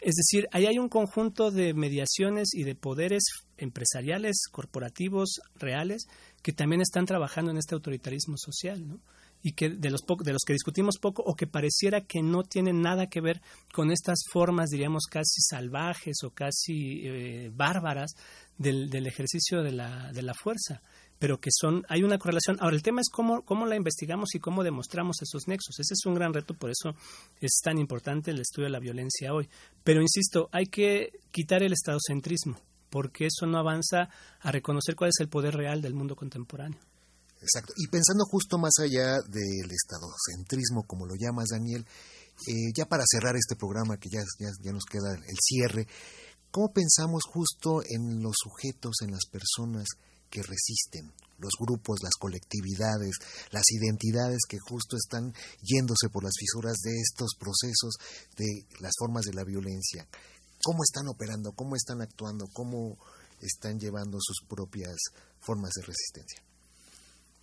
Es 0.00 0.14
decir, 0.16 0.48
ahí 0.50 0.66
hay 0.66 0.78
un 0.78 0.88
conjunto 0.88 1.52
de 1.52 1.72
mediaciones 1.72 2.48
y 2.52 2.64
de 2.64 2.74
poderes 2.74 3.22
empresariales, 3.58 4.42
corporativos, 4.50 5.40
reales, 5.54 6.06
que 6.42 6.52
también 6.52 6.80
están 6.80 7.06
trabajando 7.06 7.52
en 7.52 7.58
este 7.58 7.76
autoritarismo 7.76 8.34
social, 8.36 8.88
¿no? 8.88 8.98
Y 9.44 9.52
que 9.52 9.68
de 9.68 9.90
los, 9.90 10.00
de 10.24 10.32
los 10.32 10.42
que 10.44 10.54
discutimos 10.54 10.96
poco 10.98 11.22
o 11.22 11.36
que 11.36 11.46
pareciera 11.46 12.00
que 12.00 12.22
no 12.22 12.44
tienen 12.44 12.80
nada 12.80 13.08
que 13.08 13.20
ver 13.20 13.42
con 13.74 13.92
estas 13.92 14.20
formas, 14.32 14.70
diríamos, 14.70 15.04
casi 15.04 15.42
salvajes 15.42 16.16
o 16.24 16.30
casi 16.30 17.02
eh, 17.06 17.50
bárbaras 17.54 18.12
del, 18.56 18.88
del 18.88 19.06
ejercicio 19.06 19.62
de 19.62 19.72
la, 19.72 20.10
de 20.12 20.22
la 20.22 20.32
fuerza 20.32 20.80
pero 21.18 21.40
que 21.40 21.50
son, 21.52 21.86
hay 21.88 22.02
una 22.02 22.18
correlación. 22.18 22.58
Ahora, 22.60 22.76
el 22.76 22.82
tema 22.82 23.00
es 23.00 23.08
cómo, 23.08 23.42
cómo 23.46 23.64
la 23.64 23.76
investigamos 23.76 24.34
y 24.34 24.40
cómo 24.40 24.62
demostramos 24.62 25.22
esos 25.22 25.46
nexos. 25.46 25.78
Ese 25.78 25.94
es 25.94 26.04
un 26.04 26.14
gran 26.14 26.34
reto, 26.34 26.52
por 26.52 26.70
eso 26.70 26.94
es 27.40 27.60
tan 27.62 27.78
importante 27.78 28.30
el 28.32 28.40
estudio 28.40 28.66
de 28.66 28.72
la 28.72 28.80
violencia 28.80 29.32
hoy. 29.32 29.48
Pero, 29.84 30.02
insisto, 30.02 30.50
hay 30.52 30.66
que 30.66 31.12
quitar 31.30 31.62
el 31.62 31.72
estadocentrismo, 31.72 32.60
porque 32.90 33.26
eso 33.26 33.46
no 33.46 33.58
avanza 33.58 34.10
a 34.40 34.50
reconocer 34.50 34.96
cuál 34.96 35.10
es 35.10 35.20
el 35.20 35.28
poder 35.28 35.56
real 35.56 35.80
del 35.80 35.94
mundo 35.94 36.14
contemporáneo. 36.14 36.80
Exacto. 37.44 37.74
Y 37.76 37.88
pensando 37.88 38.24
justo 38.24 38.56
más 38.56 38.72
allá 38.80 39.20
del 39.20 39.68
estadocentrismo, 39.70 40.84
como 40.86 41.04
lo 41.04 41.14
llamas, 41.14 41.48
Daniel, 41.50 41.84
eh, 42.48 42.72
ya 42.74 42.86
para 42.86 43.04
cerrar 43.06 43.36
este 43.36 43.54
programa, 43.54 43.98
que 43.98 44.08
ya, 44.08 44.22
ya, 44.40 44.72
nos 44.72 44.84
queda 44.84 45.12
el 45.12 45.38
cierre, 45.38 45.86
¿cómo 46.50 46.72
pensamos 46.72 47.24
justo 47.28 47.82
en 47.84 48.22
los 48.22 48.34
sujetos, 48.42 48.96
en 49.02 49.12
las 49.12 49.26
personas 49.30 49.84
que 50.30 50.42
resisten, 50.42 51.12
los 51.38 51.52
grupos, 51.60 52.00
las 52.02 52.14
colectividades, 52.18 53.12
las 53.50 53.64
identidades 53.70 54.40
que 54.48 54.58
justo 54.58 54.96
están 54.96 55.34
yéndose 55.60 56.08
por 56.08 56.24
las 56.24 56.34
fisuras 56.38 56.78
de 56.82 56.96
estos 56.96 57.36
procesos, 57.38 57.94
de 58.36 58.66
las 58.80 58.92
formas 58.98 59.24
de 59.24 59.34
la 59.34 59.44
violencia? 59.44 60.08
¿Cómo 60.62 60.82
están 60.82 61.08
operando? 61.08 61.52
¿Cómo 61.52 61.76
están 61.76 62.00
actuando? 62.00 62.46
¿Cómo 62.54 62.96
están 63.38 63.78
llevando 63.78 64.16
sus 64.18 64.40
propias 64.48 64.96
formas 65.40 65.72
de 65.74 65.82
resistencia? 65.82 66.43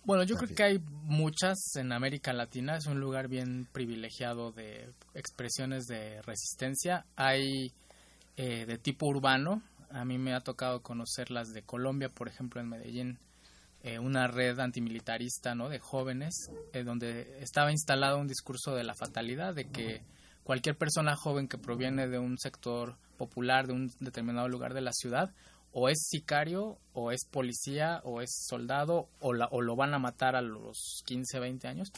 Bueno, 0.04 0.24
yo 0.24 0.36
creo 0.36 0.52
que 0.52 0.62
hay 0.64 0.78
muchas 1.04 1.76
en 1.76 1.92
América 1.92 2.32
Latina, 2.32 2.76
es 2.76 2.86
un 2.86 2.98
lugar 2.98 3.28
bien 3.28 3.68
privilegiado 3.72 4.50
de 4.50 4.92
expresiones 5.14 5.84
de 5.86 6.20
resistencia. 6.22 7.06
Hay 7.14 7.72
eh, 8.36 8.66
de 8.66 8.78
tipo 8.78 9.06
urbano, 9.06 9.62
a 9.90 10.04
mí 10.04 10.18
me 10.18 10.34
ha 10.34 10.40
tocado 10.40 10.82
conocer 10.82 11.30
las 11.30 11.52
de 11.52 11.62
Colombia, 11.62 12.08
por 12.08 12.26
ejemplo, 12.26 12.60
en 12.60 12.68
Medellín, 12.68 13.18
eh, 13.84 14.00
una 14.00 14.26
red 14.26 14.58
antimilitarista 14.58 15.54
¿no? 15.54 15.68
de 15.68 15.78
jóvenes, 15.78 16.50
eh, 16.72 16.82
donde 16.82 17.38
estaba 17.40 17.70
instalado 17.70 18.18
un 18.18 18.26
discurso 18.26 18.74
de 18.74 18.82
la 18.82 18.94
fatalidad, 18.94 19.54
de 19.54 19.70
que 19.70 20.02
cualquier 20.42 20.76
persona 20.76 21.14
joven 21.14 21.46
que 21.46 21.58
proviene 21.58 22.08
de 22.08 22.18
un 22.18 22.38
sector 22.38 22.96
popular, 23.16 23.68
de 23.68 23.74
un 23.74 23.92
determinado 24.00 24.48
lugar 24.48 24.74
de 24.74 24.80
la 24.80 24.92
ciudad, 24.92 25.30
o 25.72 25.88
es 25.88 26.06
sicario, 26.08 26.78
o 26.92 27.10
es 27.10 27.24
policía, 27.30 28.00
o 28.04 28.20
es 28.20 28.44
soldado, 28.46 29.08
o, 29.20 29.32
la, 29.32 29.48
o 29.50 29.62
lo 29.62 29.74
van 29.74 29.94
a 29.94 29.98
matar 29.98 30.36
a 30.36 30.42
los 30.42 31.02
15, 31.06 31.40
20 31.40 31.68
años. 31.68 31.88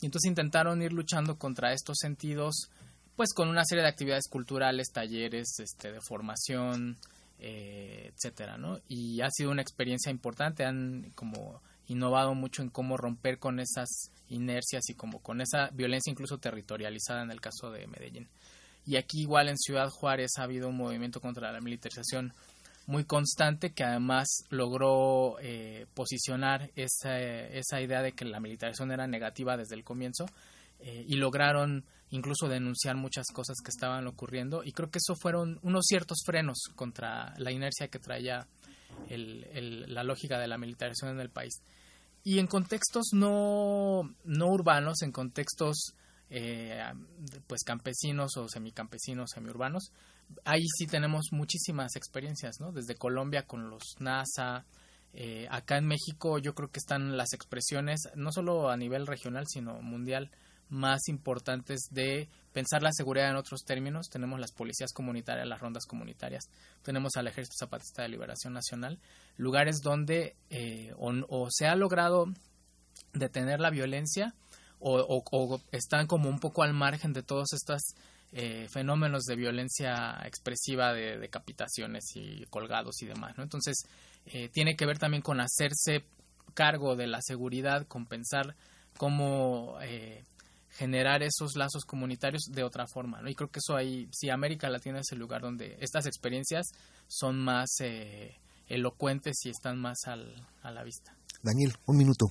Y 0.00 0.06
entonces 0.06 0.28
intentaron 0.28 0.82
ir 0.82 0.92
luchando 0.92 1.36
contra 1.36 1.72
estos 1.72 1.98
sentidos, 2.00 2.70
pues 3.16 3.32
con 3.34 3.48
una 3.48 3.64
serie 3.64 3.82
de 3.82 3.88
actividades 3.88 4.28
culturales, 4.28 4.92
talleres 4.92 5.58
este, 5.58 5.90
de 5.90 6.00
formación, 6.00 6.96
eh, 7.38 8.12
etcétera, 8.14 8.58
¿no? 8.58 8.80
Y 8.88 9.20
ha 9.22 9.30
sido 9.30 9.50
una 9.50 9.62
experiencia 9.62 10.10
importante, 10.10 10.64
han 10.64 11.10
como 11.14 11.60
innovado 11.88 12.34
mucho 12.34 12.62
en 12.62 12.70
cómo 12.70 12.96
romper 12.96 13.38
con 13.38 13.58
esas 13.58 14.10
inercias 14.28 14.88
y 14.88 14.94
como 14.94 15.20
con 15.20 15.40
esa 15.40 15.70
violencia 15.70 16.10
incluso 16.10 16.38
territorializada 16.38 17.22
en 17.22 17.30
el 17.30 17.40
caso 17.40 17.70
de 17.70 17.86
Medellín. 17.86 18.28
Y 18.86 18.96
aquí 18.96 19.22
igual 19.22 19.48
en 19.48 19.58
Ciudad 19.58 19.88
Juárez 19.88 20.32
ha 20.38 20.44
habido 20.44 20.68
un 20.68 20.76
movimiento 20.76 21.20
contra 21.20 21.52
la 21.52 21.60
militarización 21.60 22.32
muy 22.86 23.04
constante 23.04 23.72
que 23.72 23.84
además 23.84 24.44
logró 24.48 25.36
eh, 25.40 25.86
posicionar 25.94 26.70
esa, 26.76 27.18
esa 27.18 27.80
idea 27.80 28.02
de 28.02 28.12
que 28.12 28.24
la 28.24 28.40
militarización 28.40 28.92
era 28.92 29.06
negativa 29.06 29.56
desde 29.56 29.74
el 29.74 29.84
comienzo 29.84 30.26
eh, 30.78 31.04
y 31.08 31.16
lograron 31.16 31.84
incluso 32.10 32.48
denunciar 32.48 32.96
muchas 32.96 33.26
cosas 33.32 33.56
que 33.64 33.70
estaban 33.70 34.06
ocurriendo 34.06 34.62
y 34.62 34.72
creo 34.72 34.90
que 34.90 34.98
eso 34.98 35.16
fueron 35.16 35.58
unos 35.62 35.86
ciertos 35.86 36.18
frenos 36.24 36.58
contra 36.76 37.34
la 37.38 37.50
inercia 37.50 37.88
que 37.88 37.98
traía 37.98 38.46
la 39.08 40.04
lógica 40.04 40.38
de 40.38 40.46
la 40.46 40.56
militarización 40.56 41.10
en 41.12 41.20
el 41.20 41.30
país. 41.30 41.60
Y 42.24 42.38
en 42.38 42.46
contextos 42.46 43.10
no, 43.12 44.14
no 44.24 44.46
urbanos, 44.46 45.02
en 45.02 45.12
contextos 45.12 45.94
eh, 46.30 46.82
pues 47.46 47.62
campesinos 47.64 48.36
o 48.36 48.48
semicampesinos, 48.48 49.30
semiurbanos, 49.30 49.92
ahí 50.44 50.64
sí 50.78 50.86
tenemos 50.86 51.26
muchísimas 51.32 51.96
experiencias, 51.96 52.60
¿no? 52.60 52.72
Desde 52.72 52.96
Colombia 52.96 53.46
con 53.46 53.70
los 53.70 53.82
NASA, 53.98 54.64
eh, 55.12 55.46
acá 55.50 55.78
en 55.78 55.86
México 55.86 56.38
yo 56.38 56.54
creo 56.54 56.70
que 56.70 56.78
están 56.78 57.16
las 57.16 57.32
expresiones, 57.32 58.00
no 58.14 58.32
solo 58.32 58.70
a 58.70 58.76
nivel 58.76 59.06
regional, 59.06 59.44
sino 59.46 59.80
mundial, 59.80 60.30
más 60.68 61.08
importantes 61.08 61.88
de 61.90 62.28
pensar 62.52 62.82
la 62.82 62.90
seguridad 62.92 63.30
en 63.30 63.36
otros 63.36 63.62
términos. 63.64 64.08
Tenemos 64.10 64.40
las 64.40 64.52
policías 64.52 64.92
comunitarias, 64.92 65.46
las 65.46 65.60
rondas 65.60 65.86
comunitarias, 65.86 66.50
tenemos 66.82 67.16
al 67.16 67.28
Ejército 67.28 67.56
Zapatista 67.58 68.02
de 68.02 68.08
Liberación 68.08 68.52
Nacional, 68.52 68.98
lugares 69.36 69.80
donde 69.82 70.36
eh, 70.50 70.92
o, 70.98 71.48
se 71.50 71.66
ha 71.66 71.76
logrado 71.76 72.26
detener 73.12 73.60
la 73.60 73.70
violencia 73.70 74.34
o, 74.80 75.60
están 75.72 76.06
como 76.06 76.28
un 76.28 76.38
poco 76.38 76.62
al 76.62 76.72
margen 76.72 77.12
de 77.12 77.22
todos 77.22 77.52
estos 77.52 77.94
eh, 78.32 78.68
fenómenos 78.70 79.24
de 79.24 79.36
violencia 79.36 80.20
expresiva 80.24 80.92
de 80.92 81.18
decapitaciones 81.18 82.04
y 82.14 82.44
colgados 82.50 83.00
y 83.02 83.06
demás. 83.06 83.36
¿no? 83.36 83.42
Entonces, 83.42 83.84
eh, 84.26 84.48
tiene 84.48 84.76
que 84.76 84.86
ver 84.86 84.98
también 84.98 85.22
con 85.22 85.40
hacerse 85.40 86.04
cargo 86.54 86.96
de 86.96 87.06
la 87.06 87.20
seguridad, 87.22 87.86
con 87.86 88.06
pensar 88.06 88.56
cómo 88.96 89.78
generar 90.76 91.22
esos 91.22 91.56
lazos 91.56 91.84
comunitarios 91.84 92.42
de 92.50 92.62
otra 92.62 92.86
forma, 92.86 93.22
¿no? 93.22 93.30
Y 93.30 93.34
creo 93.34 93.50
que 93.50 93.60
eso 93.60 93.76
ahí, 93.76 94.08
si 94.12 94.28
América 94.28 94.68
Latina 94.68 95.00
es 95.00 95.10
el 95.12 95.18
lugar 95.18 95.40
donde 95.40 95.76
estas 95.80 96.06
experiencias 96.06 96.66
son 97.08 97.38
más 97.38 97.80
eh, 97.80 98.36
elocuentes 98.68 99.36
y 99.44 99.50
están 99.50 99.78
más 99.78 99.98
al, 100.06 100.46
a 100.62 100.70
la 100.70 100.82
vista. 100.82 101.16
Daniel, 101.42 101.72
un 101.86 101.96
minuto. 101.96 102.26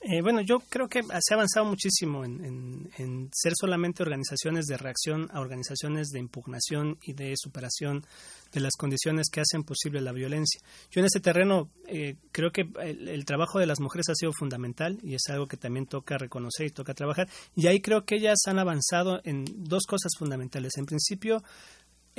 Eh, 0.00 0.22
bueno, 0.22 0.40
yo 0.42 0.60
creo 0.68 0.88
que 0.88 1.02
se 1.02 1.34
ha 1.34 1.36
avanzado 1.36 1.66
muchísimo 1.66 2.24
en, 2.24 3.30
ser 3.32 3.52
solamente 3.58 4.02
organizaciones 4.04 4.66
de 4.66 4.76
reacción 4.76 5.28
a 5.32 5.40
organizaciones 5.40 6.08
de 6.10 6.20
impugnación 6.20 6.98
y 7.02 7.14
de 7.14 7.34
superación 7.36 8.06
de 8.52 8.60
las 8.60 8.74
condiciones 8.78 9.28
que 9.28 9.40
hacen 9.40 9.64
posible 9.64 10.00
la 10.00 10.12
violencia. 10.12 10.60
Yo 10.90 11.00
en 11.00 11.06
ese 11.06 11.18
terreno 11.18 11.68
eh, 11.86 12.14
creo 12.30 12.52
que 12.52 12.68
el, 12.80 13.24
trabajo 13.24 13.58
de 13.58 13.66
las 13.66 13.80
mujeres 13.80 14.08
ha 14.08 14.14
sido 14.14 14.32
fundamental 14.32 14.98
y 15.02 15.14
es 15.14 15.22
algo 15.28 15.48
que 15.48 15.56
también 15.56 15.86
toca 15.86 16.16
reconocer 16.16 16.66
y 16.66 16.70
toca 16.70 16.94
trabajar. 16.94 17.28
Y 17.56 17.66
ahí 17.66 17.80
creo 17.80 18.04
que 18.04 18.16
ellas 18.16 18.38
han 18.46 18.60
avanzado 18.60 19.20
en 19.24 19.44
dos 19.64 19.84
cosas 19.84 20.12
fundamentales. 20.16 20.72
En 20.76 20.86
principio, 20.86 21.42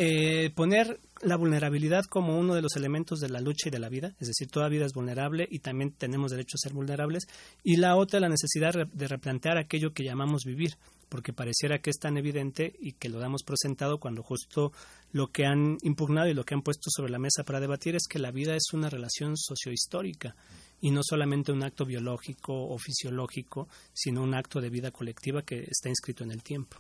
eh, 0.02 0.50
poner 0.52 0.98
la 1.22 1.36
vulnerabilidad 1.36 2.06
como 2.06 2.40
uno 2.40 2.56
de 2.56 2.62
los 2.62 2.78
elementos 2.78 3.20
de 3.20 3.28
la 3.28 3.42
lucha 3.42 3.68
y 3.68 3.70
de 3.70 3.80
la 3.80 3.90
vida, 3.90 4.16
es 4.22 4.30
decir, 4.30 4.48
toda 4.48 4.70
vida 4.70 4.86
es 4.86 4.94
vulnerable 4.94 5.46
y 5.52 5.60
también 5.60 5.92
tenemos 5.92 6.32
derecho 6.32 6.56
a 6.56 6.64
ser 6.64 6.72
vulnerables, 6.72 7.28
y 7.66 7.76
la 7.76 7.98
otra, 7.98 8.22
la 8.22 8.30
necesidad 8.30 8.88
de 8.88 9.08
replantear 9.10 9.58
aquello 9.58 9.92
que 9.92 10.06
llamamos 10.06 10.44
vivir, 10.46 10.78
porque 11.10 11.34
pareciera 11.34 11.80
que 11.80 11.90
es 11.90 12.00
tan 12.00 12.16
evidente 12.16 12.74
y 12.80 12.94
que 12.94 13.10
lo 13.10 13.20
damos 13.20 13.44
por 13.44 13.58
sentado 13.58 14.00
cuando 14.00 14.24
justo 14.24 14.72
lo 15.12 15.28
que 15.34 15.46
han 15.46 15.76
impugnado 15.82 16.30
y 16.30 16.34
lo 16.34 16.46
que 16.46 16.54
han 16.54 16.62
puesto 16.62 16.90
sobre 16.90 17.12
la 17.12 17.20
mesa 17.20 17.44
para 17.44 17.60
debatir 17.60 17.98
es 17.98 18.08
que 18.10 18.20
la 18.20 18.32
vida 18.32 18.56
es 18.56 18.72
una 18.72 18.90
relación 18.90 19.36
sociohistórica 19.36 20.34
y 20.80 20.92
no 20.92 21.02
solamente 21.04 21.52
un 21.52 21.64
acto 21.64 21.84
biológico 21.84 22.54
o 22.54 22.78
fisiológico, 22.78 23.68
sino 23.92 24.24
un 24.24 24.34
acto 24.34 24.62
de 24.62 24.70
vida 24.70 24.92
colectiva 24.92 25.42
que 25.42 25.66
está 25.70 25.90
inscrito 25.90 26.24
en 26.24 26.32
el 26.32 26.42
tiempo. 26.42 26.78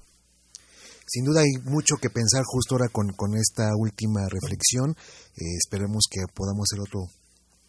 Sin 1.12 1.26
duda 1.26 1.42
hay 1.42 1.58
mucho 1.64 1.96
que 2.00 2.12
pensar 2.12 2.44
justo 2.46 2.76
ahora 2.76 2.88
con, 2.90 3.34
esta 3.36 3.72
última 3.76 4.30
reflexión. 4.30 4.92
Eh, 4.92 5.58
esperemos 5.58 6.06
que 6.08 6.22
podamos 6.36 6.68
hacer 6.70 6.82
otro 6.82 7.10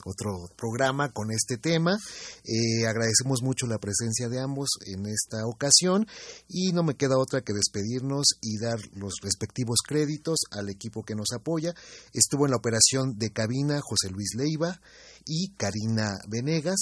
otro 0.05 0.49
programa 0.57 1.13
con 1.13 1.31
este 1.31 1.57
tema. 1.57 1.97
Eh, 2.45 2.87
agradecemos 2.87 3.43
mucho 3.43 3.67
la 3.67 3.79
presencia 3.79 4.29
de 4.29 4.41
ambos 4.41 4.69
en 4.87 5.07
esta 5.07 5.47
ocasión 5.47 6.07
y 6.49 6.73
no 6.73 6.83
me 6.83 6.95
queda 6.95 7.19
otra 7.19 7.43
que 7.43 7.53
despedirnos 7.53 8.27
y 8.41 8.59
dar 8.59 8.79
los 8.95 9.15
respectivos 9.23 9.79
créditos 9.87 10.39
al 10.51 10.69
equipo 10.69 11.03
que 11.03 11.15
nos 11.15 11.33
apoya. 11.33 11.75
Estuvo 12.13 12.47
en 12.47 12.53
la 12.53 12.57
operación 12.57 13.19
de 13.19 13.31
cabina 13.31 13.81
José 13.83 14.11
Luis 14.11 14.35
Leiva 14.37 14.81
y 15.27 15.53
Karina 15.57 16.19
Venegas. 16.29 16.81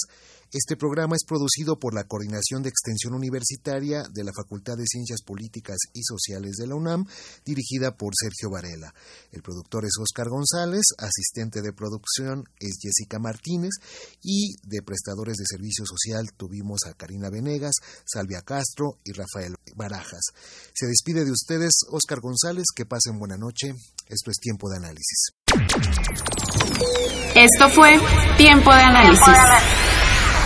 Este 0.51 0.75
programa 0.75 1.15
es 1.15 1.25
producido 1.27 1.77
por 1.77 1.93
la 1.93 2.05
Coordinación 2.05 2.63
de 2.63 2.69
Extensión 2.69 3.13
Universitaria 3.13 4.01
de 4.11 4.23
la 4.23 4.31
Facultad 4.33 4.77
de 4.77 4.87
Ciencias 4.87 5.21
Políticas 5.21 5.77
y 5.93 6.01
Sociales 6.01 6.55
de 6.57 6.65
la 6.65 6.73
UNAM, 6.73 7.05
dirigida 7.45 7.95
por 7.95 8.13
Sergio 8.19 8.49
Varela. 8.49 8.91
El 9.31 9.43
productor 9.43 9.85
es 9.85 9.91
Oscar 10.01 10.27
González, 10.27 10.81
asistente 10.97 11.61
de 11.61 11.71
producción 11.71 12.45
es 12.59 12.79
Jessica 12.81 13.19
Martínez 13.19 13.73
y 14.23 14.55
de 14.63 14.81
prestadores 14.81 15.37
de 15.37 15.45
servicio 15.45 15.85
social 15.85 16.33
tuvimos 16.35 16.79
a 16.87 16.95
Karina 16.95 17.29
Venegas, 17.29 17.75
Salvia 18.03 18.41
Castro 18.41 18.97
y 19.03 19.11
Rafael 19.11 19.53
Barajas. 19.75 20.33
Se 20.73 20.87
despide 20.87 21.25
de 21.25 21.31
ustedes 21.31 21.73
Oscar 21.91 22.21
González, 22.21 22.65
que 22.75 22.87
pasen 22.87 23.19
buena 23.19 23.37
noche. 23.37 23.75
Esto 24.07 24.31
es 24.31 24.37
Tiempo 24.37 24.67
de 24.67 24.77
Análisis. 24.77 25.29
Esto 27.35 27.69
fue 27.69 27.99
Tiempo 28.35 28.73
de 28.73 28.81
Análisis 28.81 30.08